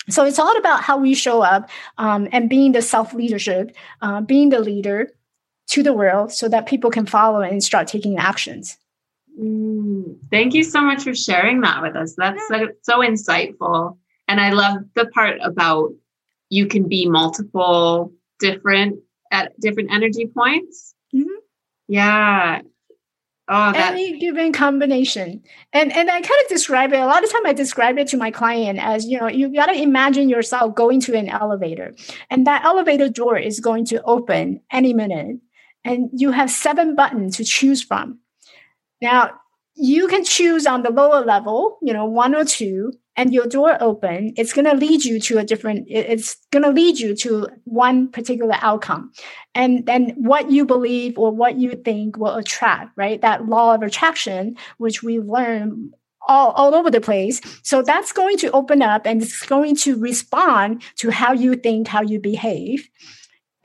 So 0.09 0.23
it's 0.23 0.39
all 0.39 0.55
about 0.57 0.83
how 0.83 0.97
we 0.97 1.15
show 1.15 1.41
up 1.41 1.69
um, 1.97 2.27
and 2.31 2.49
being 2.49 2.71
the 2.71 2.81
self 2.81 3.13
leadership 3.13 3.75
uh, 4.01 4.21
being 4.21 4.49
the 4.49 4.59
leader 4.59 5.09
to 5.67 5.81
the 5.81 5.93
world 5.93 6.31
so 6.31 6.47
that 6.47 6.67
people 6.67 6.91
can 6.91 7.05
follow 7.05 7.41
and 7.41 7.63
start 7.63 7.87
taking 7.87 8.17
actions 8.17 8.77
Mm, 9.39 10.17
thank 10.31 10.53
you 10.53 10.63
so 10.63 10.81
much 10.81 11.03
for 11.03 11.13
sharing 11.13 11.61
that 11.61 11.81
with 11.81 11.95
us. 11.95 12.15
That's 12.17 12.47
so, 12.47 12.69
so 12.81 12.99
insightful. 12.99 13.97
And 14.27 14.39
I 14.39 14.51
love 14.51 14.79
the 14.95 15.07
part 15.07 15.39
about 15.43 15.91
you 16.49 16.67
can 16.67 16.87
be 16.87 17.07
multiple 17.07 18.13
different 18.39 18.99
at 19.31 19.59
different 19.59 19.91
energy 19.91 20.27
points. 20.27 20.93
Mm-hmm. 21.13 21.39
Yeah. 21.87 22.61
Oh, 23.47 23.71
that... 23.73 23.93
any 23.93 24.17
given 24.19 24.53
combination. 24.53 25.43
And 25.71 25.91
and 25.91 26.09
I 26.09 26.21
kind 26.21 26.41
of 26.43 26.49
describe 26.49 26.93
it 26.93 26.99
a 26.99 27.05
lot 27.05 27.23
of 27.23 27.31
time 27.31 27.45
I 27.45 27.53
describe 27.53 27.97
it 27.97 28.07
to 28.09 28.17
my 28.17 28.31
client 28.31 28.79
as, 28.79 29.05
you 29.05 29.19
know, 29.19 29.27
you 29.27 29.53
got 29.53 29.67
to 29.67 29.79
imagine 29.79 30.29
yourself 30.29 30.73
going 30.73 30.99
to 31.01 31.15
an 31.15 31.29
elevator 31.29 31.93
and 32.29 32.47
that 32.47 32.65
elevator 32.65 33.09
door 33.09 33.37
is 33.37 33.59
going 33.59 33.85
to 33.85 34.01
open 34.03 34.61
any 34.71 34.93
minute 34.93 35.37
and 35.83 36.09
you 36.13 36.31
have 36.31 36.49
seven 36.49 36.95
buttons 36.95 37.37
to 37.37 37.43
choose 37.43 37.83
from 37.83 38.19
now, 39.01 39.31
you 39.75 40.07
can 40.07 40.23
choose 40.23 40.65
on 40.65 40.83
the 40.83 40.91
lower 40.91 41.23
level, 41.23 41.77
you 41.81 41.93
know, 41.93 42.05
one 42.05 42.33
or 42.33 42.45
two, 42.45 42.93
and 43.17 43.33
your 43.33 43.45
door 43.45 43.77
open. 43.81 44.33
It's 44.37 44.53
going 44.53 44.65
to 44.65 44.75
lead 44.75 45.03
you 45.03 45.19
to 45.21 45.37
a 45.37 45.43
different, 45.43 45.87
it's 45.89 46.37
going 46.51 46.63
to 46.63 46.69
lead 46.69 46.99
you 46.99 47.15
to 47.17 47.47
one 47.65 48.09
particular 48.09 48.55
outcome. 48.61 49.11
And 49.53 49.85
then 49.85 50.11
what 50.17 50.51
you 50.51 50.65
believe 50.65 51.17
or 51.17 51.31
what 51.31 51.57
you 51.57 51.71
think 51.71 52.17
will 52.17 52.35
attract, 52.35 52.91
right? 52.95 53.21
That 53.21 53.47
law 53.47 53.75
of 53.75 53.83
attraction, 53.83 54.57
which 54.77 55.03
we 55.03 55.19
learn 55.19 55.91
all, 56.27 56.51
all 56.51 56.75
over 56.75 56.89
the 56.89 57.01
place. 57.01 57.39
So 57.63 57.81
that's 57.81 58.11
going 58.11 58.37
to 58.37 58.51
open 58.51 58.81
up 58.81 59.05
and 59.05 59.21
it's 59.21 59.45
going 59.45 59.75
to 59.77 59.97
respond 59.97 60.83
to 60.97 61.09
how 61.09 61.33
you 61.33 61.55
think, 61.55 61.87
how 61.87 62.01
you 62.01 62.19
behave 62.19 62.89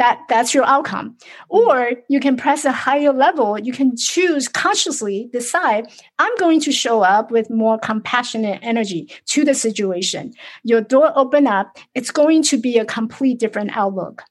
that 0.01 0.23
that's 0.29 0.55
your 0.55 0.65
outcome. 0.65 1.11
Mm-hmm. 1.53 1.57
or 1.57 1.93
you 2.09 2.21
can 2.21 2.37
press 2.37 2.65
a 2.65 2.73
higher 2.73 3.13
level. 3.13 3.59
You 3.59 3.73
can 3.73 3.97
choose 3.97 4.49
consciously 4.49 5.29
decide 5.33 5.87
i'm 6.19 6.35
going 6.39 6.61
to 6.61 6.73
show 6.73 7.03
up 7.03 7.31
with 7.31 7.51
more 7.51 7.79
compassionate 7.79 8.59
energy 8.63 9.09
to 9.27 9.45
the 9.45 9.55
situation. 9.55 10.33
Your 10.65 10.81
door 10.81 11.13
open 11.15 11.47
up 11.47 11.79
it's 11.95 12.11
going 12.11 12.43
to 12.45 12.57
be 12.59 12.79
a 12.79 12.85
complete 12.85 13.39
different 13.39 13.77
outlook. 13.77 14.23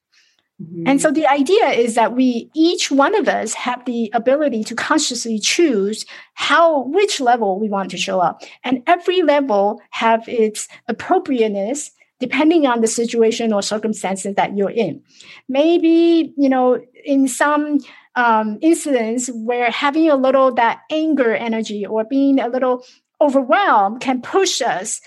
Mm-hmm. 0.62 0.88
and 0.88 1.02
so 1.02 1.10
the 1.10 1.26
idea 1.26 1.68
is 1.70 1.96
that 1.96 2.16
we 2.16 2.50
each 2.54 2.92
one 2.92 3.16
of 3.16 3.30
us 3.30 3.54
have 3.54 3.86
the 3.86 4.12
ability 4.14 4.64
to 4.66 4.76
consciously 4.76 5.40
choose 5.40 6.06
how 6.34 6.84
which 6.98 7.22
level 7.22 7.60
we 7.62 7.70
want 7.70 7.92
to 7.92 7.98
show 7.98 8.20
up. 8.20 8.42
And 8.66 8.84
every 8.88 9.22
level 9.22 9.82
have 9.92 10.28
its 10.28 10.68
appropriateness 10.90 11.92
depending 12.20 12.66
on 12.66 12.82
the 12.82 12.88
situation 12.88 13.54
or 13.54 13.62
circumstances 13.62 14.36
that 14.36 14.58
you're 14.58 14.72
in. 14.72 15.02
Maybe, 15.48 16.34
you 16.38 16.50
know, 16.50 16.82
in 17.06 17.28
some 17.28 17.80
um, 18.16 18.58
incidents 18.62 19.30
where 19.34 19.72
having 19.72 20.10
a 20.10 20.16
little 20.16 20.54
that 20.56 20.82
anger 20.92 21.34
energy 21.34 21.86
or 21.86 22.04
being 22.04 22.40
a 22.40 22.48
little 22.48 22.86
overwhelmed 23.22 24.02
can 24.02 24.22
push 24.22 24.62
us 24.62 25.02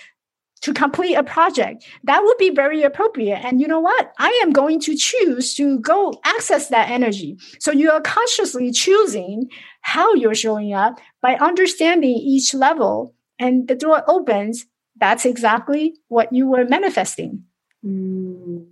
to 0.62 0.72
complete 0.72 1.14
a 1.14 1.24
project 1.24 1.84
that 2.04 2.22
would 2.22 2.38
be 2.38 2.50
very 2.50 2.82
appropriate. 2.82 3.40
And 3.44 3.60
you 3.60 3.66
know 3.66 3.80
what? 3.80 4.12
I 4.18 4.28
am 4.42 4.52
going 4.52 4.80
to 4.80 4.96
choose 4.96 5.54
to 5.56 5.80
go 5.80 6.14
access 6.24 6.68
that 6.68 6.88
energy. 6.88 7.36
So 7.58 7.72
you 7.72 7.90
are 7.90 8.00
consciously 8.00 8.70
choosing 8.70 9.50
how 9.80 10.14
you're 10.14 10.36
showing 10.36 10.72
up 10.72 11.00
by 11.20 11.34
understanding 11.34 12.14
each 12.14 12.54
level 12.54 13.14
and 13.38 13.66
the 13.66 13.74
door 13.74 14.04
opens 14.06 14.66
that's 14.96 15.24
exactly 15.24 15.94
what 16.08 16.32
you 16.32 16.46
were 16.46 16.64
manifesting. 16.64 17.44
Mm. 17.84 18.66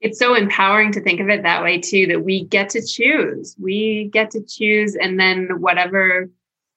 It's 0.00 0.18
so 0.18 0.34
empowering 0.34 0.92
to 0.92 1.00
think 1.00 1.20
of 1.20 1.28
it 1.28 1.42
that 1.42 1.62
way, 1.62 1.78
too, 1.78 2.06
that 2.08 2.24
we 2.24 2.44
get 2.44 2.68
to 2.70 2.86
choose. 2.86 3.56
We 3.58 4.10
get 4.12 4.30
to 4.32 4.42
choose, 4.42 4.94
and 4.96 5.18
then 5.18 5.60
whatever 5.60 6.28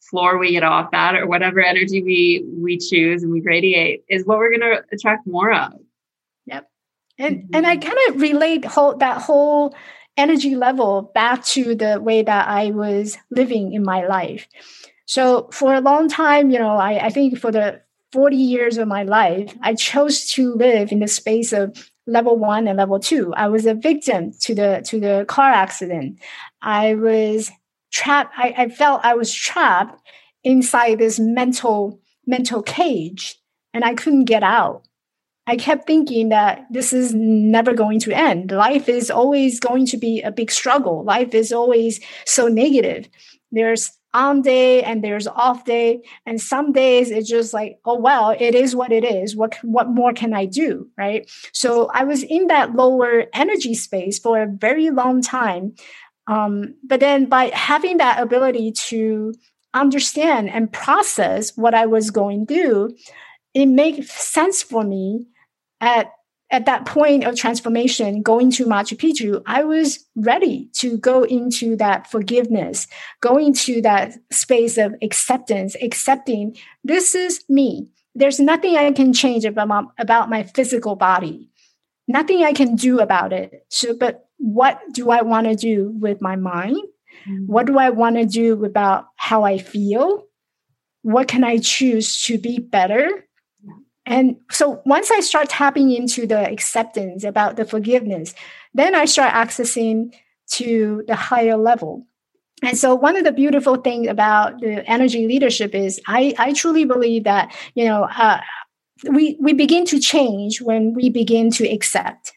floor 0.10 0.38
we 0.38 0.52
get 0.52 0.64
off 0.64 0.94
at 0.94 1.16
or 1.16 1.28
whatever 1.28 1.62
energy 1.62 2.02
we 2.02 2.46
we 2.58 2.78
choose 2.78 3.24
and 3.24 3.32
we 3.32 3.42
radiate 3.42 4.04
is 4.10 4.26
what 4.26 4.38
we're 4.38 4.50
going 4.50 4.62
to 4.62 4.84
attract 4.92 5.28
more 5.28 5.52
of 5.52 5.74
yep 6.46 6.70
and 7.18 7.38
mm-hmm. 7.38 7.56
and 7.56 7.68
i 7.68 7.76
kind 7.76 7.98
of 8.10 8.22
relate 8.22 8.64
whole 8.66 8.96
that 8.96 9.22
whole 9.22 9.76
energy 10.16 10.56
level 10.56 11.12
back 11.14 11.44
to 11.44 11.76
the 11.76 12.00
way 12.00 12.24
that 12.24 12.48
i 12.48 12.72
was 12.72 13.18
living 13.32 13.74
in 13.74 13.84
my 13.84 14.06
life 14.08 14.48
so 15.06 15.50
for 15.52 15.76
a 15.76 15.82
long 15.82 16.08
time 16.08 16.50
you 16.50 16.60
know 16.60 16.78
i, 16.78 17.08
I 17.08 17.10
think 17.10 17.38
for 17.38 17.52
the 17.52 17.82
40 18.12 18.36
years 18.38 18.78
of 18.78 18.88
my 18.88 19.04
life 19.04 19.56
i 19.62 19.74
chose 19.74 20.30
to 20.32 20.54
live 20.54 20.92
in 20.92 21.00
the 21.00 21.08
space 21.08 21.54
of 21.54 21.92
level 22.08 22.38
one 22.38 22.68
and 22.68 22.78
level 22.78 23.00
two. 23.00 23.34
I 23.36 23.48
was 23.50 23.66
a 23.66 23.74
victim 23.74 24.32
to 24.42 24.56
the 24.56 24.82
to 24.86 25.00
the 25.00 25.26
car 25.28 25.52
accident. 25.52 26.20
I 26.62 26.96
was 26.96 27.52
trapped 27.92 28.34
I, 28.38 28.54
I 28.58 28.70
felt 28.70 29.02
i 29.04 29.14
was 29.14 29.34
trapped 29.34 30.02
inside 30.44 31.00
this 31.00 31.20
mental 31.20 32.00
mental 32.26 32.62
cage 32.62 33.38
and 33.74 33.84
i 33.84 33.94
couldn't 33.94 34.26
get 34.26 34.44
out. 34.44 34.84
I 35.50 35.56
kept 35.56 35.88
thinking 35.88 36.28
that 36.30 36.66
this 36.70 36.92
is 36.92 37.14
never 37.14 37.74
going 37.74 38.02
to 38.02 38.12
end. 38.12 38.52
Life 38.52 38.90
is 38.90 39.10
always 39.10 39.62
going 39.62 39.86
to 39.86 39.98
be 39.98 40.22
a 40.22 40.32
big 40.32 40.52
struggle. 40.52 41.06
Life 41.06 41.34
is 41.34 41.54
always 41.54 42.02
so 42.26 42.50
negative. 42.50 43.08
There's 43.50 43.97
on 44.14 44.42
day 44.42 44.84
and 44.84 45.04
there's 45.04 45.28
off 45.28 45.66
day. 45.66 46.02
And 46.26 46.42
some 46.42 46.72
days 46.72 47.12
it's 47.12 47.30
just 47.30 47.54
like 47.54 47.80
oh 47.86 48.00
well 48.00 48.36
it 48.40 48.56
is 48.56 48.76
what 48.76 48.92
it 48.92 49.04
is. 49.04 49.36
What 49.36 49.58
what 49.64 49.90
more 49.90 50.14
can 50.14 50.34
i 50.34 50.46
do? 50.46 50.90
Right? 50.98 51.30
So 51.54 51.90
i 51.94 52.04
was 52.04 52.24
in 52.24 52.48
that 52.48 52.76
lower 52.76 53.26
energy 53.34 53.74
space 53.74 54.20
for 54.20 54.42
a 54.42 54.48
very 54.48 54.90
long 54.90 55.22
time. 55.22 55.76
Um, 56.28 56.76
but 56.84 57.00
then 57.00 57.26
by 57.26 57.52
having 57.54 57.98
that 57.98 58.22
ability 58.22 58.74
to 58.90 59.34
understand 59.74 60.50
and 60.50 60.72
process 60.72 61.56
what 61.56 61.74
I 61.74 61.86
was 61.86 62.12
going 62.12 62.46
through, 62.46 62.96
it 63.54 63.68
made 63.68 64.06
sense 64.06 64.62
for 64.62 64.84
me 64.84 65.26
at 65.80 66.12
at 66.50 66.66
that 66.66 66.86
point 66.86 67.26
of 67.26 67.36
transformation 67.36 68.22
going 68.22 68.50
to 68.52 68.66
Machu 68.66 68.98
Picchu, 68.98 69.42
I 69.46 69.64
was 69.64 70.06
ready 70.16 70.70
to 70.76 70.98
go 70.98 71.24
into 71.24 71.76
that 71.76 72.10
forgiveness, 72.10 72.88
going 73.22 73.54
to 73.54 73.82
that 73.82 74.14
space 74.32 74.78
of 74.78 74.96
acceptance, 75.02 75.76
accepting 75.82 76.56
this 76.84 77.16
is 77.16 77.44
me. 77.50 77.90
There's 78.16 78.40
nothing 78.40 78.78
I 78.78 78.92
can 78.92 79.14
change 79.14 79.46
about 79.46 79.68
my, 79.68 79.84
about 80.00 80.30
my 80.30 80.44
physical 80.44 80.96
body, 80.96 81.50
nothing 82.08 82.44
I 82.44 82.54
can 82.54 82.76
do 82.76 83.00
about 83.00 83.34
it. 83.34 83.66
So, 83.70 83.96
but 83.96 84.30
what 84.38 84.82
do 84.94 85.12
I 85.12 85.22
want 85.24 85.48
to 85.48 85.56
do 85.56 85.92
with 86.00 86.22
my 86.22 86.36
mind? 86.36 86.78
Mm-hmm. 87.28 87.46
What 87.46 87.66
do 87.66 87.78
I 87.78 87.90
want 87.90 88.16
to 88.16 88.26
do 88.26 88.64
about 88.64 89.08
how 89.18 89.44
I 89.44 89.58
feel? 89.58 90.24
What 91.02 91.28
can 91.28 91.44
I 91.44 91.58
choose 91.58 92.24
to 92.24 92.38
be 92.38 92.60
better? 92.60 93.27
And 94.08 94.38
so 94.50 94.82
once 94.86 95.12
I 95.12 95.20
start 95.20 95.50
tapping 95.50 95.92
into 95.92 96.26
the 96.26 96.50
acceptance 96.50 97.26
about 97.26 97.58
the 97.58 97.66
forgiveness, 97.66 98.34
then 98.74 98.96
I 98.96 99.04
start 99.04 99.34
accessing 99.34 100.16
to 100.52 101.04
the 101.08 101.16
higher 101.16 101.58
level. 101.58 102.08
And 102.64 102.78
so 102.78 102.96
one 102.96 103.18
of 103.18 103.26
the 103.26 103.34
beautiful 103.34 103.76
things 103.76 104.08
about 104.08 104.62
the 104.62 104.90
energy 104.90 105.28
leadership 105.28 105.76
is 105.76 106.00
I, 106.08 106.34
I 106.40 106.54
truly 106.54 106.86
believe 106.86 107.26
that, 107.26 107.54
you 107.76 107.86
know, 107.86 108.06
uh, 108.06 108.40
we, 109.10 109.38
we 109.42 109.54
begin 109.54 109.86
to 109.88 110.00
change 110.00 110.62
when 110.62 110.94
we 110.94 111.10
begin 111.10 111.52
to 111.52 111.68
accept. 111.68 112.34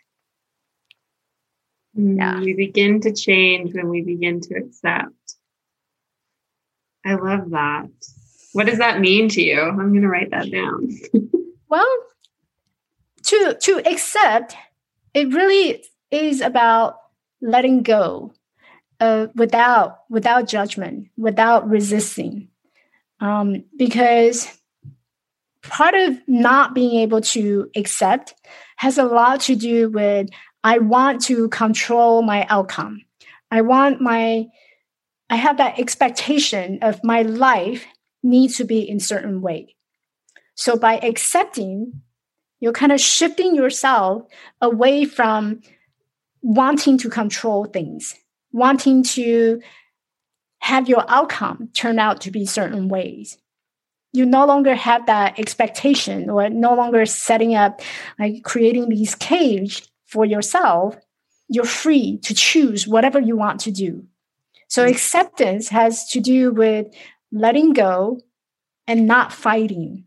Mm, 1.97 2.19
yeah. 2.19 2.41
We 2.41 2.53
begin 2.53 3.01
to 3.03 3.13
change 3.13 3.75
when 3.75 3.89
we 3.89 4.03
begin 4.03 4.41
to 4.41 4.57
accept. 4.57 5.15
I 7.07 7.15
love 7.15 7.51
that. 7.51 7.89
What 8.53 8.67
does 8.67 8.79
that 8.79 9.01
mean 9.01 9.29
to 9.31 9.41
you? 9.41 9.61
I'm 9.61 9.91
going 9.91 10.03
to 10.03 10.09
write 10.09 10.33
that 10.33 10.51
down. 10.51 10.91
well, 11.71 11.97
to 13.23 13.57
to 13.61 13.83
accept, 13.87 14.57
it 15.15 15.33
really 15.33 15.85
is 16.11 16.41
about 16.41 16.97
letting 17.41 17.83
go 17.83 18.33
uh, 18.99 19.29
without 19.35 20.01
without 20.11 20.49
judgment, 20.49 21.09
without 21.17 21.69
resisting. 21.69 22.49
Um, 23.21 23.65
because 23.77 24.49
part 25.63 25.95
of 25.95 26.17
not 26.27 26.75
being 26.75 27.01
able 27.01 27.21
to 27.21 27.71
accept 27.77 28.35
has 28.77 28.99
a 28.99 29.05
lot 29.05 29.43
to 29.43 29.55
do 29.55 29.91
with 29.91 30.31
I 30.63 30.79
want 30.79 31.23
to 31.25 31.49
control 31.49 32.23
my 32.23 32.47
outcome. 32.49 33.03
I 33.51 33.63
want 33.63 34.01
my, 34.01 34.47
I 35.29 35.37
have 35.37 35.57
that 35.57 35.79
expectation 35.79 36.79
of 36.83 37.03
my 37.03 37.23
life 37.23 37.87
needs 38.23 38.57
to 38.59 38.65
be 38.65 38.89
in 38.89 39.01
certain 39.01 39.41
way. 39.41 39.77
So 40.61 40.77
by 40.77 40.99
accepting, 40.99 42.03
you're 42.61 42.75
kind 42.75 42.93
of 42.93 43.01
shifting 43.01 43.55
yourself 43.55 44.25
away 44.61 45.07
from 45.07 45.63
wanting 46.43 46.99
to 46.99 47.09
control 47.09 47.65
things, 47.65 48.15
wanting 48.53 49.03
to 49.05 49.63
have 50.59 50.87
your 50.87 51.07
outcome 51.09 51.71
turn 51.73 51.99
out 51.99 52.21
to 52.21 52.31
be 52.31 52.45
certain 52.45 52.91
ways. 52.91 53.39
You 54.13 54.27
no 54.27 54.45
longer 54.45 54.75
have 54.75 55.07
that 55.07 55.39
expectation 55.39 56.29
or 56.29 56.51
no 56.51 56.75
longer 56.75 57.07
setting 57.07 57.55
up, 57.55 57.81
like 58.19 58.43
creating 58.43 58.91
these 58.91 59.15
cage 59.15 59.89
for 60.05 60.27
yourself, 60.27 60.95
you're 61.49 61.65
free 61.65 62.19
to 62.19 62.35
choose 62.35 62.87
whatever 62.87 63.19
you 63.19 63.35
want 63.35 63.61
to 63.61 63.71
do. 63.71 64.05
So 64.69 64.85
acceptance 64.85 65.71
has 65.71 66.11
to 66.11 66.21
do 66.21 66.53
with 66.53 66.89
letting 67.33 67.73
go 67.73 68.21
and 68.87 69.07
not 69.07 69.33
fighting. 69.33 70.05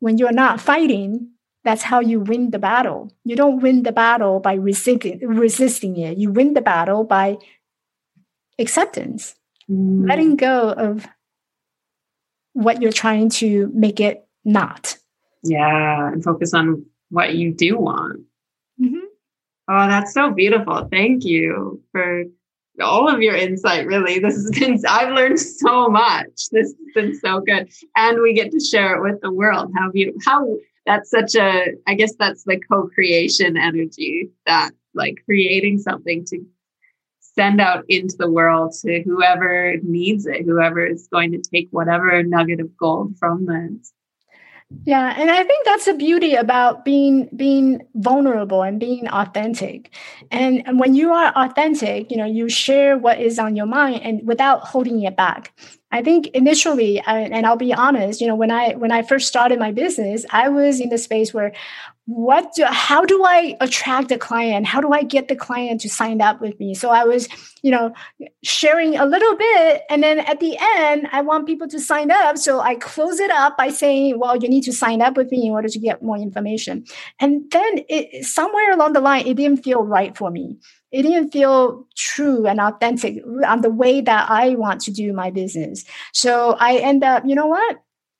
When 0.00 0.18
you're 0.18 0.32
not 0.32 0.60
fighting, 0.60 1.30
that's 1.64 1.82
how 1.82 2.00
you 2.00 2.20
win 2.20 2.50
the 2.50 2.58
battle. 2.58 3.12
You 3.24 3.34
don't 3.34 3.60
win 3.60 3.82
the 3.82 3.92
battle 3.92 4.40
by 4.40 4.54
resisting, 4.54 5.18
resisting 5.26 5.96
it. 5.96 6.18
You 6.18 6.30
win 6.30 6.54
the 6.54 6.60
battle 6.60 7.04
by 7.04 7.38
acceptance, 8.58 9.34
mm. 9.68 10.06
letting 10.08 10.36
go 10.36 10.70
of 10.70 11.06
what 12.52 12.80
you're 12.80 12.92
trying 12.92 13.30
to 13.30 13.70
make 13.74 14.00
it 14.00 14.26
not. 14.44 14.96
Yeah, 15.42 16.08
and 16.08 16.22
focus 16.22 16.54
on 16.54 16.86
what 17.10 17.34
you 17.34 17.52
do 17.52 17.78
want. 17.78 18.20
Mm-hmm. 18.80 19.06
Oh, 19.68 19.88
that's 19.88 20.14
so 20.14 20.30
beautiful. 20.30 20.88
Thank 20.90 21.24
you 21.24 21.82
for 21.92 22.24
all 22.80 23.08
of 23.08 23.20
your 23.20 23.34
insight, 23.34 23.86
really. 23.86 24.18
This 24.18 24.34
has 24.34 24.50
been, 24.50 24.80
I've 24.88 25.12
learned 25.12 25.40
so 25.40 25.88
much. 25.88 26.48
This 26.50 26.68
has 26.68 26.94
been 26.94 27.14
so 27.18 27.40
good. 27.40 27.70
And 27.96 28.20
we 28.22 28.34
get 28.34 28.50
to 28.52 28.60
share 28.60 28.96
it 28.96 29.02
with 29.02 29.20
the 29.20 29.32
world. 29.32 29.72
How 29.76 29.90
beautiful, 29.90 30.20
how 30.24 30.56
that's 30.84 31.10
such 31.10 31.34
a, 31.34 31.74
I 31.86 31.94
guess 31.94 32.14
that's 32.18 32.44
the 32.44 32.60
co 32.70 32.88
creation 32.88 33.56
energy 33.56 34.30
that 34.46 34.70
like 34.94 35.22
creating 35.24 35.78
something 35.78 36.24
to 36.26 36.44
send 37.20 37.60
out 37.60 37.84
into 37.88 38.16
the 38.18 38.30
world 38.30 38.74
to 38.82 39.02
whoever 39.02 39.76
needs 39.82 40.26
it, 40.26 40.44
whoever 40.44 40.84
is 40.84 41.06
going 41.12 41.32
to 41.32 41.38
take 41.38 41.68
whatever 41.70 42.22
nugget 42.22 42.60
of 42.60 42.76
gold 42.76 43.16
from 43.18 43.46
this. 43.46 43.92
Yeah, 44.84 45.14
and 45.16 45.30
I 45.30 45.44
think 45.44 45.64
that's 45.64 45.84
the 45.84 45.94
beauty 45.94 46.34
about 46.34 46.84
being 46.84 47.28
being 47.36 47.86
vulnerable 47.94 48.62
and 48.62 48.80
being 48.80 49.06
authentic. 49.08 49.94
And, 50.32 50.66
and 50.66 50.80
when 50.80 50.94
you 50.96 51.12
are 51.12 51.32
authentic, 51.36 52.10
you 52.10 52.16
know, 52.16 52.24
you 52.24 52.48
share 52.48 52.98
what 52.98 53.20
is 53.20 53.38
on 53.38 53.54
your 53.54 53.66
mind 53.66 54.02
and 54.02 54.26
without 54.26 54.62
holding 54.64 55.00
it 55.02 55.16
back. 55.16 55.52
I 55.92 56.02
think 56.02 56.26
initially, 56.28 57.00
and 57.06 57.46
I'll 57.46 57.56
be 57.56 57.72
honest, 57.72 58.20
you 58.20 58.26
know, 58.26 58.34
when 58.34 58.50
I 58.50 58.74
when 58.74 58.90
I 58.90 59.02
first 59.02 59.28
started 59.28 59.60
my 59.60 59.70
business, 59.70 60.26
I 60.30 60.48
was 60.48 60.80
in 60.80 60.88
the 60.88 60.98
space 60.98 61.32
where 61.32 61.52
what 62.06 62.54
do, 62.54 62.64
how 62.64 63.04
do 63.04 63.24
i 63.24 63.56
attract 63.60 64.12
a 64.12 64.18
client? 64.18 64.64
How 64.64 64.80
do 64.80 64.92
i 64.92 65.02
get 65.02 65.26
the 65.26 65.34
client 65.34 65.80
to 65.80 65.90
sign 65.90 66.20
up 66.20 66.40
with 66.40 66.58
me? 66.60 66.72
So 66.74 66.90
i 66.90 67.04
was 67.04 67.28
you 67.62 67.70
know 67.72 67.92
sharing 68.44 68.96
a 68.96 69.04
little 69.04 69.36
bit 69.36 69.82
and 69.90 70.04
then 70.04 70.20
at 70.20 70.38
the 70.38 70.56
end 70.60 71.08
i 71.10 71.20
want 71.20 71.46
people 71.46 71.66
to 71.68 71.80
sign 71.80 72.12
up. 72.12 72.38
So 72.38 72.60
i 72.60 72.76
close 72.76 73.18
it 73.18 73.32
up 73.32 73.56
by 73.56 73.70
saying 73.70 74.20
well 74.20 74.36
you 74.36 74.48
need 74.48 74.62
to 74.64 74.72
sign 74.72 75.02
up 75.02 75.16
with 75.16 75.32
me 75.32 75.46
in 75.46 75.52
order 75.52 75.68
to 75.68 75.78
get 75.80 76.02
more 76.02 76.16
information. 76.16 76.84
And 77.18 77.50
then 77.50 77.84
it, 77.88 78.24
somewhere 78.24 78.70
along 78.72 78.92
the 78.92 79.00
line 79.00 79.26
it 79.26 79.34
didn't 79.34 79.64
feel 79.64 79.82
right 79.82 80.16
for 80.16 80.30
me. 80.30 80.56
It 80.92 81.02
didn't 81.02 81.32
feel 81.32 81.86
true 81.96 82.46
and 82.46 82.60
authentic 82.60 83.16
on 83.46 83.62
the 83.62 83.70
way 83.70 84.00
that 84.00 84.30
i 84.30 84.50
want 84.54 84.80
to 84.82 84.92
do 84.92 85.12
my 85.12 85.32
business. 85.32 85.84
So 86.12 86.56
i 86.60 86.76
end 86.76 87.02
up 87.02 87.24
you 87.26 87.34
know 87.34 87.46
what 87.46 87.78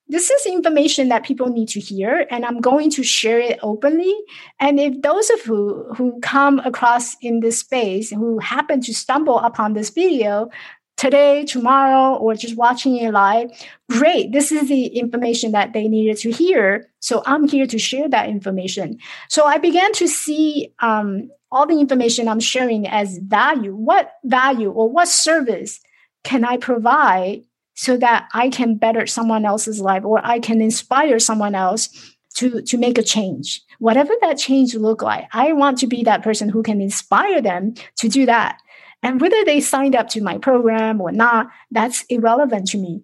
this 0.09 0.31
is 0.31 0.47
information 0.47 1.09
that 1.09 1.25
people 1.25 1.49
need 1.49 1.69
to 1.69 1.81
hear 1.81 2.27
and 2.31 2.45
i'm 2.45 2.61
going 2.61 2.91
to 2.91 3.03
share 3.03 3.39
it 3.39 3.59
openly. 3.63 4.15
And 4.61 4.79
if 4.79 5.03
those 5.03 5.31
of 5.31 5.47
you 5.47 5.87
who 5.97 6.19
come 6.21 6.61
across 6.61 7.17
in 7.21 7.41
this 7.41 7.61
space 7.61 8.11
who 8.11 8.39
happen 8.39 8.81
to 8.83 8.95
stumble 8.95 9.39
upon 9.39 9.75
this 9.75 9.91
video 9.91 10.51
today 10.97 11.45
tomorrow 11.45 12.17
or 12.17 12.35
just 12.35 12.57
watching 12.57 12.97
it 12.97 13.13
live 13.13 13.51
great 13.91 14.33
this 14.33 14.51
is 14.51 14.69
the 14.69 14.87
information 14.87 15.53
that 15.53 15.73
they 15.73 15.89
needed 15.89 16.17
to 16.19 16.31
hear. 16.31 16.89
So 17.01 17.23
i'm 17.27 17.49
here 17.49 17.67
to 17.67 17.79
share 17.79 18.09
that 18.09 18.29
information. 18.29 18.99
So 19.29 19.45
i 19.45 19.59
began 19.59 19.93
to 19.95 20.07
see 20.09 20.73
um, 20.81 21.31
all 21.51 21.67
the 21.67 21.81
information 21.81 22.29
i'm 22.29 22.41
sharing 22.41 22.87
as 22.87 23.19
value. 23.19 23.75
What 23.75 24.13
value 24.25 24.71
or 24.71 24.89
what 24.89 25.09
service 25.09 25.81
can 26.25 26.45
i 26.45 26.57
provide 26.57 27.43
so 27.77 27.97
that 27.99 28.29
I 28.33 28.49
can 28.49 28.77
better 28.77 29.07
someone 29.07 29.45
else's 29.45 29.81
life 29.81 30.05
or 30.05 30.21
I 30.25 30.41
can 30.41 30.61
inspire 30.61 31.19
someone 31.19 31.55
else 31.55 32.17
to, 32.37 32.63
to 32.63 32.77
make 32.77 32.99
a 32.99 33.03
change. 33.03 33.63
Whatever 33.79 34.13
that 34.23 34.39
change 34.39 34.75
look 34.75 35.03
like, 35.03 35.29
I 35.33 35.53
want 35.53 35.79
to 35.79 35.87
be 35.87 36.03
that 36.05 36.23
person 36.23 36.49
who 36.49 36.63
can 36.63 36.81
inspire 36.81 37.41
them 37.41 37.75
to 37.99 38.09
do 38.09 38.27
that. 38.27 38.59
And 39.03 39.21
whether 39.21 39.45
they 39.45 39.61
signed 39.61 39.95
up 39.95 40.09
to 40.11 40.23
my 40.23 40.39
program 40.39 41.01
or 41.01 41.13
not, 41.13 41.49
that's 41.71 42.05
irrelevant 42.09 42.69
to 42.69 42.79
me. 42.79 43.03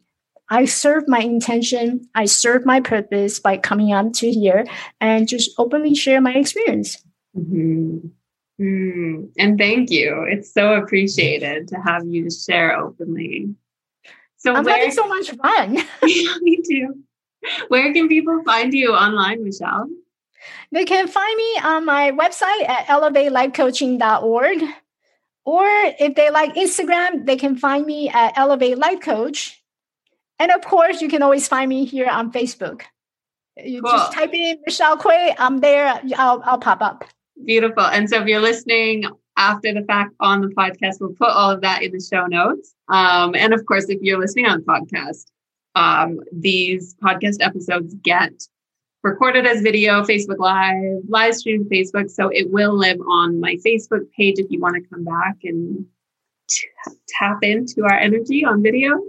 I 0.48 0.64
serve 0.64 1.04
my 1.06 1.20
intention, 1.20 2.06
I 2.14 2.24
serve 2.24 2.66
my 2.66 2.80
purpose 2.80 3.40
by 3.40 3.56
coming 3.56 3.92
on 3.94 4.12
to 4.12 4.30
here 4.30 4.66
and 5.00 5.28
just 5.28 5.50
openly 5.58 5.94
share 5.94 6.20
my 6.20 6.34
experience. 6.34 7.02
Mm-hmm. 7.36 8.08
Mm, 8.60 9.30
and 9.38 9.58
thank 9.58 9.90
you. 9.90 10.26
It's 10.28 10.52
so 10.52 10.74
appreciated 10.74 11.68
to 11.68 11.76
have 11.76 12.06
you 12.06 12.30
share 12.30 12.76
openly. 12.78 13.54
So 14.42 14.52
I'm 14.52 14.64
where, 14.64 14.74
having 14.74 14.90
so 14.90 15.06
much 15.06 15.30
fun. 15.30 15.78
me 16.02 16.62
too. 16.68 16.96
Where 17.68 17.92
can 17.92 18.08
people 18.08 18.42
find 18.44 18.74
you 18.74 18.92
online, 18.92 19.44
Michelle? 19.44 19.88
They 20.72 20.84
can 20.84 21.06
find 21.06 21.36
me 21.36 21.58
on 21.62 21.86
my 21.86 22.10
website 22.10 22.68
at 22.68 22.86
elevatelifecoaching.org. 22.86 24.62
Or 25.44 25.64
if 25.64 26.16
they 26.16 26.30
like 26.30 26.54
Instagram, 26.54 27.24
they 27.24 27.36
can 27.36 27.56
find 27.56 27.86
me 27.86 28.08
at 28.08 28.36
Elevate 28.36 28.78
Life 28.78 29.00
Coach. 29.00 29.62
And 30.40 30.50
of 30.50 30.62
course, 30.62 31.00
you 31.00 31.08
can 31.08 31.22
always 31.22 31.46
find 31.46 31.68
me 31.68 31.84
here 31.84 32.08
on 32.08 32.32
Facebook. 32.32 32.82
You 33.56 33.80
cool. 33.82 33.92
just 33.92 34.12
type 34.12 34.34
in 34.34 34.58
Michelle 34.66 34.96
Quay, 34.96 35.36
I'm 35.38 35.60
there, 35.60 36.00
I'll, 36.16 36.42
I'll 36.44 36.58
pop 36.58 36.80
up. 36.82 37.04
Beautiful. 37.44 37.84
And 37.84 38.08
so 38.10 38.20
if 38.22 38.26
you're 38.26 38.40
listening 38.40 39.04
after 39.42 39.74
the 39.74 39.82
fact 39.82 40.14
on 40.20 40.40
the 40.40 40.48
podcast, 40.48 41.00
we'll 41.00 41.14
put 41.14 41.30
all 41.30 41.50
of 41.50 41.60
that 41.62 41.82
in 41.82 41.90
the 41.92 42.00
show 42.00 42.26
notes. 42.26 42.74
Um, 42.88 43.34
and 43.34 43.52
of 43.52 43.66
course, 43.66 43.86
if 43.88 44.00
you're 44.00 44.20
listening 44.20 44.46
on 44.46 44.62
podcast, 44.62 45.24
um, 45.74 46.20
these 46.32 46.94
podcast 47.02 47.38
episodes 47.40 47.94
get 48.02 48.32
recorded 49.02 49.44
as 49.46 49.60
video, 49.62 50.02
Facebook 50.02 50.38
Live, 50.38 51.02
live 51.08 51.34
stream 51.34 51.64
Facebook. 51.64 52.08
So 52.10 52.28
it 52.28 52.50
will 52.50 52.76
live 52.76 52.98
on 53.08 53.40
my 53.40 53.56
Facebook 53.66 54.10
page 54.16 54.36
if 54.38 54.46
you 54.48 54.60
want 54.60 54.76
to 54.76 54.88
come 54.88 55.04
back 55.04 55.38
and 55.42 55.86
t- 56.48 56.68
tap 57.08 57.38
into 57.42 57.82
our 57.82 57.98
energy 57.98 58.44
on 58.44 58.62
video. 58.62 59.00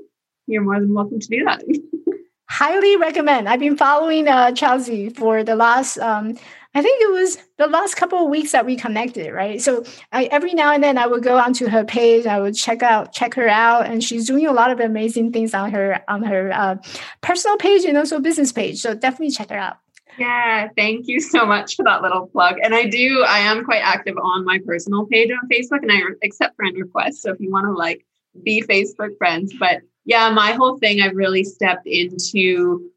You're 0.47 0.63
more 0.63 0.79
than 0.79 0.93
welcome 0.93 1.19
to 1.19 1.27
do 1.27 1.43
that. 1.45 1.63
Highly 2.49 2.97
recommend. 2.97 3.47
I've 3.47 3.59
been 3.59 3.77
following 3.77 4.27
uh, 4.27 4.51
Chelsea 4.51 5.09
for 5.09 5.43
the 5.43 5.55
last 5.55 5.97
um, 5.99 6.38
I 6.76 6.82
think 6.82 7.01
it 7.01 7.11
was 7.11 7.38
the 7.57 7.67
last 7.67 7.95
couple 7.95 8.24
of 8.24 8.30
weeks 8.30 8.51
that 8.51 8.65
we 8.65 8.76
connected, 8.76 9.32
right? 9.32 9.61
So 9.61 9.84
I, 10.11 10.26
every 10.26 10.53
now 10.55 10.74
and 10.74 10.84
then 10.84 10.97
I 10.97 11.05
would 11.05 11.21
go 11.21 11.38
onto 11.38 11.67
her 11.67 11.86
page, 11.86 12.26
I 12.26 12.39
would 12.39 12.55
check 12.55 12.82
out, 12.82 13.13
check 13.13 13.36
her 13.36 13.47
out, 13.47 13.86
and 13.86 14.03
she's 14.03 14.26
doing 14.26 14.47
a 14.47 14.53
lot 14.53 14.71
of 14.71 14.80
amazing 14.80 15.32
things 15.32 15.53
on 15.53 15.71
her 15.71 16.03
on 16.07 16.24
her 16.24 16.51
uh, 16.51 16.78
personal 17.21 17.57
page 17.57 17.86
and 17.86 17.97
also 17.97 18.19
business 18.19 18.51
page. 18.51 18.80
So 18.80 18.95
definitely 18.95 19.32
check 19.32 19.49
her 19.49 19.57
out. 19.57 19.78
Yeah, 20.17 20.69
thank 20.76 21.07
you 21.07 21.19
so 21.19 21.45
much 21.45 21.76
for 21.76 21.84
that 21.86 22.01
little 22.01 22.28
plug. 22.28 22.57
And 22.63 22.74
I 22.74 22.86
do, 22.86 23.24
I 23.28 23.39
am 23.39 23.65
quite 23.65 23.82
active 23.84 24.15
on 24.17 24.45
my 24.45 24.59
personal 24.65 25.05
page 25.05 25.30
on 25.32 25.49
Facebook, 25.49 25.82
and 25.84 25.91
I 25.91 26.01
accept 26.24 26.55
friend 26.55 26.76
requests. 26.78 27.21
So 27.21 27.32
if 27.32 27.39
you 27.39 27.51
want 27.51 27.65
to 27.65 27.74
like 27.74 28.05
be 28.43 28.63
Facebook 28.63 29.17
friends, 29.19 29.53
but 29.59 29.82
yeah, 30.05 30.30
my 30.32 30.53
whole 30.53 30.78
thing, 30.80 31.01
I've 31.01 31.15
really 31.15 31.43
stepped 31.43 31.86
into 31.86 32.89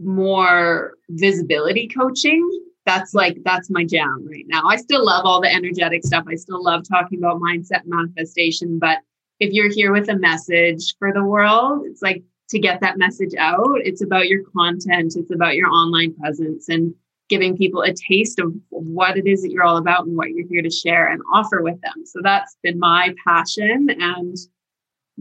more 0.00 0.94
visibility 1.08 1.88
coaching 1.88 2.48
that's 2.84 3.14
like 3.14 3.38
that's 3.44 3.70
my 3.70 3.84
jam 3.84 4.26
right 4.28 4.46
now. 4.48 4.62
I 4.66 4.76
still 4.76 5.04
love 5.04 5.24
all 5.24 5.40
the 5.40 5.52
energetic 5.52 6.04
stuff. 6.04 6.24
I 6.28 6.34
still 6.34 6.62
love 6.62 6.82
talking 6.88 7.18
about 7.18 7.40
mindset 7.40 7.82
manifestation, 7.84 8.78
but 8.78 8.98
if 9.40 9.52
you're 9.52 9.70
here 9.70 9.92
with 9.92 10.08
a 10.08 10.16
message 10.16 10.94
for 10.98 11.12
the 11.12 11.24
world, 11.24 11.84
it's 11.86 12.02
like 12.02 12.22
to 12.50 12.58
get 12.58 12.80
that 12.80 12.98
message 12.98 13.34
out, 13.38 13.78
it's 13.82 14.02
about 14.02 14.28
your 14.28 14.42
content, 14.56 15.14
it's 15.16 15.32
about 15.32 15.56
your 15.56 15.68
online 15.68 16.14
presence 16.14 16.68
and 16.68 16.94
giving 17.28 17.56
people 17.56 17.80
a 17.80 17.94
taste 17.94 18.38
of 18.38 18.52
what 18.68 19.16
it 19.16 19.26
is 19.26 19.42
that 19.42 19.50
you're 19.50 19.64
all 19.64 19.78
about 19.78 20.06
and 20.06 20.16
what 20.16 20.30
you're 20.30 20.46
here 20.48 20.60
to 20.60 20.70
share 20.70 21.08
and 21.08 21.22
offer 21.32 21.62
with 21.62 21.80
them. 21.80 22.04
So 22.04 22.20
that's 22.22 22.56
been 22.62 22.78
my 22.78 23.14
passion 23.26 23.88
and 23.88 24.36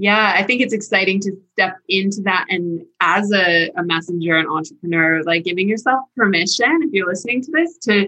yeah, 0.01 0.33
I 0.35 0.41
think 0.41 0.61
it's 0.61 0.73
exciting 0.73 1.19
to 1.19 1.31
step 1.51 1.77
into 1.87 2.21
that 2.23 2.47
and 2.49 2.83
as 3.01 3.31
a, 3.31 3.69
a 3.77 3.83
messenger 3.83 4.35
and 4.35 4.49
entrepreneur, 4.49 5.21
like 5.21 5.43
giving 5.43 5.69
yourself 5.69 5.99
permission, 6.17 6.79
if 6.81 6.91
you're 6.91 7.05
listening 7.05 7.43
to 7.43 7.51
this, 7.51 7.77
to 7.83 8.07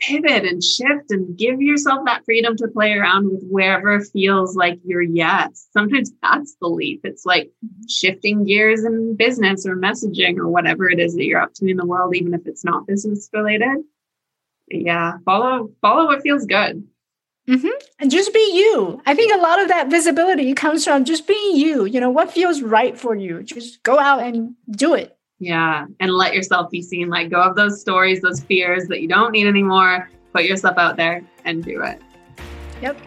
pivot 0.00 0.46
and 0.46 0.64
shift 0.64 1.10
and 1.10 1.36
give 1.36 1.60
yourself 1.60 2.00
that 2.06 2.24
freedom 2.24 2.56
to 2.56 2.68
play 2.68 2.94
around 2.94 3.30
with 3.30 3.44
wherever 3.50 4.00
feels 4.00 4.56
like 4.56 4.78
your 4.86 5.02
yes. 5.02 5.68
Sometimes 5.74 6.12
that's 6.22 6.56
the 6.62 6.68
leap. 6.68 7.02
It's 7.04 7.26
like 7.26 7.52
shifting 7.90 8.44
gears 8.44 8.82
in 8.82 9.14
business 9.14 9.66
or 9.66 9.76
messaging 9.76 10.38
or 10.38 10.48
whatever 10.48 10.88
it 10.88 10.98
is 10.98 11.14
that 11.14 11.26
you're 11.26 11.42
up 11.42 11.52
to 11.56 11.70
in 11.70 11.76
the 11.76 11.84
world, 11.84 12.16
even 12.16 12.32
if 12.32 12.46
it's 12.46 12.64
not 12.64 12.86
business 12.86 13.28
related. 13.34 13.84
Yeah, 14.68 15.18
follow 15.26 15.70
follow 15.82 16.06
what 16.06 16.22
feels 16.22 16.46
good. 16.46 16.88
Mm-hmm. 17.48 17.68
And 17.98 18.10
just 18.10 18.32
be 18.32 18.56
you. 18.56 19.02
I 19.06 19.14
think 19.14 19.32
a 19.32 19.38
lot 19.38 19.60
of 19.60 19.68
that 19.68 19.90
visibility 19.90 20.54
comes 20.54 20.84
from 20.84 21.04
just 21.04 21.26
being 21.26 21.56
you. 21.56 21.84
You 21.84 22.00
know, 22.00 22.10
what 22.10 22.30
feels 22.30 22.62
right 22.62 22.98
for 22.98 23.14
you. 23.14 23.42
Just 23.42 23.82
go 23.82 23.98
out 23.98 24.20
and 24.20 24.54
do 24.70 24.94
it. 24.94 25.16
Yeah. 25.38 25.86
And 26.00 26.10
let 26.12 26.34
yourself 26.34 26.70
be 26.70 26.80
seen. 26.80 27.08
Like, 27.08 27.30
go 27.30 27.40
of 27.40 27.54
those 27.56 27.80
stories, 27.80 28.22
those 28.22 28.42
fears 28.42 28.88
that 28.88 29.02
you 29.02 29.08
don't 29.08 29.32
need 29.32 29.46
anymore. 29.46 30.08
Put 30.32 30.44
yourself 30.44 30.78
out 30.78 30.96
there 30.96 31.22
and 31.44 31.62
do 31.62 31.82
it. 31.82 32.00
Yep. 32.80 32.98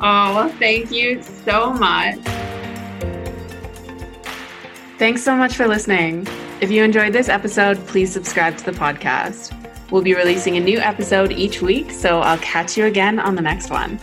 Oh, 0.00 0.34
well, 0.34 0.48
thank 0.50 0.90
you 0.90 1.22
so 1.22 1.72
much. 1.72 2.18
Thanks 4.98 5.22
so 5.22 5.34
much 5.34 5.56
for 5.56 5.66
listening. 5.66 6.26
If 6.60 6.70
you 6.70 6.84
enjoyed 6.84 7.12
this 7.12 7.28
episode, 7.28 7.78
please 7.86 8.12
subscribe 8.12 8.56
to 8.58 8.64
the 8.64 8.72
podcast. 8.72 9.58
We'll 9.92 10.00
be 10.00 10.14
releasing 10.14 10.56
a 10.56 10.60
new 10.60 10.78
episode 10.78 11.32
each 11.32 11.60
week, 11.60 11.92
so 11.92 12.20
I'll 12.20 12.38
catch 12.38 12.78
you 12.78 12.86
again 12.86 13.20
on 13.20 13.34
the 13.34 13.42
next 13.42 13.68
one. 13.68 14.00